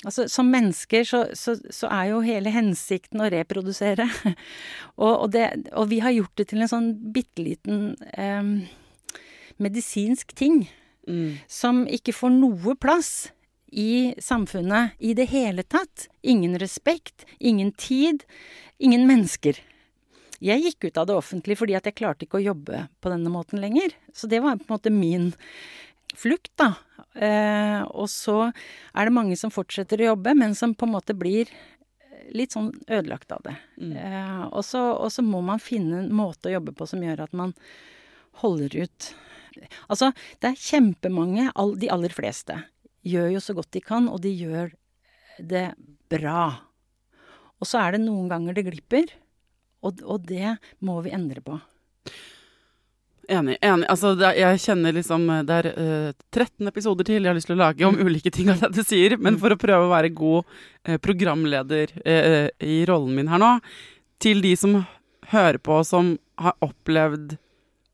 Altså, 0.06 0.28
som 0.30 0.50
mennesker 0.52 1.02
så, 1.06 1.24
så, 1.34 1.56
så, 1.74 1.88
er 1.90 2.12
jo 2.12 2.22
hele 2.22 2.52
hensikten 2.54 3.24
å 3.24 3.30
reprodusere. 3.32 4.06
og, 5.02 5.12
og, 5.12 5.28
det, 5.34 5.46
og, 5.72 5.88
vi 5.90 5.98
har 6.04 6.14
gjort 6.14 6.36
det 6.38 6.48
til 6.52 6.62
en 6.62 6.70
sånn 6.70 6.90
bitte 7.14 7.42
liten 7.42 7.88
eh, 8.14 8.52
medisinsk 9.62 10.36
ting. 10.38 10.68
Mm. 11.10 11.38
Som 11.50 11.84
ikke 11.90 12.14
får 12.14 12.34
noe 12.38 12.76
plass 12.78 13.32
i 13.74 14.14
samfunnet 14.22 14.94
i 15.02 15.14
det 15.18 15.28
hele 15.32 15.66
tatt. 15.66 16.06
Ingen 16.22 16.58
respekt, 16.62 17.26
ingen 17.38 17.72
tid, 17.74 18.22
ingen 18.78 19.06
mennesker. 19.10 19.58
Jeg 20.42 20.62
gikk 20.62 20.90
ut 20.90 21.00
av 21.00 21.08
det 21.08 21.16
offentlige 21.16 21.62
fordi 21.62 21.76
at 21.78 21.86
jeg 21.88 21.96
klarte 21.96 22.26
ikke 22.26 22.38
å 22.38 22.46
jobbe 22.52 22.86
på 23.00 23.12
denne 23.12 23.32
måten 23.32 23.62
lenger. 23.62 23.94
Så 24.14 24.28
det 24.30 24.42
var 24.44 24.58
på 24.60 24.68
en 24.68 24.76
måte 24.76 24.92
min 24.92 25.30
flukt, 26.18 26.52
da. 26.60 26.72
Eh, 27.16 27.82
og 27.96 28.10
så 28.12 28.50
er 28.50 29.08
det 29.08 29.14
mange 29.16 29.36
som 29.40 29.52
fortsetter 29.52 30.02
å 30.02 30.12
jobbe, 30.12 30.34
men 30.36 30.56
som 30.58 30.74
på 30.76 30.88
en 30.88 30.94
måte 30.96 31.16
blir 31.16 31.50
litt 32.36 32.56
sånn 32.56 32.72
ødelagt 32.88 33.32
av 33.32 33.44
det. 33.46 33.54
Mm. 33.80 33.92
Eh, 34.00 34.42
og, 34.50 34.62
så, 34.66 34.82
og, 34.96 35.10
så, 35.14 35.24
må 35.24 35.42
man 35.46 35.62
finne 35.62 36.02
en 36.02 36.12
måte 36.14 36.50
å 36.50 36.56
jobbe 36.56 36.74
på 36.76 36.88
som 36.90 37.04
gjør 37.04 37.26
at 37.26 37.36
man 37.36 37.54
holder 38.42 38.76
ut. 38.84 39.10
Altså, 39.88 40.10
det 40.42 40.52
er 40.52 40.64
kjempemange, 40.66 41.50
all, 41.56 41.76
de 41.80 41.90
aller 41.92 42.12
fleste, 42.12 42.58
gjør 43.06 43.30
jo 43.36 43.42
så 43.44 43.56
godt 43.56 43.72
de 43.76 43.84
kan, 43.84 44.10
og 44.12 44.20
de 44.24 44.34
gjør 44.34 44.74
det 45.38 45.70
bra. 46.12 46.48
Og 47.56 47.68
så 47.68 47.80
er 47.80 47.96
det 47.96 48.04
noen 48.04 48.28
ganger 48.32 48.56
det 48.56 48.66
glipper, 48.68 49.14
og, 49.86 50.02
og 50.04 50.26
det 50.28 50.56
må 50.84 50.98
vi 51.06 51.14
endre 51.16 51.44
på. 51.44 51.56
Enig. 53.28 53.56
enig. 53.60 53.86
Altså, 53.90 54.12
er, 54.20 54.36
jeg 54.38 54.60
kjenner 54.62 54.94
liksom 54.94 55.24
Det 55.48 55.54
er 55.56 55.68
uh, 55.74 56.10
13 56.30 56.70
episoder 56.70 57.08
til 57.08 57.18
jeg 57.18 57.30
har 57.30 57.38
lyst 57.38 57.50
til 57.50 57.56
å 57.56 57.62
lage 57.64 57.88
om 57.88 57.98
ulike 57.98 58.30
ting 58.30 58.52
av 58.52 58.60
det 58.62 58.70
du 58.76 58.82
sier, 58.86 59.16
men 59.18 59.38
for 59.40 59.50
å 59.50 59.58
prøve 59.58 59.88
å 59.88 59.92
være 59.92 60.12
god 60.14 60.46
uh, 60.46 60.98
programleder 61.02 61.94
uh, 62.06 62.46
i 62.62 62.84
rollen 62.86 63.16
min 63.18 63.32
her 63.32 63.42
nå, 63.42 63.56
til 64.22 64.44
de 64.44 64.54
som 64.58 64.78
hører 65.32 65.58
på, 65.58 65.80
som 65.86 66.14
har 66.38 66.54
opplevd 66.62 67.34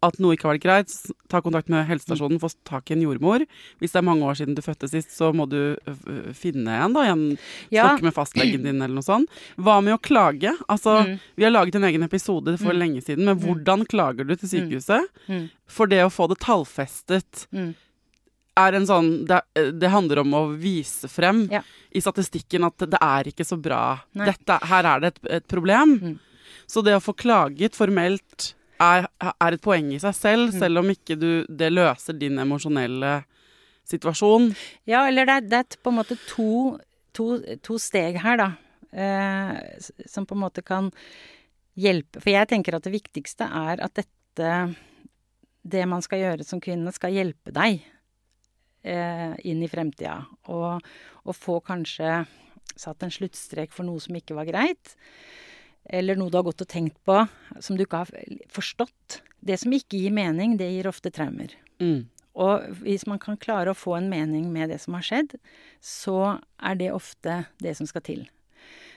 at 0.03 0.18
noe 0.22 0.34
ikke 0.34 0.48
har 0.48 0.57
vært 0.57 0.64
greit, 0.64 0.94
ta 1.30 1.40
kontakt 1.44 1.70
med 1.72 1.86
helsestasjonen, 1.86 2.40
få 2.42 2.50
tak 2.68 2.90
i 2.90 2.96
en 2.96 3.05
jordmor. 3.05 3.44
Hvis 3.80 3.94
det 3.94 4.00
er 4.00 4.07
mange 4.07 4.26
år 4.26 4.38
siden 4.40 4.57
du 4.59 4.62
fødte 4.64 4.88
sist, 4.90 5.12
så 5.14 5.30
må 5.36 5.46
du 5.50 5.76
finne 6.36 6.74
en, 6.74 6.96
da. 6.96 7.05
En, 7.12 7.22
ja. 7.70 7.86
Snakke 7.86 8.09
med 8.09 8.16
fastlegen 8.16 8.66
din 8.66 8.82
eller 8.82 8.96
noe 8.98 9.07
sånt. 9.07 9.42
Hva 9.62 9.78
med 9.84 9.96
å 9.96 10.00
klage? 10.03 10.55
Altså, 10.72 10.98
mm. 11.07 11.14
vi 11.38 11.46
har 11.46 11.55
laget 11.55 11.78
en 11.78 11.86
egen 11.86 12.07
episode 12.07 12.57
for 12.59 12.74
mm. 12.74 12.80
lenge 12.80 13.05
siden 13.07 13.28
med 13.28 13.38
mm. 13.38 13.44
hvordan 13.46 13.86
klager 13.90 14.26
du 14.26 14.34
til 14.34 14.48
mm. 14.48 14.53
sykehuset? 14.55 15.22
Mm. 15.28 15.46
For 15.70 15.90
det 15.90 16.03
å 16.05 16.12
få 16.12 16.26
det 16.32 16.40
tallfestet 16.42 17.44
mm. 17.55 17.68
er 18.64 18.78
en 18.78 18.88
sånn 18.88 19.12
det, 19.30 19.38
det, 19.55 19.92
handler 19.92 20.24
om 20.24 20.34
å 20.34 20.42
vise 20.59 21.11
frem 21.12 21.46
ja. 21.53 21.62
i 21.94 22.03
statistikken 22.03 22.66
at 22.66 22.88
det 22.90 22.98
er 22.98 23.30
ikke 23.30 23.46
så 23.46 23.61
bra. 23.61 23.84
Dette, 24.18 24.59
her 24.72 24.90
er 24.96 25.05
det 25.05 25.14
et, 25.14 25.22
et 25.38 25.48
problem. 25.48 25.94
Så 26.66 26.82
det 26.82 26.96
å 26.96 27.05
få 27.05 27.14
klaget 27.14 27.78
formelt 27.78 28.53
er, 28.83 29.09
er, 29.30 29.55
et 29.55 29.62
poeng 29.62 29.93
i 29.95 30.01
seg 30.03 30.16
selv, 30.16 30.49
mm. 30.51 30.59
selv 30.61 30.83
om 30.83 30.91
ikke 30.93 31.16
du, 31.20 31.30
det 31.49 31.70
løser 31.72 32.16
din 32.18 32.41
emosjonelle 32.43 33.20
situasjon. 33.89 34.51
Ja, 34.89 35.07
eller 35.09 35.28
det 35.28 35.39
det 35.51 35.61
er 35.61 35.78
på 35.83 35.93
en 35.93 36.01
måte 36.01 36.18
to, 36.28 36.78
to, 37.16 37.28
to 37.64 37.78
steg 37.83 38.20
her, 38.22 38.41
da. 38.41 38.51
Eh, 38.93 39.59
som 40.11 40.26
på 40.28 40.37
en 40.37 40.43
måte 40.43 40.61
kan 40.61 40.91
hjelpe 41.80 42.20
For 42.20 42.28
jeg 42.28 42.51
tenker 42.51 42.74
at 42.76 42.85
det 42.85 42.91
viktigste 42.93 43.47
er 43.49 43.80
at 43.80 43.95
dette 43.97 44.49
Det 45.64 45.87
man 45.89 46.05
skal 46.05 46.20
gjøre 46.20 46.45
som 46.45 46.61
kvinne, 46.61 46.93
skal 46.93 47.14
hjelpe 47.14 47.55
deg 47.57 47.80
eh, 48.85 49.33
inn 49.49 49.62
i 49.64 49.70
fremtida. 49.72 50.18
Og, 50.53 50.85
og 51.24 51.39
få 51.39 51.61
kanskje 51.64 52.24
satt 52.76 53.05
en 53.05 53.14
sluttstrek 53.14 53.72
for 53.72 53.87
noe 53.87 54.01
som 54.03 54.16
ikke 54.18 54.37
var 54.37 54.49
greit 54.49 54.97
eller 55.91 56.18
noe 56.18 56.30
du 56.30 56.39
har 56.39 56.47
gått 56.47 56.64
og 56.64 56.70
tenkt 56.70 56.99
på 57.07 57.18
som 57.61 57.76
du 57.76 57.85
ikke 57.85 58.05
har 58.05 58.12
forstått. 58.53 59.20
Det 59.43 59.59
som 59.59 59.74
ikke 59.74 59.99
gir 59.99 60.14
mening, 60.14 60.57
det 60.61 60.70
gir 60.70 60.89
ofte 60.91 61.11
traumer. 61.14 61.55
Mm. 61.83 62.07
Og 62.39 62.68
hvis 62.85 63.05
man 63.11 63.20
kan 63.20 63.37
klare 63.37 63.72
å 63.72 63.76
få 63.76 63.97
en 63.99 64.09
mening 64.12 64.47
med 64.53 64.70
det 64.72 64.78
som 64.80 64.97
har 64.97 65.05
skjedd, 65.05 65.35
så 65.85 66.39
er 66.62 66.78
det 66.80 66.93
ofte 66.95 67.43
det 67.61 67.74
som 67.76 67.89
skal 67.89 68.05
til 68.07 68.22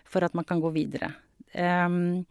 for 0.05 0.23
at 0.23 0.35
man 0.37 0.45
kan 0.47 0.61
gå 0.63 0.69
videre. 0.75 1.11
Um, 1.51 2.23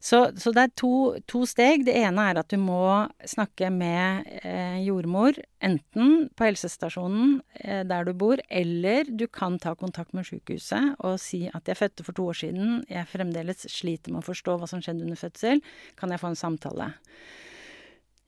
så, 0.00 0.28
så, 0.38 0.52
det 0.54 0.62
er 0.62 0.74
to, 0.78 0.92
to, 1.26 1.42
steg. 1.48 1.82
Det 1.86 1.94
ene 1.98 2.28
er 2.30 2.38
at 2.38 2.50
du 2.52 2.58
må 2.62 3.08
snakke 3.26 3.70
med 3.74 4.28
eh, 4.42 4.78
jordmor, 4.86 5.38
enten 5.64 6.28
på 6.38 6.46
helsestasjonen 6.46 7.40
eh, 7.64 7.82
der 7.88 8.06
du 8.06 8.12
bor, 8.18 8.38
eller 8.48 9.10
du 9.10 9.26
kan 9.26 9.58
ta 9.62 9.74
kontakt 9.78 10.14
med 10.14 10.28
sykehuset 10.28 10.94
og 11.02 11.18
si 11.22 11.46
at 11.50 11.66
jeg 11.66 11.80
fødte 11.80 12.06
for 12.06 12.14
to 12.14 12.28
år 12.30 12.38
siden, 12.44 12.78
jeg 12.90 13.10
fremdeles 13.10 13.66
sliter 13.72 14.14
med 14.14 14.22
å 14.22 14.28
forstå 14.28 14.58
hva 14.60 14.70
som 14.70 14.84
skjedde 14.84 15.06
under 15.08 15.18
fødsel, 15.18 15.62
kan 15.98 16.14
jeg 16.14 16.22
få 16.22 16.30
en 16.30 16.40
samtale? 16.44 16.92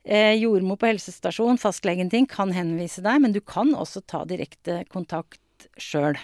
Eh, 0.03 0.33
jordmor 0.41 0.79
på 0.81 0.89
helsestasjon, 0.89 1.61
fastlegen 1.61 2.09
din, 2.11 2.27
kan 2.27 2.51
henvise 2.55 3.03
deg, 3.05 3.21
men 3.21 3.35
du 3.35 3.39
kan 3.39 3.75
også 3.77 4.03
ta 4.09 4.25
direkte 4.27 4.81
kontakt 4.91 5.69
sjøl. 5.79 6.17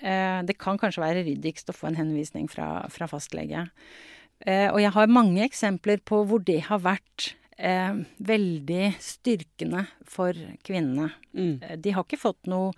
Eh, 0.00 0.42
det 0.48 0.58
kan 0.60 0.80
kanskje 0.80 1.04
være 1.04 1.24
ryddigst 1.28 1.70
å 1.70 1.76
få 1.76 1.90
en 1.90 2.00
henvisning 2.00 2.48
fra, 2.50 2.86
fra 2.92 3.08
fastlege. 3.10 3.66
Eh, 4.44 4.68
og 4.68 4.80
jeg 4.82 4.92
har 4.96 5.12
mange 5.12 5.44
eksempler 5.46 6.02
på 6.04 6.22
hvor 6.28 6.42
det 6.44 6.60
har 6.68 6.82
vært 6.84 7.30
eh, 7.56 8.02
veldig 8.18 8.90
styrkende 9.02 9.86
for 10.08 10.36
kvinnene. 10.66 11.12
Mm. 11.32 11.54
Eh, 11.62 11.78
de 11.80 11.94
har 11.96 12.04
ikke 12.04 12.20
fått 12.20 12.50
noe 12.50 12.74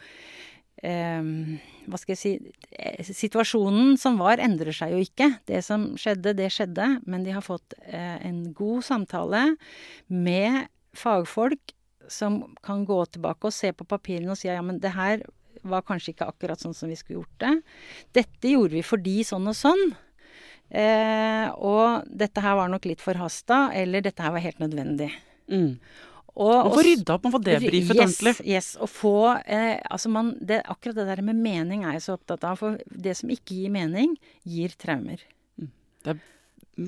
eh, 0.83 1.59
Hva 1.89 2.01
skal 2.01 2.15
jeg 2.15 2.21
si 2.21 2.33
eh, 2.79 3.03
Situasjonen 3.09 3.97
som 4.01 4.21
var, 4.23 4.43
endrer 4.43 4.75
seg 4.77 4.95
jo 4.95 5.03
ikke. 5.03 5.33
Det 5.51 5.63
som 5.67 5.91
skjedde, 5.99 6.37
det 6.39 6.51
skjedde. 6.55 6.91
Men 7.11 7.27
de 7.27 7.35
har 7.35 7.45
fått 7.45 7.77
eh, 7.87 8.17
en 8.23 8.45
god 8.57 8.87
samtale 8.87 9.45
med 10.07 10.69
fagfolk 10.99 11.75
som 12.09 12.41
kan 12.65 12.87
gå 12.89 13.03
tilbake 13.13 13.51
og 13.51 13.53
se 13.53 13.75
på 13.77 13.85
papirene 13.85 14.33
og 14.33 14.39
si 14.41 14.49
ja, 14.49 14.63
men 14.65 14.79
det 14.81 14.95
her 14.95 15.21
var 15.69 15.85
kanskje 15.85 16.15
ikke 16.15 16.29
akkurat 16.31 16.63
sånn 16.63 16.77
som 16.77 16.89
vi 16.89 16.97
skulle 16.97 17.21
gjort 17.21 17.43
det. 17.43 17.55
Dette 18.17 18.53
gjorde 18.53 18.79
vi 18.79 18.85
fordi 18.87 19.17
sånn 19.27 19.51
og 19.51 19.57
sånn. 19.59 19.91
Eh, 20.69 21.47
og 21.64 22.05
dette 22.09 22.43
her 22.45 22.59
var 22.59 22.69
nok 22.73 22.89
litt 22.91 23.03
forhasta, 23.05 23.69
eller 23.77 24.05
dette 24.05 24.25
her 24.25 24.35
var 24.35 24.45
helt 24.45 24.61
nødvendig. 24.62 25.11
Mm. 25.49 25.79
Og, 26.39 26.71
få 26.71 26.83
rydda 26.87 27.16
opp, 27.16 27.25
man 27.27 27.35
får 27.35 27.45
debrifet 27.49 27.97
yes, 27.97 28.03
ordentlig. 28.05 28.33
Yes, 28.47 28.66
og 28.79 28.91
få 28.93 29.14
eh, 29.43 29.81
Altså, 29.91 30.11
man 30.14 30.29
det, 30.39 30.61
Akkurat 30.71 31.01
det 31.01 31.09
der 31.09 31.23
med 31.27 31.41
mening 31.43 31.83
er 31.83 31.97
jeg 31.97 32.05
så 32.05 32.14
opptatt 32.14 32.47
av. 32.47 32.61
For 32.61 32.79
det 32.87 33.16
som 33.19 33.33
ikke 33.35 33.57
gir 33.57 33.73
mening, 33.75 34.14
gir 34.47 34.77
traumer. 34.79 35.25
Mm. 35.59 35.73
Det 36.05 36.14
er 36.14 36.21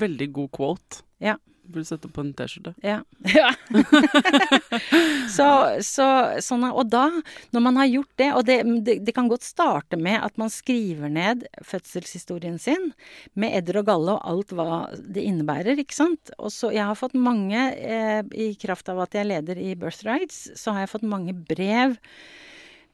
veldig 0.04 0.28
god 0.36 0.52
quote. 0.54 1.02
Ja. 1.18 1.34
Burde 1.70 1.86
sette 1.88 2.10
på 2.10 2.24
en 2.24 2.32
T-skjorte. 2.36 2.74
Ja. 2.84 3.00
ja. 3.38 3.52
så, 5.36 5.48
så, 5.86 6.08
sånn, 6.42 6.66
og 6.70 6.90
da, 6.90 7.06
når 7.54 7.64
man 7.64 7.80
har 7.80 7.90
gjort 7.90 8.12
det 8.20 8.28
Og 8.34 8.44
det, 8.48 8.56
det, 8.86 8.96
det, 9.06 9.14
kan 9.16 9.30
godt 9.30 9.46
starte 9.46 9.98
med 10.00 10.18
at 10.20 10.36
man 10.40 10.52
skriver 10.52 11.12
ned 11.12 11.46
fødselshistorien 11.66 12.58
sin 12.62 12.90
med 13.38 13.54
edder 13.60 13.80
og 13.82 13.88
galle 13.90 14.16
og 14.16 14.26
alt 14.32 14.54
hva 14.56 14.82
det 14.98 15.24
innebærer, 15.26 15.80
ikke 15.80 15.96
sant. 15.96 16.34
Og 16.38 16.52
så 16.54 16.72
Jeg 16.74 16.86
har 16.88 16.98
fått 16.98 17.16
mange, 17.18 17.70
eh, 17.74 18.20
i 18.34 18.52
kraft 18.60 18.90
av 18.92 19.02
at 19.04 19.16
jeg 19.16 19.30
leder 19.30 19.58
i 19.60 19.74
Birthrights, 19.78 20.50
så 20.58 20.74
har 20.74 20.84
jeg 20.84 20.94
fått 20.94 21.06
mange 21.06 21.34
brev 21.34 21.96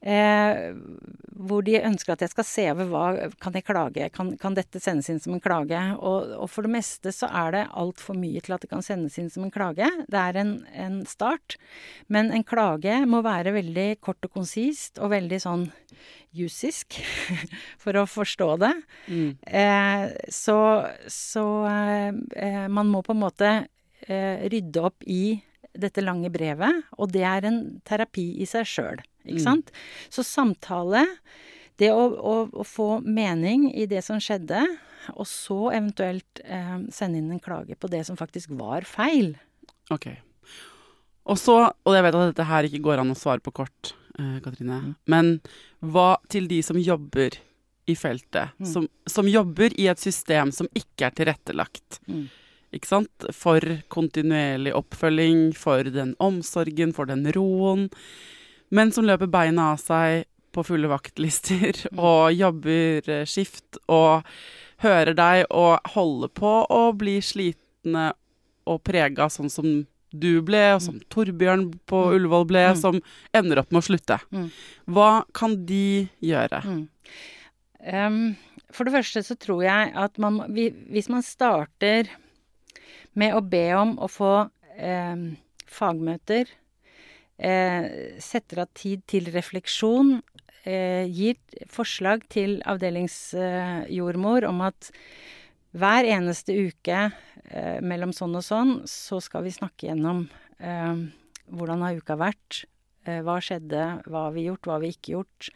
hvor 0.07 1.64
de 1.66 1.74
ønsker 1.82 2.14
at 2.14 2.20
jeg 2.22 2.30
skal 2.30 2.46
se 2.46 2.64
over 2.70 2.90
hva 2.92 3.30
Kan 3.42 3.57
jeg 3.59 3.64
klage? 3.66 4.09
Kan, 4.14 4.28
kan 4.38 4.54
dette 4.54 4.78
sendes 4.82 5.09
inn 5.11 5.18
som 5.22 5.34
en 5.34 5.42
klage? 5.42 5.80
Og, 5.98 6.30
og 6.36 6.50
for 6.52 6.66
det 6.66 6.72
meste 6.76 7.11
så 7.14 7.26
er 7.26 7.57
det 7.57 7.64
altfor 7.74 8.18
mye 8.18 8.42
til 8.44 8.54
at 8.54 8.62
det 8.62 8.70
kan 8.70 8.84
sendes 8.86 9.18
inn 9.18 9.32
som 9.32 9.46
en 9.46 9.54
klage. 9.54 9.88
Det 10.07 10.20
er 10.20 10.38
en, 10.42 10.52
en 10.72 11.00
start. 11.09 11.59
Men 12.12 12.30
en 12.34 12.46
klage 12.46 13.00
må 13.09 13.22
være 13.26 13.57
veldig 13.57 13.88
kort 14.04 14.22
og 14.28 14.36
konsist 14.38 15.00
og 15.02 15.11
veldig 15.16 15.42
sånn 15.42 15.66
jussisk 16.36 16.98
for 17.82 17.98
å 17.98 18.07
forstå 18.09 18.50
det. 18.62 18.72
Mm. 19.09 19.30
Eh, 19.46 20.04
så 20.32 20.59
så 21.12 21.46
eh, 21.70 22.66
man 22.68 22.92
må 22.92 23.02
på 23.04 23.14
en 23.14 23.22
måte 23.22 23.52
eh, 24.07 24.46
rydde 24.50 24.86
opp 24.88 25.07
i 25.07 25.38
dette 25.76 26.04
lange 26.04 26.30
brevet, 26.32 26.86
og 26.96 27.12
det 27.12 27.24
er 27.28 27.46
en 27.48 27.61
terapi 27.84 28.30
i 28.40 28.48
seg 28.48 28.68
sjøl. 28.68 29.02
Ikke 29.27 29.41
Mm. 29.43 29.45
sant? 29.45 29.70
Så 30.11 30.22
samtale, 30.24 31.05
det 31.79 31.91
å, 31.93 32.07
å, 32.16 32.35
å 32.53 32.64
få 32.64 33.03
mening 33.05 33.68
i 33.74 33.87
det 33.87 34.03
som 34.05 34.18
skjedde, 34.18 34.62
og 35.14 35.27
så 35.27 35.70
eventuelt 35.72 36.41
eh, 36.45 36.79
sende 36.91 37.18
inn 37.18 37.31
en 37.31 37.41
klage 37.41 37.77
på 37.79 37.89
det 37.91 38.05
som 38.07 38.16
faktisk 38.16 38.51
var 38.59 38.83
feil. 38.83 39.37
Ok. 39.91 40.09
Og 41.27 41.37
så, 41.39 41.57
og 41.85 41.95
jeg 41.95 42.03
vet 42.07 42.14
at 42.14 42.29
dette 42.35 42.47
her 42.47 42.66
ikke 42.68 42.83
går 42.87 43.03
an 43.03 43.11
å 43.11 43.18
svare 43.18 43.43
på 43.43 43.53
kort, 43.53 43.93
eh, 44.18 44.39
Katrine, 44.45 44.81
Mm. 44.81 44.95
men 45.07 45.41
hva 45.83 46.16
til 46.29 46.47
de 46.49 46.62
som 46.62 46.77
jobber 46.79 47.39
i 47.89 47.95
feltet, 47.95 48.51
Mm. 48.61 48.66
som, 48.66 48.89
som 49.07 49.27
jobber 49.27 49.70
i 49.79 49.87
et 49.89 49.99
system 49.99 50.51
som 50.53 50.66
ikke 50.74 51.07
er 51.07 51.11
tilrettelagt, 51.11 52.01
Mm. 52.09 52.29
ikke 52.72 52.87
sant? 52.87 53.11
For 53.33 53.61
kontinuerlig 53.89 54.72
oppfølging, 54.74 55.55
for 55.55 55.83
den 55.85 56.14
omsorgen, 56.20 56.93
for 56.95 57.07
den 57.07 57.24
roen, 57.33 57.91
men 58.70 58.92
som 58.92 59.04
løper 59.06 59.26
beina 59.30 59.72
av 59.72 59.78
seg 59.82 60.24
på 60.52 60.64
fulle 60.64 60.88
vaktlister 60.88 61.76
Mm. 61.92 61.98
og 62.00 62.32
jobber 62.32 63.08
eh, 63.12 63.24
skift 63.28 63.76
og 63.88 64.24
hører 64.82 65.14
deg 65.16 65.44
og 65.50 65.80
holder 65.94 66.28
på 66.28 66.54
å 66.72 66.80
bli 66.96 67.18
slitne 67.20 68.12
og 68.66 68.82
prega 68.84 69.28
sånn 69.30 69.50
som 69.50 69.86
du 70.16 70.40
ble, 70.42 70.62
og 70.74 70.80
som 70.82 71.00
Torbjørn 71.12 71.66
på 71.86 71.98
Mm. 72.06 72.12
Ullevål 72.16 72.46
ble, 72.48 72.64
Mm. 72.72 72.76
som 72.80 73.00
ender 73.34 73.58
opp 73.60 73.70
med 73.72 73.82
å 73.82 73.86
slutte. 73.86 74.18
Mm. 74.32 74.50
Hva 74.88 75.24
kan 75.34 75.66
de 75.66 76.08
gjøre? 76.22 76.62
Mm. 76.64 78.36
For 78.72 78.84
det 78.84 78.92
første 78.94 79.22
så 79.22 79.36
tror 79.38 79.62
jeg 79.62 79.92
at 79.94 80.18
man 80.18 80.40
vi, 80.52 80.70
Hvis 80.70 81.08
man 81.08 81.22
starter 81.22 82.08
med 83.14 83.34
å 83.34 83.40
be 83.48 83.72
om 83.76 83.96
å 83.98 84.08
få 84.08 84.48
fagmøter, 85.66 86.46
eh, 87.39 88.16
setter 88.22 88.64
av 88.64 88.72
tid 88.76 89.03
til 89.09 89.30
refleksjon, 89.34 90.20
eh, 90.64 91.07
gir 91.07 91.39
forslag 91.72 92.26
til 92.32 92.61
avdelingsjordmor 92.66 94.47
om 94.49 94.62
at 94.66 94.91
hver 95.76 96.09
eneste 96.09 96.55
uke 96.57 97.01
eh, 97.51 97.78
mellom 97.84 98.14
sånn 98.16 98.39
og 98.39 98.45
sånn, 98.45 98.72
så 98.89 99.20
skal 99.24 99.45
vi 99.47 99.55
snakke 99.55 99.91
gjennom 99.91 100.24
eh, 100.59 101.05
hvordan 101.53 101.84
har 101.84 101.99
uka 102.01 102.16
vært, 102.20 102.64
eh, 103.05 103.20
hva 103.26 103.39
skjedde, 103.45 103.84
hva 104.09 104.26
har 104.28 104.34
vi 104.37 104.47
gjort, 104.49 104.64
hva 104.64 104.78
har 104.78 104.84
vi 104.87 104.95
ikke 104.95 105.16
gjort. 105.18 105.51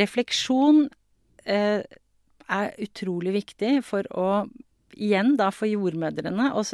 Refleksjon 0.00 0.88
er 1.50 2.74
utrolig 2.82 3.32
viktig 3.40 3.78
for 3.86 4.08
å 4.12 4.32
Igjen 5.00 5.36
da 5.38 5.46
for 5.54 5.70
jordmødrene 5.70 6.48
å 6.58 6.64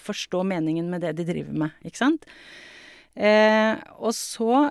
forstå 0.00 0.40
meningen 0.48 0.88
med 0.90 1.04
det 1.04 1.10
de 1.18 1.26
driver 1.28 1.58
med, 1.60 1.74
ikke 1.86 2.00
sant. 2.00 2.24
Eh, 3.16 3.74
og 3.98 4.14
så 4.16 4.68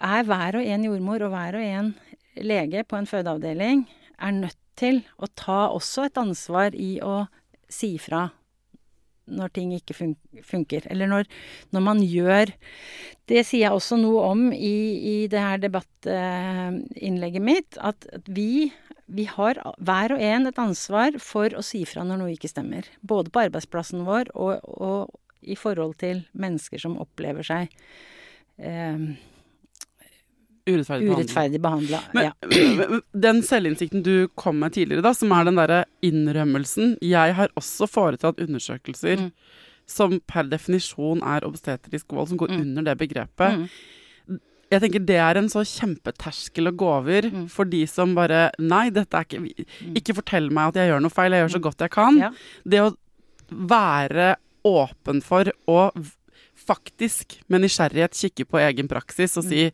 er 0.00 0.26
hver 0.26 0.58
og 0.58 0.66
en 0.66 0.86
jordmor 0.88 1.26
og 1.26 1.34
hver 1.34 1.58
og 1.60 1.66
en 1.66 1.92
lege 2.40 2.82
på 2.88 2.98
en 2.98 3.08
fødeavdeling 3.08 3.84
er 4.20 4.36
nødt 4.36 4.58
til 4.80 5.02
å 5.20 5.28
ta 5.36 5.68
også 5.70 6.08
et 6.08 6.20
ansvar 6.20 6.76
i 6.76 6.98
å 7.04 7.24
si 7.70 7.96
fra 8.00 8.28
når 9.30 9.52
ting 9.54 9.72
ikke 9.76 9.94
fun 9.94 10.14
funker. 10.42 10.86
Eller 10.90 11.06
når, 11.10 11.28
når 11.70 11.84
man 11.86 12.00
gjør 12.02 12.50
Det 13.30 13.44
sier 13.46 13.68
jeg 13.68 13.76
også 13.76 13.94
noe 14.00 14.24
om 14.26 14.48
i, 14.50 14.74
i 15.06 15.16
det 15.30 15.38
her 15.38 15.60
debattinnlegget 15.62 17.44
mitt. 17.46 17.78
At, 17.78 18.08
at 18.10 18.26
vi, 18.26 18.72
vi 19.06 19.28
har 19.30 19.60
hver 19.78 20.16
og 20.16 20.24
en 20.32 20.50
et 20.50 20.58
ansvar 20.58 21.20
for 21.22 21.54
å 21.54 21.62
si 21.62 21.84
fra 21.86 22.02
når 22.02 22.18
noe 22.24 22.34
ikke 22.34 22.50
stemmer. 22.50 22.88
Både 23.06 23.30
på 23.30 23.44
arbeidsplassen 23.44 24.02
vår 24.08 24.32
og, 24.34 24.66
og 24.66 25.14
i 25.42 25.56
forhold 25.56 25.96
til 25.98 26.24
mennesker 26.36 26.78
som 26.82 26.98
opplever 27.00 27.42
seg 27.46 27.68
eh, 28.58 28.98
Urettferdig 30.70 31.08
urettferdig 31.10 31.58
behandla. 31.64 31.98
Ja. 32.14 32.32
den 33.26 33.40
selvinnsikten 33.42 34.02
du 34.04 34.28
kom 34.38 34.58
med 34.60 34.74
tidligere, 34.76 35.02
da, 35.02 35.14
som 35.16 35.32
er 35.32 35.46
den 35.48 35.56
derre 35.58 35.78
innrømmelsen 36.04 36.98
Jeg 37.02 37.34
har 37.38 37.48
også 37.58 37.88
foretatt 37.90 38.42
undersøkelser 38.44 39.24
Mm. 39.24 39.30
som 39.90 40.20
per 40.30 40.44
definisjon 40.46 41.22
er 41.26 41.42
obstetrisk 41.48 42.12
vold, 42.14 42.28
som 42.30 42.38
går 42.38 42.52
Mm. 42.52 42.60
under 42.60 42.82
det 42.90 42.98
begrepet. 43.00 43.56
Mm. 43.64 44.38
Jeg 44.70 44.80
tenker 44.84 45.04
Det 45.06 45.16
er 45.16 45.36
en 45.40 45.48
så 45.48 45.64
kjempeterskel 45.66 46.68
å 46.70 46.76
gå 46.76 46.86
over 47.00 47.22
Mm. 47.30 47.48
for 47.50 47.64
de 47.64 47.86
som 47.86 48.14
bare 48.14 48.52
Nei, 48.60 48.90
dette 48.90 49.14
er 49.16 49.24
ikke 49.24 49.40
Mm. 49.40 49.96
Ikke 49.96 50.14
fortell 50.14 50.50
meg 50.52 50.68
at 50.68 50.74
jeg 50.74 50.90
gjør 50.92 51.00
noe 51.02 51.10
feil, 51.10 51.32
jeg 51.32 51.48
gjør 51.48 51.56
så 51.58 51.62
godt 51.62 51.78
jeg 51.78 51.90
kan. 51.90 52.16
Ja. 52.18 52.30
Det 52.68 52.80
å 52.84 52.94
være 53.50 54.36
åpen 54.66 55.22
for 55.24 55.50
å 55.70 55.80
faktisk 56.60 57.38
med 57.48 57.64
nysgjerrighet 57.64 58.16
kikke 58.16 58.46
på 58.48 58.60
egen 58.60 58.88
praksis 58.90 59.38
og 59.40 59.46
si 59.48 59.68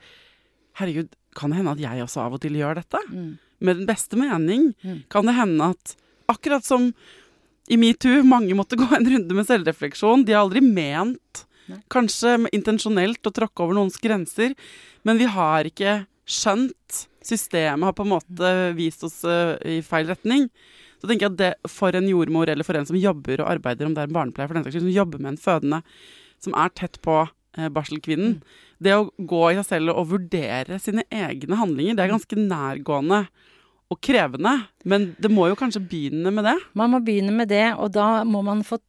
Herregud, 0.76 1.09
kan 1.37 1.53
det 1.53 1.59
hende 1.59 1.72
at 1.72 1.80
jeg 1.80 2.03
også 2.05 2.20
av 2.20 2.34
og 2.37 2.41
til 2.43 2.59
gjør 2.59 2.76
dette? 2.76 3.01
Mm. 3.09 3.39
Med 3.64 3.78
den 3.78 3.87
beste 3.89 4.18
mening. 4.20 4.66
Mm. 4.84 4.99
Kan 5.12 5.24
det 5.24 5.32
hende 5.39 5.70
at 5.72 5.95
akkurat 6.28 6.66
som 6.66 6.91
i 7.72 7.78
metoo, 7.80 8.20
mange 8.26 8.55
måtte 8.59 8.76
gå 8.80 8.89
en 8.93 9.09
runde 9.09 9.39
med 9.39 9.49
selvrefleksjon. 9.49 10.26
De 10.26 10.37
har 10.37 10.45
aldri 10.45 10.62
ment, 10.64 11.47
Nei. 11.70 11.80
kanskje 11.93 12.37
intensjonelt, 12.53 13.24
å 13.24 13.34
tråkke 13.34 13.64
over 13.64 13.78
noens 13.78 13.97
grenser. 14.03 14.53
Men 15.07 15.20
vi 15.20 15.30
har 15.32 15.68
ikke 15.68 16.03
skjønt. 16.28 17.07
Systemet 17.26 17.89
har 17.89 17.97
på 17.97 18.05
en 18.05 18.12
måte 18.12 18.53
vist 18.76 19.03
oss 19.07 19.22
eh, 19.26 19.57
i 19.78 19.80
feil 19.82 20.12
retning. 20.12 20.51
Så 21.01 21.09
tenker 21.09 21.26
jeg 21.26 21.34
at 21.34 21.40
det, 21.40 21.70
for 21.70 21.97
en 21.97 22.09
jordmor 22.09 22.51
eller 22.53 22.66
for 22.66 22.78
en 22.78 22.86
som 22.88 22.99
jobber 22.99 23.42
og 23.42 23.51
arbeider, 23.57 23.88
om 23.88 23.97
det 23.97 24.05
er 24.05 24.11
en 24.11 24.16
barnepleier 24.16 24.51
for 24.51 24.59
den 24.59 24.66
saks 24.66 24.76
skyld, 24.76 24.86
som 24.88 24.97
jobber 24.97 25.22
med 25.22 25.34
en 25.34 25.42
fødende 25.42 25.82
som 26.44 26.57
er 26.59 26.72
tett 26.76 27.01
på 27.05 27.18
eh, 27.24 27.68
barselkvinnen, 27.72 28.38
det 28.82 28.92
å 28.97 29.09
gå 29.16 29.42
i 29.51 29.59
seg 29.59 29.68
selv 29.70 29.94
og 29.97 30.11
vurdere 30.12 30.78
sine 30.82 31.07
egne 31.09 31.59
handlinger, 31.61 31.97
det 31.97 32.05
er 32.05 32.12
ganske 32.12 32.40
nærgående 32.40 33.22
og 33.92 34.01
krevende. 34.05 34.53
Men 34.84 35.12
det 35.22 35.30
må 35.32 35.49
jo 35.51 35.59
kanskje 35.59 35.84
begynne 35.88 36.32
med 36.34 36.49
det. 36.49 36.57
Man 36.76 36.92
må 36.92 37.01
begynne 37.05 37.34
med 37.36 37.51
det, 37.53 37.70
og 37.80 37.94
da 37.97 38.24
må 38.28 38.42
man 38.44 38.64
få 38.66 38.80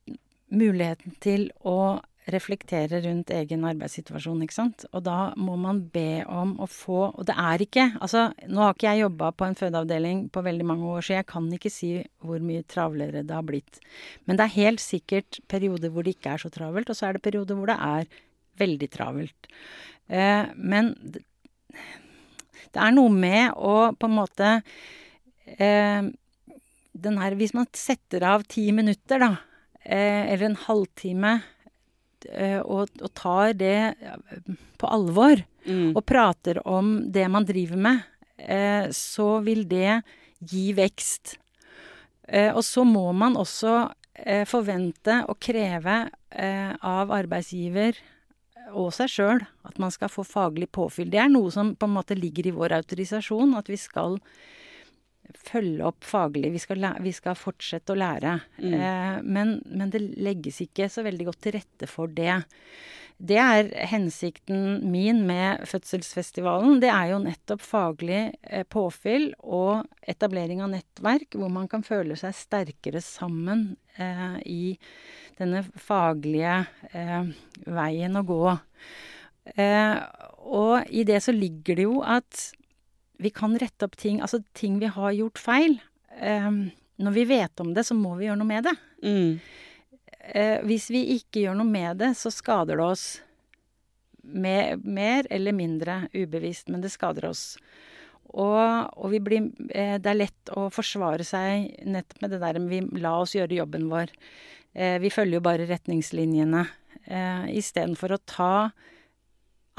muligheten 0.51 1.16
til 1.24 1.49
å 1.68 1.99
reflektere 2.34 3.00
rundt 3.06 3.32
egen 3.32 3.64
arbeidssituasjon, 3.70 4.42
ikke 4.44 4.56
sant. 4.56 4.86
Og 4.92 5.04
da 5.06 5.32
må 5.40 5.56
man 5.60 5.80
be 5.94 6.24
om 6.28 6.56
å 6.60 6.68
få 6.68 7.00
Og 7.14 7.24
det 7.30 7.36
er 7.40 7.64
ikke 7.64 7.86
Altså, 8.04 8.28
nå 8.52 8.64
har 8.64 8.76
ikke 8.76 8.90
jeg 8.90 9.04
jobba 9.06 9.32
på 9.32 9.48
en 9.48 9.58
fødeavdeling 9.58 10.26
på 10.34 10.44
veldig 10.44 10.68
mange 10.68 10.90
år, 10.92 11.06
så 11.06 11.18
jeg 11.18 11.28
kan 11.30 11.48
ikke 11.54 11.72
si 11.72 11.92
hvor 12.26 12.44
mye 12.44 12.66
travlere 12.68 13.24
det 13.24 13.36
har 13.36 13.46
blitt. 13.48 13.80
Men 14.26 14.40
det 14.40 14.48
er 14.48 14.58
helt 14.58 14.84
sikkert 14.84 15.40
perioder 15.48 15.94
hvor 15.94 16.04
det 16.04 16.18
ikke 16.18 16.36
er 16.36 16.44
så 16.44 16.52
travelt, 16.54 16.92
og 16.92 17.00
så 17.00 17.08
er 17.08 17.18
det 17.18 17.26
perioder 17.26 17.58
hvor 17.58 17.72
det 17.72 17.80
er 17.80 18.12
veldig 18.60 18.90
travelt. 18.92 19.50
Eh, 20.08 20.46
men 20.56 20.94
det, 21.02 21.24
det 22.74 22.84
er 22.84 22.96
noe 22.96 23.12
med 23.14 23.56
å 23.56 23.92
på 23.98 24.10
en 24.10 24.18
måte 24.18 24.54
eh, 25.58 26.08
den 26.98 27.20
her, 27.22 27.36
Hvis 27.38 27.54
man 27.54 27.68
setter 27.78 28.24
av 28.26 28.48
ti 28.50 28.72
minutter, 28.74 29.22
da, 29.22 29.36
eh, 29.84 30.34
eller 30.34 30.50
en 30.50 30.62
halvtime, 30.66 31.34
og, 32.64 32.92
og 33.02 33.12
tar 33.18 33.54
det 33.58 33.78
eh, 33.96 34.54
på 34.78 34.90
alvor, 34.92 35.44
og 35.68 36.06
prater 36.08 36.62
om 36.64 36.94
det 37.12 37.26
man 37.28 37.44
driver 37.44 37.80
med, 37.84 38.04
eh, 38.40 38.88
så 38.96 39.42
vil 39.44 39.66
det 39.68 39.98
gi 40.40 40.70
vekst. 40.78 41.36
Eh, 42.28 42.52
og 42.54 42.64
så 42.66 42.84
må 42.88 43.10
man 43.16 43.38
også 43.40 43.74
eh, 44.14 44.44
forvente 44.48 45.22
og 45.32 45.40
kreve 45.44 45.98
eh, 46.32 46.72
av 46.76 47.14
arbeidsgiver 47.16 48.00
og 48.76 48.92
seg 48.96 49.12
sjøl 49.12 49.44
at 49.68 49.80
man 49.80 49.94
skal 49.96 50.12
få 50.12 50.26
faglig 50.28 50.68
påfyll. 50.76 51.10
Det 51.12 51.22
er 51.24 51.32
noe 51.32 51.52
som 51.54 51.74
på 51.76 51.88
en 51.88 51.96
måte 51.96 52.18
ligger 52.20 52.50
i 52.50 52.56
vår 52.56 52.76
autorisasjon, 52.82 53.56
at 53.56 53.72
vi 53.72 53.80
skal 53.80 54.20
følge 55.36 55.86
opp 55.88 56.06
faglig. 56.08 56.52
Vi 56.56 56.62
skal, 56.62 56.86
vi 57.04 57.14
skal 57.16 57.38
fortsette 57.40 57.94
å 57.94 58.00
lære. 58.00 58.38
Mm. 58.62 58.76
Eh, 58.78 59.18
men, 59.24 59.58
men 59.68 59.94
det 59.94 60.04
legges 60.16 60.62
ikke 60.66 60.90
så 60.92 61.06
veldig 61.08 61.30
godt 61.30 61.42
til 61.48 61.58
rette 61.58 61.90
for 61.92 62.12
det. 62.12 62.42
Det 63.18 63.38
er 63.42 63.72
hensikten 63.90 64.84
min 64.92 65.24
med 65.26 65.64
fødselsfestivalen. 65.66 66.78
Det 66.84 66.92
er 66.94 67.14
jo 67.16 67.22
nettopp 67.24 67.64
faglig 67.66 68.20
eh, 68.46 68.66
påfyll 68.70 69.32
og 69.42 69.88
etablering 70.06 70.62
av 70.62 70.70
nettverk 70.76 71.40
hvor 71.40 71.50
man 71.54 71.66
kan 71.72 71.86
føle 71.86 72.18
seg 72.20 72.36
sterkere 72.38 73.02
sammen 73.02 73.72
eh, 73.98 74.38
i 74.46 74.62
denne 75.40 75.64
faglige 75.82 76.60
eh, 76.94 77.34
veien 77.66 78.22
å 78.22 78.26
gå. 78.28 78.44
Eh, 79.56 79.98
og 80.46 80.86
i 80.94 81.02
det 81.08 81.24
så 81.26 81.34
ligger 81.34 81.80
det 81.80 81.88
jo 81.88 82.00
at 82.06 82.52
vi 83.18 83.32
kan 83.34 83.55
rette 83.59 83.88
opp 83.88 83.97
ting, 83.97 84.22
altså 84.22 84.41
ting 84.57 84.78
vi 84.82 84.89
har 84.93 85.15
gjort 85.15 85.41
feil. 85.41 85.80
Eh, 86.22 86.51
når 86.97 87.15
vi 87.15 87.26
vet 87.30 87.63
om 87.63 87.74
det, 87.74 87.86
så 87.88 87.97
må 87.97 88.15
vi 88.18 88.28
gjøre 88.28 88.39
noe 88.41 88.49
med 88.49 88.68
det. 88.70 88.76
Mm. 89.03 89.39
Eh, 90.28 90.57
hvis 90.68 90.89
vi 90.93 91.03
ikke 91.18 91.45
gjør 91.45 91.57
noe 91.59 91.70
med 91.70 92.01
det, 92.01 92.13
så 92.20 92.32
skader 92.34 92.80
det 92.80 92.88
oss. 92.88 93.05
Med, 94.28 94.84
mer 94.84 95.28
eller 95.32 95.55
mindre 95.55 96.01
ubevisst, 96.11 96.68
men 96.68 96.82
det 96.84 96.91
skader 96.91 97.30
oss. 97.30 97.53
Og, 98.36 98.59
og 98.99 99.13
vi 99.13 99.22
blir, 99.24 99.47
eh, 99.72 99.95
det 100.03 100.11
er 100.11 100.20
lett 100.20 100.51
å 100.57 100.68
forsvare 100.74 101.24
seg 101.26 101.72
nettopp 101.88 102.26
med 102.26 102.36
det 102.36 102.41
der 102.43 102.59
vi 102.68 102.82
la 102.99 103.13
oss 103.22 103.38
gjøre 103.38 103.61
jobben 103.61 103.88
vår. 103.91 104.11
Eh, 104.76 104.97
vi 104.99 105.13
følger 105.13 105.39
jo 105.39 105.45
bare 105.45 105.70
retningslinjene. 105.70 106.65
Eh, 107.07 107.47
Istedenfor 107.61 108.18
å 108.18 108.24
ta 108.28 108.53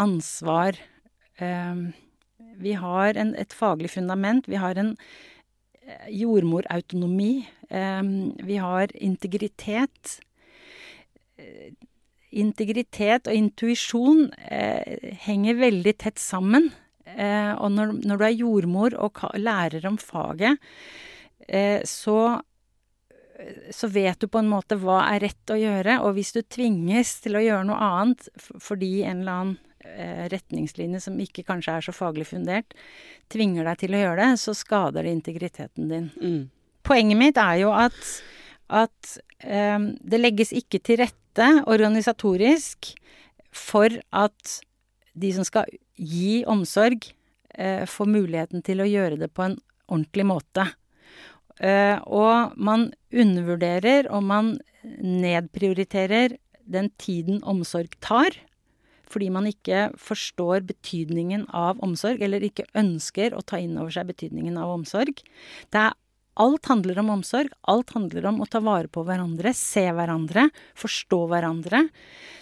ansvar. 0.01 0.78
Eh, 1.36 1.82
vi 2.59 2.75
har 2.79 3.19
en, 3.19 3.35
et 3.39 3.55
faglig 3.55 3.91
fundament. 3.95 4.49
Vi 4.51 4.59
har 4.61 4.79
en 4.79 4.95
eh, 5.87 6.09
jordmorautonomi. 6.21 7.33
Vi 8.49 8.57
har 8.57 8.95
integritet. 8.97 10.19
Eh, 11.39 11.71
integritet 12.39 13.29
og 13.29 13.37
intuisjon 13.37 14.29
eh, 14.51 15.15
henger 15.25 15.63
veldig 15.63 15.97
tett 16.01 16.21
sammen. 16.23 16.71
Og 17.09 17.71
når, 17.73 17.95
når, 18.05 18.19
du 18.21 18.23
er 18.27 18.35
jordmor 18.37 18.95
og 19.01 19.17
lærer 19.41 19.87
om 19.89 19.97
faget, 19.97 20.61
så, 21.89 22.19
så 23.73 23.89
vet 23.89 24.21
du 24.21 24.29
på 24.29 24.43
en 24.43 24.51
måte 24.53 24.77
hva 24.79 24.99
er 25.15 25.25
rett 25.25 25.51
å 25.51 25.57
gjøre. 25.57 25.97
Og 26.05 26.19
hvis 26.19 26.35
du 26.37 26.43
tvinges 26.45 27.15
til 27.25 27.41
å 27.41 27.43
gjøre 27.43 27.65
noe 27.71 27.81
annet 27.81 28.29
fordi 28.37 28.91
en 29.09 29.25
eller 29.25 29.39
annen 29.39 29.57
retningslinje 30.33 31.01
som 31.03 31.18
ikke 31.22 31.45
kanskje 31.47 31.76
er 31.79 31.85
så 31.87 31.95
faglig 31.95 32.26
fundert, 32.31 32.74
tvinger 33.33 33.68
deg 33.68 33.83
til 33.83 33.95
å 33.95 34.03
gjøre 34.03 34.24
det, 34.24 34.41
så 34.43 34.55
skader 34.57 35.07
det 35.07 35.14
integriteten 35.16 35.91
din. 35.91 36.09
Mm. 36.18 36.43
Poenget 36.89 37.20
mitt 37.20 37.41
er 37.41 37.61
jo 37.62 37.72
at, 37.76 37.99
at 38.72 39.12
um, 39.45 39.91
det 40.01 40.22
legges 40.22 40.55
ikke 40.57 40.81
til 40.85 41.03
rette 41.03 41.49
organisatorisk 41.68 42.93
for 43.55 43.93
at 44.16 44.59
de 45.18 45.33
som 45.35 45.47
skal 45.47 45.68
gi 45.99 46.43
omsorg, 46.49 47.11
uh, 47.59 47.85
får 47.89 48.12
muligheten 48.12 48.64
til 48.66 48.83
å 48.83 48.89
gjøre 48.89 49.20
det 49.20 49.33
på 49.35 49.47
en 49.47 49.59
ordentlig 49.89 50.29
måte. 50.29 50.68
Uh, 51.59 51.99
og 52.07 52.59
man 52.61 52.91
undervurderer 53.11 54.07
og 54.14 54.22
man 54.26 54.53
nedprioriterer 55.03 56.37
den 56.68 56.91
tiden 57.01 57.43
omsorg 57.43 57.97
tar. 58.05 58.37
Fordi 59.09 59.31
man 59.33 59.49
ikke 59.49 59.89
forstår 60.01 60.67
betydningen 60.69 61.47
av 61.57 61.81
omsorg, 61.85 62.21
eller 62.25 62.45
ikke 62.45 62.69
ønsker 62.79 63.37
å 63.37 63.45
ta 63.47 63.61
inn 63.63 63.79
over 63.81 63.95
seg 63.95 64.11
betydningen 64.11 64.59
av 64.61 64.75
omsorg. 64.77 65.25
Det 65.73 65.87
er 65.87 65.97
Alt 66.39 66.69
handler 66.71 67.01
om 67.03 67.09
omsorg. 67.17 67.51
Alt 67.67 67.91
handler 67.97 68.29
om 68.31 68.37
å 68.45 68.47
ta 68.47 68.61
vare 68.63 68.87
på 68.87 69.03
hverandre, 69.03 69.51
se 69.59 69.83
hverandre, 69.91 70.45
forstå 70.79 71.19
hverandre. 71.33 71.89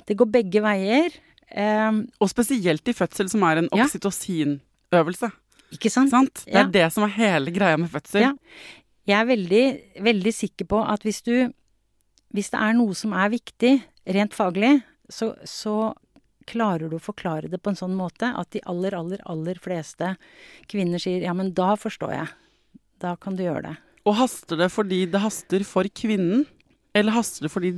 Det 0.04 0.18
går 0.20 0.28
begge 0.34 0.60
veier. 0.60 1.14
Um, 1.48 2.02
og 2.20 2.28
spesielt 2.28 2.88
i 2.90 2.94
fødsel, 2.96 3.30
som 3.32 3.44
er 3.48 3.62
en 3.62 3.70
oksytocinøvelse. 3.72 5.30
Ikke 5.74 5.90
sant? 5.92 6.12
sant? 6.12 6.42
Det 6.44 6.52
er 6.52 6.66
ja. 6.66 6.72
det 6.74 6.88
som 6.94 7.06
er 7.06 7.14
hele 7.16 7.54
greia 7.54 7.78
med 7.80 7.88
fødsel. 7.92 8.26
Ja. 8.28 8.34
Jeg 9.06 9.16
er 9.20 9.30
veldig, 9.30 9.64
veldig 10.02 10.32
sikker 10.34 10.68
på 10.68 10.82
at 10.82 11.06
hvis 11.06 11.22
du 11.22 11.52
Hvis 12.34 12.50
det 12.52 12.58
er 12.58 12.74
noe 12.76 12.92
som 12.92 13.12
er 13.16 13.30
viktig, 13.32 13.78
rent 14.12 14.34
faglig, 14.34 14.82
så, 15.08 15.30
så 15.46 15.94
klarer 16.48 16.90
du 16.90 16.96
å 16.98 17.02
forklare 17.02 17.50
det 17.52 17.60
på 17.62 17.72
en 17.72 17.78
sånn 17.78 17.96
måte 17.98 18.30
at 18.38 18.50
de 18.54 18.62
aller, 18.70 18.94
aller, 18.96 19.22
aller 19.28 19.58
fleste 19.62 20.14
kvinner 20.70 21.02
sier 21.02 21.24
ja, 21.26 21.34
men 21.36 21.52
da 21.56 21.74
forstår 21.80 22.14
jeg. 22.14 22.30
Da 23.02 23.16
kan 23.20 23.36
du 23.36 23.44
gjøre 23.44 23.70
det. 23.70 23.74
Og 24.06 24.16
haster 24.20 24.60
det 24.60 24.70
fordi 24.72 25.02
det 25.10 25.20
haster 25.24 25.66
for 25.66 25.88
kvinnen? 25.90 26.46
Eller 26.96 27.12
haster 27.12 27.44
det 27.44 27.52
fordi, 27.52 27.72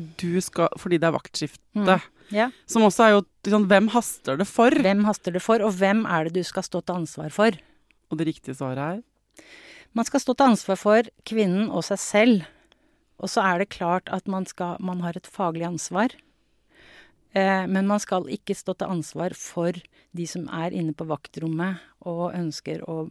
skal, 0.45 0.71
fordi 0.79 1.01
det 1.01 1.09
er 1.09 1.17
vaktskifte? 1.17 1.65
Mm. 1.75 2.05
Ja. 2.35 2.51
Som 2.69 2.85
også 2.87 3.07
er 3.07 3.15
jo 3.17 3.23
liksom, 3.47 3.65
Hvem 3.71 3.89
haster 3.95 4.39
det 4.39 4.47
for? 4.51 4.75
Hvem 4.85 5.07
haster 5.09 5.35
det 5.35 5.43
for, 5.43 5.65
og 5.65 5.75
hvem 5.81 6.05
er 6.07 6.29
det 6.29 6.37
du 6.37 6.47
skal 6.47 6.67
stå 6.67 6.85
til 6.85 7.01
ansvar 7.03 7.33
for? 7.35 7.57
Og 8.13 8.21
det 8.21 8.29
riktige 8.29 8.57
svaret 8.59 8.85
er? 8.85 9.49
Man 9.97 10.07
skal 10.07 10.23
stå 10.23 10.37
til 10.37 10.53
ansvar 10.53 10.79
for 10.79 11.09
kvinnen 11.29 11.73
og 11.73 11.87
seg 11.89 12.03
selv. 12.03 12.47
Og 13.19 13.33
så 13.33 13.43
er 13.43 13.63
det 13.63 13.73
klart 13.75 14.11
at 14.15 14.29
man, 14.31 14.47
skal, 14.47 14.77
man 14.79 15.01
har 15.03 15.17
et 15.19 15.27
faglig 15.27 15.67
ansvar. 15.67 16.13
Eh, 17.39 17.65
men 17.71 17.87
man 17.87 18.01
skal 18.03 18.29
ikke 18.33 18.57
stå 18.57 18.75
til 18.79 18.93
ansvar 18.95 19.35
for 19.39 19.77
de 20.17 20.27
som 20.29 20.47
er 20.61 20.75
inne 20.77 20.95
på 20.97 21.07
vaktrommet 21.09 21.83
og 22.09 22.33
ønsker 22.35 22.83
å 22.89 23.05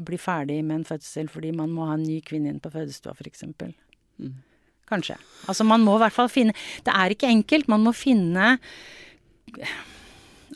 bli 0.00 0.18
ferdig 0.20 0.60
med 0.64 0.80
en 0.80 0.88
fødsel 0.88 1.28
fordi 1.28 1.52
man 1.56 1.72
må 1.74 1.88
ha 1.90 1.98
en 1.98 2.06
ny 2.06 2.20
kvinne 2.24 2.52
inn 2.52 2.62
på 2.62 2.72
fødestua, 2.72 3.12
f.eks. 3.18 3.44
Mm. 3.50 4.36
Kanskje. 4.90 5.18
Altså 5.50 5.66
man 5.66 5.84
må 5.86 5.96
i 5.96 6.02
hvert 6.04 6.16
fall 6.16 6.30
finne 6.32 6.54
Det 6.86 6.90
er 6.90 7.14
ikke 7.14 7.30
enkelt. 7.30 7.68
Man 7.70 7.84
må 7.86 7.92
finne 7.94 8.56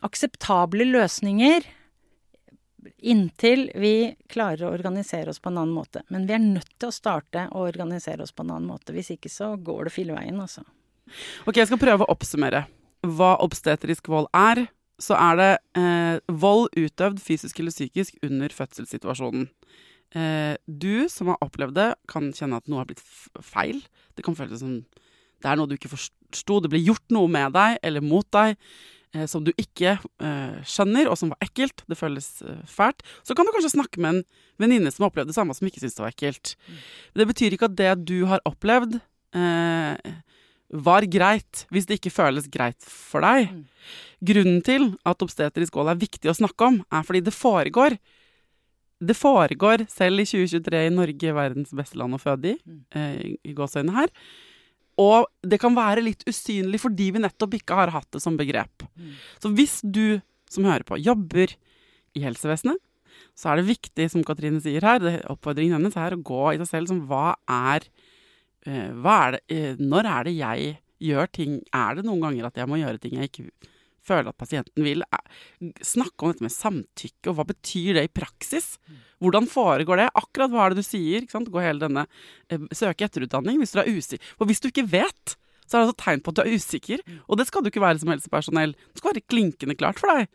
akseptable 0.05 0.87
løsninger 0.89 1.67
inntil 3.05 3.69
vi 3.81 4.15
klarer 4.33 4.67
å 4.67 4.73
organisere 4.75 5.33
oss 5.33 5.41
på 5.43 5.51
en 5.53 5.61
annen 5.61 5.75
måte. 5.77 6.03
Men 6.13 6.27
vi 6.29 6.37
er 6.37 6.43
nødt 6.43 6.73
til 6.79 6.91
å 6.91 6.95
starte 6.95 7.47
å 7.53 7.67
organisere 7.67 8.25
oss 8.25 8.33
på 8.33 8.45
en 8.45 8.55
annen 8.55 8.69
måte. 8.69 8.95
Hvis 8.97 9.13
ikke 9.15 9.33
så 9.33 9.55
går 9.61 9.89
det 9.89 9.95
filleveien, 9.95 10.41
altså. 10.41 10.65
Ok, 11.45 11.59
jeg 11.61 11.69
skal 11.69 11.81
prøve 11.81 12.05
å 12.05 12.13
oppsummere 12.15 12.65
hva 13.05 13.35
obstetrisk 13.45 14.09
vold 14.13 14.31
er, 14.37 14.67
så 15.03 15.17
er 15.19 15.39
det 15.41 15.53
eh, 15.81 16.35
vold 16.41 16.69
utøvd 16.79 17.21
fysisk 17.23 17.59
eller 17.61 17.75
psykisk 17.75 18.19
under 18.25 18.53
fødselssituasjonen. 18.55 19.49
Eh, 20.15 20.55
du 20.67 21.09
som 21.11 21.33
har 21.33 21.43
opplevd 21.45 21.77
det, 21.79 21.89
kan 22.11 22.31
kjenne 22.35 22.61
at 22.61 22.71
noe 22.71 22.83
har 22.83 22.91
blitt 22.91 23.03
feil. 23.43 23.83
Det 24.15 24.25
kan 24.27 24.39
føles 24.39 24.63
som 24.63 24.79
det 25.45 25.51
er 25.51 25.61
noe 25.61 25.69
du 25.69 25.77
ikke 25.77 25.93
forsto. 25.93 26.61
Det 26.63 26.71
ble 26.73 26.81
gjort 26.81 27.05
noe 27.13 27.29
med 27.29 27.53
deg 27.53 27.81
eller 27.85 28.05
mot 28.05 28.27
deg 28.33 28.55
eh, 29.13 29.27
som 29.29 29.45
du 29.45 29.51
ikke 29.61 29.97
eh, 29.99 30.55
skjønner, 30.65 31.11
og 31.11 31.19
som 31.21 31.35
var 31.35 31.45
ekkelt. 31.45 31.85
Det 31.91 31.99
føles 31.99 32.29
eh, 32.47 32.63
fælt. 32.71 33.05
Så 33.27 33.37
kan 33.37 33.45
du 33.45 33.53
kanskje 33.53 33.75
snakke 33.75 34.01
med 34.01 34.15
en 34.15 34.23
venninne 34.63 34.93
som 34.95 35.05
har 35.05 35.13
opplevd 35.13 35.33
det 35.33 35.37
samme, 35.37 35.57
som 35.57 35.69
ikke 35.69 35.83
syns 35.83 35.99
det 35.99 36.07
var 36.07 36.15
ekkelt. 36.15 36.55
Mm. 36.65 36.79
Det 37.21 37.29
betyr 37.35 37.59
ikke 37.59 37.69
at 37.69 37.77
det 37.83 37.93
du 38.09 38.17
har 38.31 38.45
opplevd, 38.49 38.97
eh, 39.37 40.15
var 40.75 41.07
greit 41.07 41.64
hvis 41.72 41.87
det 41.87 42.01
ikke 42.01 42.12
føles 42.14 42.49
greit 42.51 42.83
for 42.83 43.25
deg. 43.25 43.53
Mm. 43.53 43.62
Grunnen 44.25 44.61
til 44.66 44.89
at 45.07 45.22
obstetrisk 45.22 45.77
vold 45.79 45.93
er 45.93 46.01
viktig 46.01 46.31
å 46.31 46.37
snakke 46.37 46.70
om, 46.70 46.81
er 46.91 47.07
fordi 47.07 47.22
det 47.27 47.35
foregår. 47.37 47.99
Det 49.05 49.16
foregår 49.18 49.87
selv 49.93 50.22
i 50.22 50.27
2023 50.29 50.87
i 50.89 50.95
Norge, 50.95 51.37
verdens 51.37 51.75
beste 51.77 52.01
land 52.01 52.16
å 52.16 52.22
føde 52.22 52.55
i, 52.55 52.57
mm. 52.59 52.81
eh, 52.97 53.22
i 53.45 53.55
gåseøynene 53.57 53.99
her. 53.99 54.12
Og 55.03 55.27
det 55.43 55.59
kan 55.62 55.75
være 55.75 56.05
litt 56.07 56.22
usynlig 56.31 56.79
fordi 56.83 57.11
vi 57.14 57.22
nettopp 57.22 57.57
ikke 57.59 57.79
har 57.83 57.93
hatt 57.95 58.11
det 58.14 58.22
som 58.22 58.39
begrep. 58.39 58.87
Mm. 58.95 59.14
Så 59.43 59.51
hvis 59.55 59.81
du 59.83 60.20
som 60.51 60.66
hører 60.68 60.87
på, 60.87 60.99
jobber 61.03 61.55
i 62.14 62.22
helsevesenet, 62.22 62.79
så 63.35 63.51
er 63.51 63.59
det 63.59 63.70
viktig, 63.72 64.07
som 64.11 64.22
Katrine 64.27 64.62
sier 64.62 64.85
her, 64.87 65.01
det 65.03 65.16
oppfordringen 65.31 65.75
hennes 65.77 65.97
er 65.99 66.14
å 66.14 66.22
gå 66.22 66.53
i 66.53 66.61
seg 66.62 66.70
selv 66.70 66.91
som 66.91 67.03
hva 67.11 67.35
er 67.51 67.87
er 68.71 69.37
det, 69.37 69.41
eh, 69.53 69.77
når 69.79 70.09
er 70.09 70.27
det 70.29 70.35
jeg 70.39 70.75
gjør 71.05 71.31
ting 71.37 71.57
Er 71.75 71.97
det 71.99 72.05
noen 72.07 72.23
ganger 72.23 72.47
at 72.49 72.57
jeg 72.57 72.71
må 72.71 72.79
gjøre 72.81 73.01
ting 73.03 73.19
jeg 73.19 73.29
ikke 73.29 73.51
føler 74.05 74.31
at 74.31 74.41
pasienten 74.41 74.85
vil? 74.85 75.05
Snakke 75.85 76.25
om 76.25 76.33
dette 76.33 76.45
med 76.45 76.55
samtykke, 76.55 77.31
og 77.31 77.39
hva 77.39 77.47
betyr 77.49 77.99
det 77.99 78.07
i 78.09 78.12
praksis? 78.12 78.79
Hvordan 79.21 79.49
foregår 79.49 80.01
det? 80.01 80.11
Akkurat 80.17 80.53
hva 80.53 80.67
er 80.67 80.75
det 80.75 80.85
du 80.85 80.89
sier? 80.89 81.25
Gå 81.29 81.65
hele 81.65 81.83
denne 81.83 82.07
eh, 82.49 82.69
Søke 82.73 83.09
etterutdanning 83.09 83.61
hvis 83.61 83.75
du 83.75 83.81
er 83.83 83.91
usikker. 83.91 84.35
For 84.39 84.49
hvis 84.49 84.61
du 84.61 84.69
ikke 84.71 84.89
vet, 84.89 85.37
så 85.65 85.77
er 85.77 85.81
det 85.81 85.89
altså 85.89 86.01
tegn 86.05 86.21
på 86.21 86.33
at 86.33 86.41
du 86.41 86.45
er 86.45 86.55
usikker. 86.57 87.05
Og 87.29 87.41
det 87.41 87.49
skal 87.49 87.65
du 87.65 87.73
ikke 87.73 87.85
være 87.85 88.01
som 88.01 88.12
helsepersonell. 88.12 88.77
Det 88.93 89.01
skal 89.01 89.15
være 89.15 89.29
klinkende 89.33 89.77
klart 89.81 90.01
for 90.01 90.12
deg 90.12 90.29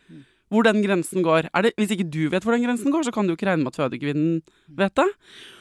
hvor 0.49 0.65
den 0.65 0.82
grensen 0.82 1.21
går. 1.25 1.49
Det, 1.63 1.73
hvis 1.77 1.93
ikke 1.93 2.09
du 2.09 2.23
vet 2.34 2.45
hvor 2.45 2.55
den 2.55 2.65
grensen 2.65 2.93
går, 2.93 3.05
så 3.05 3.13
kan 3.13 3.27
du 3.27 3.36
ikke 3.36 3.45
regne 3.49 3.63
med 3.63 3.73
at 3.73 3.80
fødekvinnen 3.84 4.39
vet 4.80 4.95
det. 4.97 5.05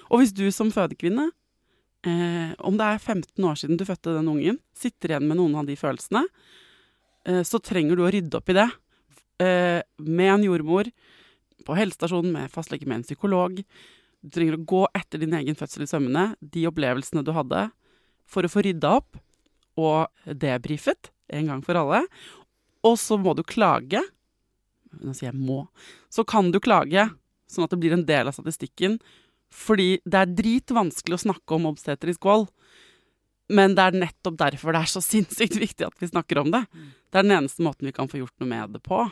Og 0.08 0.22
hvis 0.22 0.32
du 0.32 0.46
som 0.54 0.72
fødekvinne 0.72 1.28
eh, 2.06 2.54
om 2.58 2.78
det 2.78 2.86
er 2.86 2.98
15 3.00 3.44
år 3.44 3.58
siden 3.58 3.78
du 3.78 3.86
fødte 3.88 4.14
den 4.16 4.30
ungen, 4.30 4.58
sitter 4.76 5.14
igjen 5.14 5.28
med 5.28 5.38
noen 5.40 5.56
av 5.58 5.68
de 5.68 5.76
følelsene, 5.78 6.24
eh, 7.26 7.42
så 7.46 7.60
trenger 7.62 7.98
du 7.98 8.04
å 8.06 8.12
rydde 8.12 8.38
opp 8.38 8.52
i 8.52 8.58
det. 8.58 8.68
Eh, 9.42 9.80
med 9.98 10.32
en 10.34 10.46
jordmor, 10.48 10.90
på 11.66 11.76
helsestasjonen, 11.76 12.32
med 12.32 12.52
fastlege, 12.52 12.86
med 12.86 13.00
en 13.00 13.06
psykolog. 13.06 13.62
Du 14.22 14.30
trenger 14.34 14.56
å 14.56 14.64
gå 14.64 14.82
etter 14.96 15.22
din 15.22 15.34
egen 15.36 15.58
fødsel 15.58 15.84
i 15.84 15.90
sømmene, 15.90 16.32
de 16.40 16.66
opplevelsene 16.70 17.24
du 17.26 17.32
hadde, 17.36 17.68
for 18.28 18.44
å 18.44 18.50
få 18.52 18.64
rydda 18.66 18.96
opp 19.00 19.18
og 19.78 20.08
debrifet 20.26 21.10
en 21.32 21.52
gang 21.52 21.62
for 21.64 21.78
alle. 21.78 22.02
Og 22.86 22.98
så 23.00 23.18
må 23.20 23.34
du 23.36 23.44
klage. 23.46 24.00
Nå 24.98 25.14
sier 25.14 25.30
jeg 25.30 25.38
må. 25.38 25.66
Så 26.10 26.24
kan 26.28 26.50
du 26.54 26.60
klage, 26.62 27.08
sånn 27.48 27.66
at 27.66 27.74
det 27.74 27.80
blir 27.82 27.94
en 27.96 28.06
del 28.08 28.28
av 28.28 28.36
statistikken 28.36 28.98
fordi 29.54 29.98
det 30.04 30.20
er 30.20 30.34
dritvanskelig 30.38 31.16
å 31.16 31.24
snakke 31.28 31.56
om 31.56 31.70
obstetrisk 31.70 32.26
vold 32.28 32.48
Men 33.48 33.72
det 33.76 33.86
er 33.86 33.96
nettopp 33.96 34.36
derfor 34.36 34.76
det 34.76 34.82
er 34.84 34.92
så 34.92 35.00
sinnssykt 35.12 35.56
viktig 35.56 35.86
at 35.86 35.96
vi 36.02 36.10
snakker 36.10 36.42
om 36.42 36.52
det. 36.52 36.66
Det 37.08 37.20
er 37.20 37.24
den 37.24 37.38
eneste 37.38 37.64
måten 37.64 37.88
vi 37.88 37.94
kan 37.96 38.10
få 38.10 38.20
gjort 38.20 38.36
noe 38.42 38.50
med 38.50 38.76
det 38.76 38.82
på. 38.84 39.06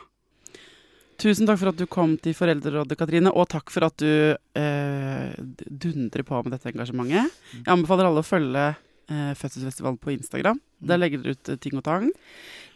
Tusen 1.17 1.47
takk 1.49 1.57
for 1.57 1.71
at 1.71 1.79
du 1.79 1.87
kom 1.89 2.13
til 2.21 2.35
Foreldrerådet, 2.37 2.93
Katrine, 2.99 3.31
og 3.33 3.47
takk 3.49 3.71
for 3.73 3.87
at 3.87 3.97
du 3.97 4.37
eh, 4.37 5.31
dundrer 5.65 6.21
på 6.27 6.41
med 6.43 6.53
dette 6.53 6.69
engasjementet. 6.69 7.39
Jeg 7.55 7.71
anbefaler 7.73 8.11
alle 8.11 8.21
å 8.21 8.27
følge 8.27 8.67
eh, 9.09 9.33
Fødselsfestivalen 9.35 9.97
på 9.97 10.13
Instagram. 10.15 10.59
Der 10.79 10.99
legger 11.01 11.23
dere 11.23 11.35
ut 11.37 11.49
eh, 11.49 11.59
ting 11.61 11.77
og 11.79 11.85
tang. 11.87 12.09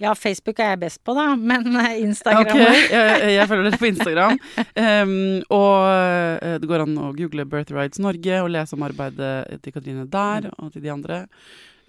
Ja, 0.02 0.14
Facebook 0.18 0.60
er 0.60 0.74
jeg 0.74 0.82
best 0.86 1.02
på, 1.06 1.16
da, 1.18 1.32
men 1.52 1.76
eh, 1.78 1.98
Instagram 2.02 2.48
okay, 2.48 2.86
jeg, 2.90 3.34
jeg 3.36 3.50
følger 3.50 3.70
dere 3.70 3.82
på 3.82 3.90
Instagram. 3.94 4.40
Um, 4.76 5.18
og 5.54 5.74
eh, 5.90 6.56
det 6.62 6.70
går 6.70 6.86
an 6.88 7.02
å 7.02 7.12
google 7.18 7.48
Birthrights 7.50 8.02
Norge 8.02 8.40
og 8.42 8.54
lese 8.54 8.78
om 8.78 8.88
arbeidet 8.88 9.60
til 9.62 9.76
Katrine 9.76 10.08
der 10.10 10.50
og 10.58 10.72
til 10.74 10.86
de 10.86 10.94
andre. 10.94 11.26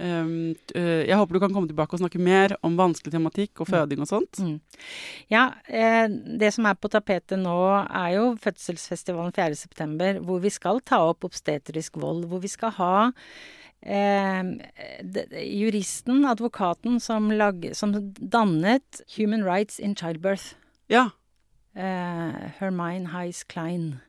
Um, 0.02 0.56
jeg 0.74 1.14
håper 1.14 1.36
du 1.36 1.38
kan 1.38 1.52
komme 1.54 1.68
tilbake 1.70 1.94
og 1.94 2.00
snakke 2.00 2.18
mer 2.18 2.56
om 2.66 2.74
vanskelig 2.74 3.12
tematikk 3.14 3.60
og 3.62 3.68
føding 3.70 4.00
og 4.02 4.08
sånt. 4.10 4.40
Mm. 4.42 4.56
Ja, 5.30 5.44
eh, 5.68 6.08
det 6.10 6.50
som 6.56 6.66
er 6.66 6.78
på 6.80 6.90
tapetet 6.90 7.38
nå 7.38 7.54
er 7.86 8.16
jo 8.16 8.24
fødselsfestivalen 8.42 9.34
4.9, 9.36 10.24
hvor 10.26 10.42
vi 10.42 10.50
skal 10.50 10.82
ta 10.84 10.98
opp 11.12 11.28
obstetrisk 11.28 12.00
vold. 12.02 12.26
Hvor 12.28 12.42
vi 12.42 12.50
skal 12.50 12.74
ha 12.80 12.94
juristen, 15.42 16.24
advokaten, 16.28 17.00
som, 17.02 17.32
lag, 17.34 17.64
som 17.74 17.96
dannet 18.14 19.02
Human 19.16 19.42
Rights 19.44 19.80
in 19.82 19.96
Childbirth. 19.98 20.54
Ja, 20.92 21.10
eh, 21.74 22.50
Hermine 22.58 23.12
Heiss 23.12 23.44
Klein. 23.44 24.00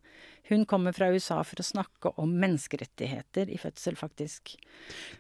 Hun 0.50 0.66
kommer 0.66 0.92
fra 0.92 1.08
USA 1.14 1.40
for 1.48 1.62
å 1.62 1.66
snakke 1.66 2.12
om 2.20 2.34
menneskerettigheter 2.40 3.50
i 3.50 3.58
fødsel, 3.58 3.96
faktisk. 3.96 4.58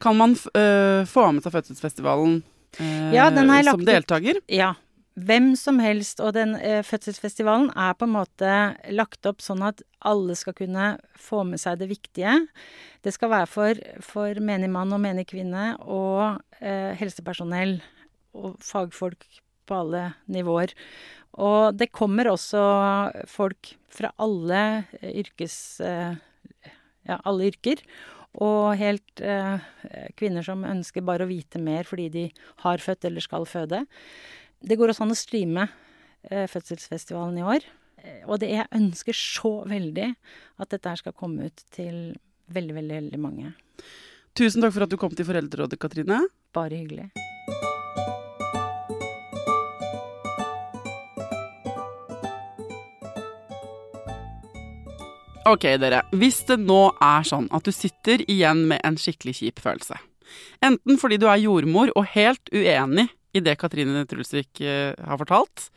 Kan 0.03 0.19
man 0.19 0.35
øh, 0.35 1.05
få 1.07 1.29
med 1.31 1.45
seg 1.45 1.55
Fødselsfestivalen 1.55 2.41
eh, 2.79 3.13
Ja, 3.15 3.29
den 3.31 3.47
lagt 3.47 3.71
som 3.71 3.85
deltaker? 3.87 4.41
Ja. 4.51 4.73
Hvem 5.13 5.51
som 5.59 5.77
helst. 5.83 6.21
Og 6.23 6.33
den 6.33 6.55
eh, 6.57 6.81
fødselsfestivalen 6.85 7.69
er 7.77 7.93
på 7.97 8.07
en 8.07 8.15
måte 8.15 8.53
lagt 8.93 9.27
opp 9.29 9.43
sånn 9.45 9.61
at 9.65 9.83
alle 10.01 10.35
skal 10.37 10.55
kunne 10.57 10.95
få 11.19 11.43
med 11.47 11.61
seg 11.61 11.79
det 11.81 11.91
viktige. 11.91 12.39
Det 13.05 13.13
skal 13.13 13.31
være 13.33 13.49
for, 13.51 13.83
for 14.01 14.41
menig 14.41 14.71
mann 14.73 14.93
og 14.95 15.03
menig 15.03 15.27
kvinne 15.29 15.73
og 15.85 16.41
eh, 16.59 16.93
helsepersonell 16.97 17.77
og 18.33 18.57
fagfolk 18.65 19.27
på 19.69 19.77
alle 19.83 20.07
nivåer. 20.33 20.73
Og 21.41 21.73
det 21.77 21.93
kommer 21.93 22.29
også 22.29 22.61
folk 23.29 23.75
fra 23.93 24.13
alle 24.21 24.61
eh, 25.01 25.13
yrkes... 25.23 25.57
Eh, 25.85 26.13
ja, 27.03 27.17
alle 27.27 27.49
yrker. 27.51 27.81
Og 28.43 28.73
helt 28.79 29.21
eh, 29.21 29.61
kvinner 30.17 30.45
som 30.45 30.63
ønsker 30.65 31.05
bare 31.05 31.27
å 31.27 31.29
vite 31.29 31.59
mer 31.61 31.85
fordi 31.85 32.07
de 32.13 32.23
har 32.63 32.81
født 32.81 33.09
eller 33.09 33.23
skal 33.25 33.45
føde. 33.49 33.83
Det 34.63 34.77
går 34.79 34.93
også 34.93 35.03
an 35.05 35.11
å 35.13 35.17
streame 35.19 35.65
eh, 36.31 36.45
fødselsfestivalen 36.51 37.39
i 37.41 37.47
år. 37.55 37.65
Eh, 38.03 38.21
Og 38.27 38.39
det 38.39 38.53
jeg 38.53 38.69
ønsker 38.79 39.17
så 39.17 39.53
veldig 39.69 40.09
at 40.63 40.71
dette 40.71 40.89
her 40.93 41.01
skal 41.01 41.15
komme 41.17 41.49
ut 41.51 41.65
til 41.75 42.15
veldig, 42.53 42.77
veldig, 42.79 42.95
veldig 43.01 43.19
mange. 43.21 43.53
Tusen 44.37 44.63
takk 44.63 44.73
for 44.75 44.85
at 44.87 44.93
du 44.93 44.97
kom 44.97 45.13
til 45.13 45.27
Foreldrerådet, 45.27 45.79
Katrine. 45.81 46.23
Bare 46.55 46.79
hyggelig. 46.79 47.09
Ok, 55.45 55.65
dere. 55.81 56.01
Hvis 56.15 56.39
det 56.47 56.55
nå 56.63 56.85
er 57.03 57.25
sånn 57.27 57.49
at 57.53 57.65
du 57.67 57.73
sitter 57.75 58.23
igjen 58.31 58.63
med 58.69 58.79
en 58.87 58.95
skikkelig 58.99 59.35
kjip 59.41 59.59
følelse, 59.63 59.97
enten 60.63 60.99
fordi 61.01 61.17
du 61.19 61.27
er 61.27 61.41
jordmor 61.43 61.91
og 61.99 62.07
helt 62.15 62.47
uenig 62.55 63.09
i 63.33 63.41
det 63.41 63.55
Katrine 63.61 64.03
Trulsvik 64.09 64.61
eh, 64.61 64.93
har 64.93 65.19
fortalt, 65.19 65.69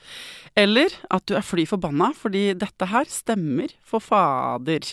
eller 0.57 0.93
at 1.13 1.25
du 1.29 1.35
er 1.37 1.45
fly 1.45 1.65
forbanna 1.69 2.11
fordi 2.17 2.51
dette 2.59 2.89
her 2.91 3.09
stemmer 3.09 3.73
for 3.85 4.05
fader. 4.05 4.85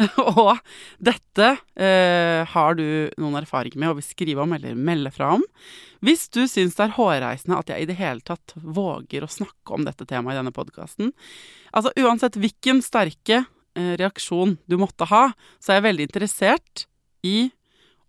og 0.22 0.60
dette 1.02 1.48
eh, 1.74 2.42
har 2.50 2.78
du 2.78 2.86
noen 3.18 3.40
erfaring 3.42 3.74
med 3.78 3.92
og 3.92 3.98
vil 4.00 4.06
skrive 4.06 4.44
om 4.44 4.54
eller 4.56 4.78
melde 4.78 5.12
fra 5.14 5.32
om. 5.38 5.42
Hvis 6.04 6.28
du 6.34 6.44
syns 6.50 6.76
det 6.78 6.86
er 6.86 6.96
hårreisende 6.98 7.58
at 7.58 7.72
jeg 7.72 7.82
i 7.82 7.90
det 7.90 7.98
hele 7.98 8.22
tatt 8.26 8.54
våger 8.60 9.24
å 9.24 9.30
snakke 9.30 9.74
om 9.74 9.86
dette 9.86 10.06
temaet 10.06 10.36
i 10.36 10.42
denne 10.42 10.54
podkasten, 10.54 11.10
altså 11.74 11.94
uansett 11.98 12.38
hvilken 12.38 12.82
sterke 12.84 13.42
eh, 13.42 13.94
reaksjon 13.98 14.58
du 14.70 14.78
måtte 14.78 15.08
ha, 15.10 15.28
så 15.58 15.72
er 15.72 15.80
jeg 15.80 15.88
veldig 15.90 16.08
interessert 16.10 16.86
i 17.26 17.38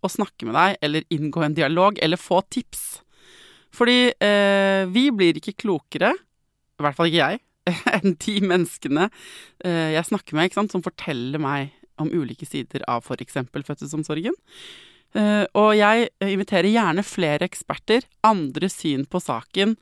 å 0.04 0.10
snakke 0.12 0.46
med 0.46 0.54
deg, 0.54 0.78
eller 0.84 1.06
inngå 1.12 1.42
en 1.42 1.56
dialog, 1.56 1.98
eller 2.02 2.20
få 2.20 2.42
tips. 2.52 3.00
Fordi 3.76 3.98
eh, 4.12 4.86
vi 4.88 5.10
blir 5.12 5.36
ikke 5.40 5.56
klokere, 5.66 6.14
i 6.16 6.84
hvert 6.84 6.96
fall 6.96 7.10
ikke 7.10 7.24
jeg, 7.24 7.42
enn 7.96 8.14
de 8.22 8.36
menneskene 8.46 9.08
eh, 9.08 9.96
jeg 9.96 10.08
snakker 10.08 10.38
med, 10.38 10.54
som 10.56 10.84
forteller 10.84 11.42
meg 11.42 11.74
om 12.00 12.10
ulike 12.12 12.46
sider 12.48 12.84
av 12.90 13.04
f.eks. 13.04 13.38
fødselsomsorgen. 13.52 14.36
Eh, 15.16 15.44
og 15.56 15.72
jeg 15.78 16.08
inviterer 16.24 16.72
gjerne 16.72 17.04
flere 17.06 17.48
eksperter, 17.48 18.06
andre 18.26 18.70
syn 18.72 19.06
på 19.08 19.20
saken, 19.22 19.76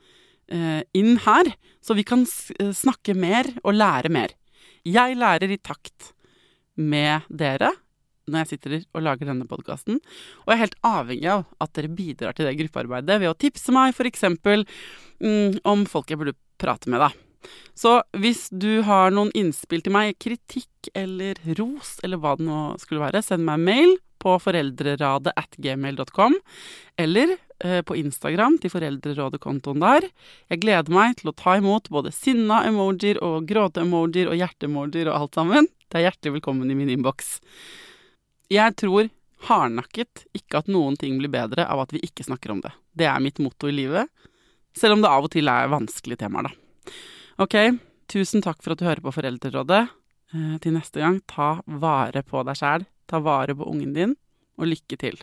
eh, 0.49 0.83
inn 0.95 1.19
her, 1.25 1.55
så 1.83 1.97
vi 1.99 2.07
kan 2.07 2.27
eh, 2.59 2.75
snakke 2.75 3.17
mer 3.19 3.51
og 3.63 3.79
lære 3.79 4.13
mer. 4.13 4.35
Jeg 4.85 5.17
lærer 5.17 5.55
i 5.55 5.61
takt 5.63 6.13
med 6.77 7.27
dere 7.31 7.73
når 8.29 8.45
jeg 8.45 8.51
sitter 8.55 8.77
og 8.95 9.05
lager 9.05 9.29
denne 9.31 9.49
podkasten, 9.49 10.01
og 10.45 10.49
jeg 10.53 10.57
er 10.57 10.65
helt 10.65 10.79
avhengig 10.87 11.31
av 11.35 11.45
at 11.65 11.75
dere 11.77 11.93
bidrar 11.93 12.37
til 12.37 12.49
det 12.49 12.57
gruppearbeidet 12.63 13.21
ved 13.21 13.33
å 13.33 13.37
tipse 13.39 13.75
meg 13.75 13.95
f.eks. 13.95 14.25
Mm, 15.25 15.61
om 15.65 15.85
folk 15.89 16.11
jeg 16.11 16.21
burde 16.21 16.39
prate 16.61 16.91
med, 16.91 17.05
da. 17.05 17.13
Så 17.77 17.99
hvis 18.17 18.47
du 18.49 18.81
har 18.87 19.13
noen 19.13 19.33
innspill 19.37 19.83
til 19.85 19.95
meg, 19.95 20.17
kritikk 20.23 20.89
eller 20.97 21.39
ros 21.59 21.99
eller 22.05 22.21
hva 22.21 22.37
det 22.39 22.47
nå 22.47 22.61
skulle 22.81 23.05
være, 23.05 23.25
send 23.25 23.45
meg 23.45 23.61
en 23.61 23.69
mail 23.69 23.97
på 24.25 24.39
foreldreradet 24.41 25.35
at 25.37 25.59
gmail.com, 25.61 26.39
eller 26.97 27.35
eh, 27.61 27.81
på 27.85 27.97
Instagram 28.01 28.57
til 28.63 28.73
Foreldrerådet-kontoen 28.73 29.83
der. 29.85 30.09
Jeg 30.53 30.63
gleder 30.65 30.97
meg 30.97 31.19
til 31.21 31.31
å 31.31 31.37
ta 31.37 31.59
imot 31.61 31.91
både 31.93 32.15
sinna-emojier 32.15 33.21
og 33.25 33.45
gråte-emojier 33.51 34.33
og 34.33 34.39
hjerte-emojier 34.41 35.11
og 35.11 35.19
alt 35.19 35.41
sammen. 35.41 35.69
Det 35.93 36.01
er 36.01 36.09
hjertelig 36.09 36.39
velkommen 36.39 36.73
i 36.73 36.79
min 36.79 36.95
innboks. 36.95 37.37
Jeg 38.53 38.77
tror 38.81 39.09
hardnakket 39.49 40.25
ikke 40.37 40.61
at 40.61 40.71
noen 40.73 40.97
ting 41.01 41.17
blir 41.21 41.33
bedre 41.33 41.67
av 41.69 41.85
at 41.85 41.95
vi 41.95 42.03
ikke 42.05 42.27
snakker 42.27 42.53
om 42.55 42.63
det. 42.65 42.73
Det 42.93 43.09
er 43.09 43.23
mitt 43.25 43.41
motto 43.43 43.69
i 43.71 43.77
livet, 43.77 44.11
selv 44.77 44.97
om 44.97 45.05
det 45.05 45.11
av 45.11 45.27
og 45.27 45.33
til 45.33 45.51
er 45.51 45.73
vanskelige 45.73 46.25
temaer, 46.25 46.51
da. 46.51 46.95
Ok, 47.45 47.57
tusen 48.11 48.45
takk 48.45 48.63
for 48.63 48.75
at 48.75 48.81
du 48.81 48.87
hører 48.87 49.05
på 49.05 49.15
Foreldrerådet. 49.15 49.83
Eh, 50.35 50.57
til 50.63 50.77
neste 50.77 51.03
gang, 51.03 51.21
ta 51.31 51.57
vare 51.67 52.25
på 52.27 52.43
deg 52.47 52.59
sjæl, 52.59 52.89
ta 53.11 53.23
vare 53.23 53.57
på 53.57 53.69
ungen 53.71 53.95
din, 53.97 54.17
og 54.59 54.71
lykke 54.71 54.99
til. 55.01 55.23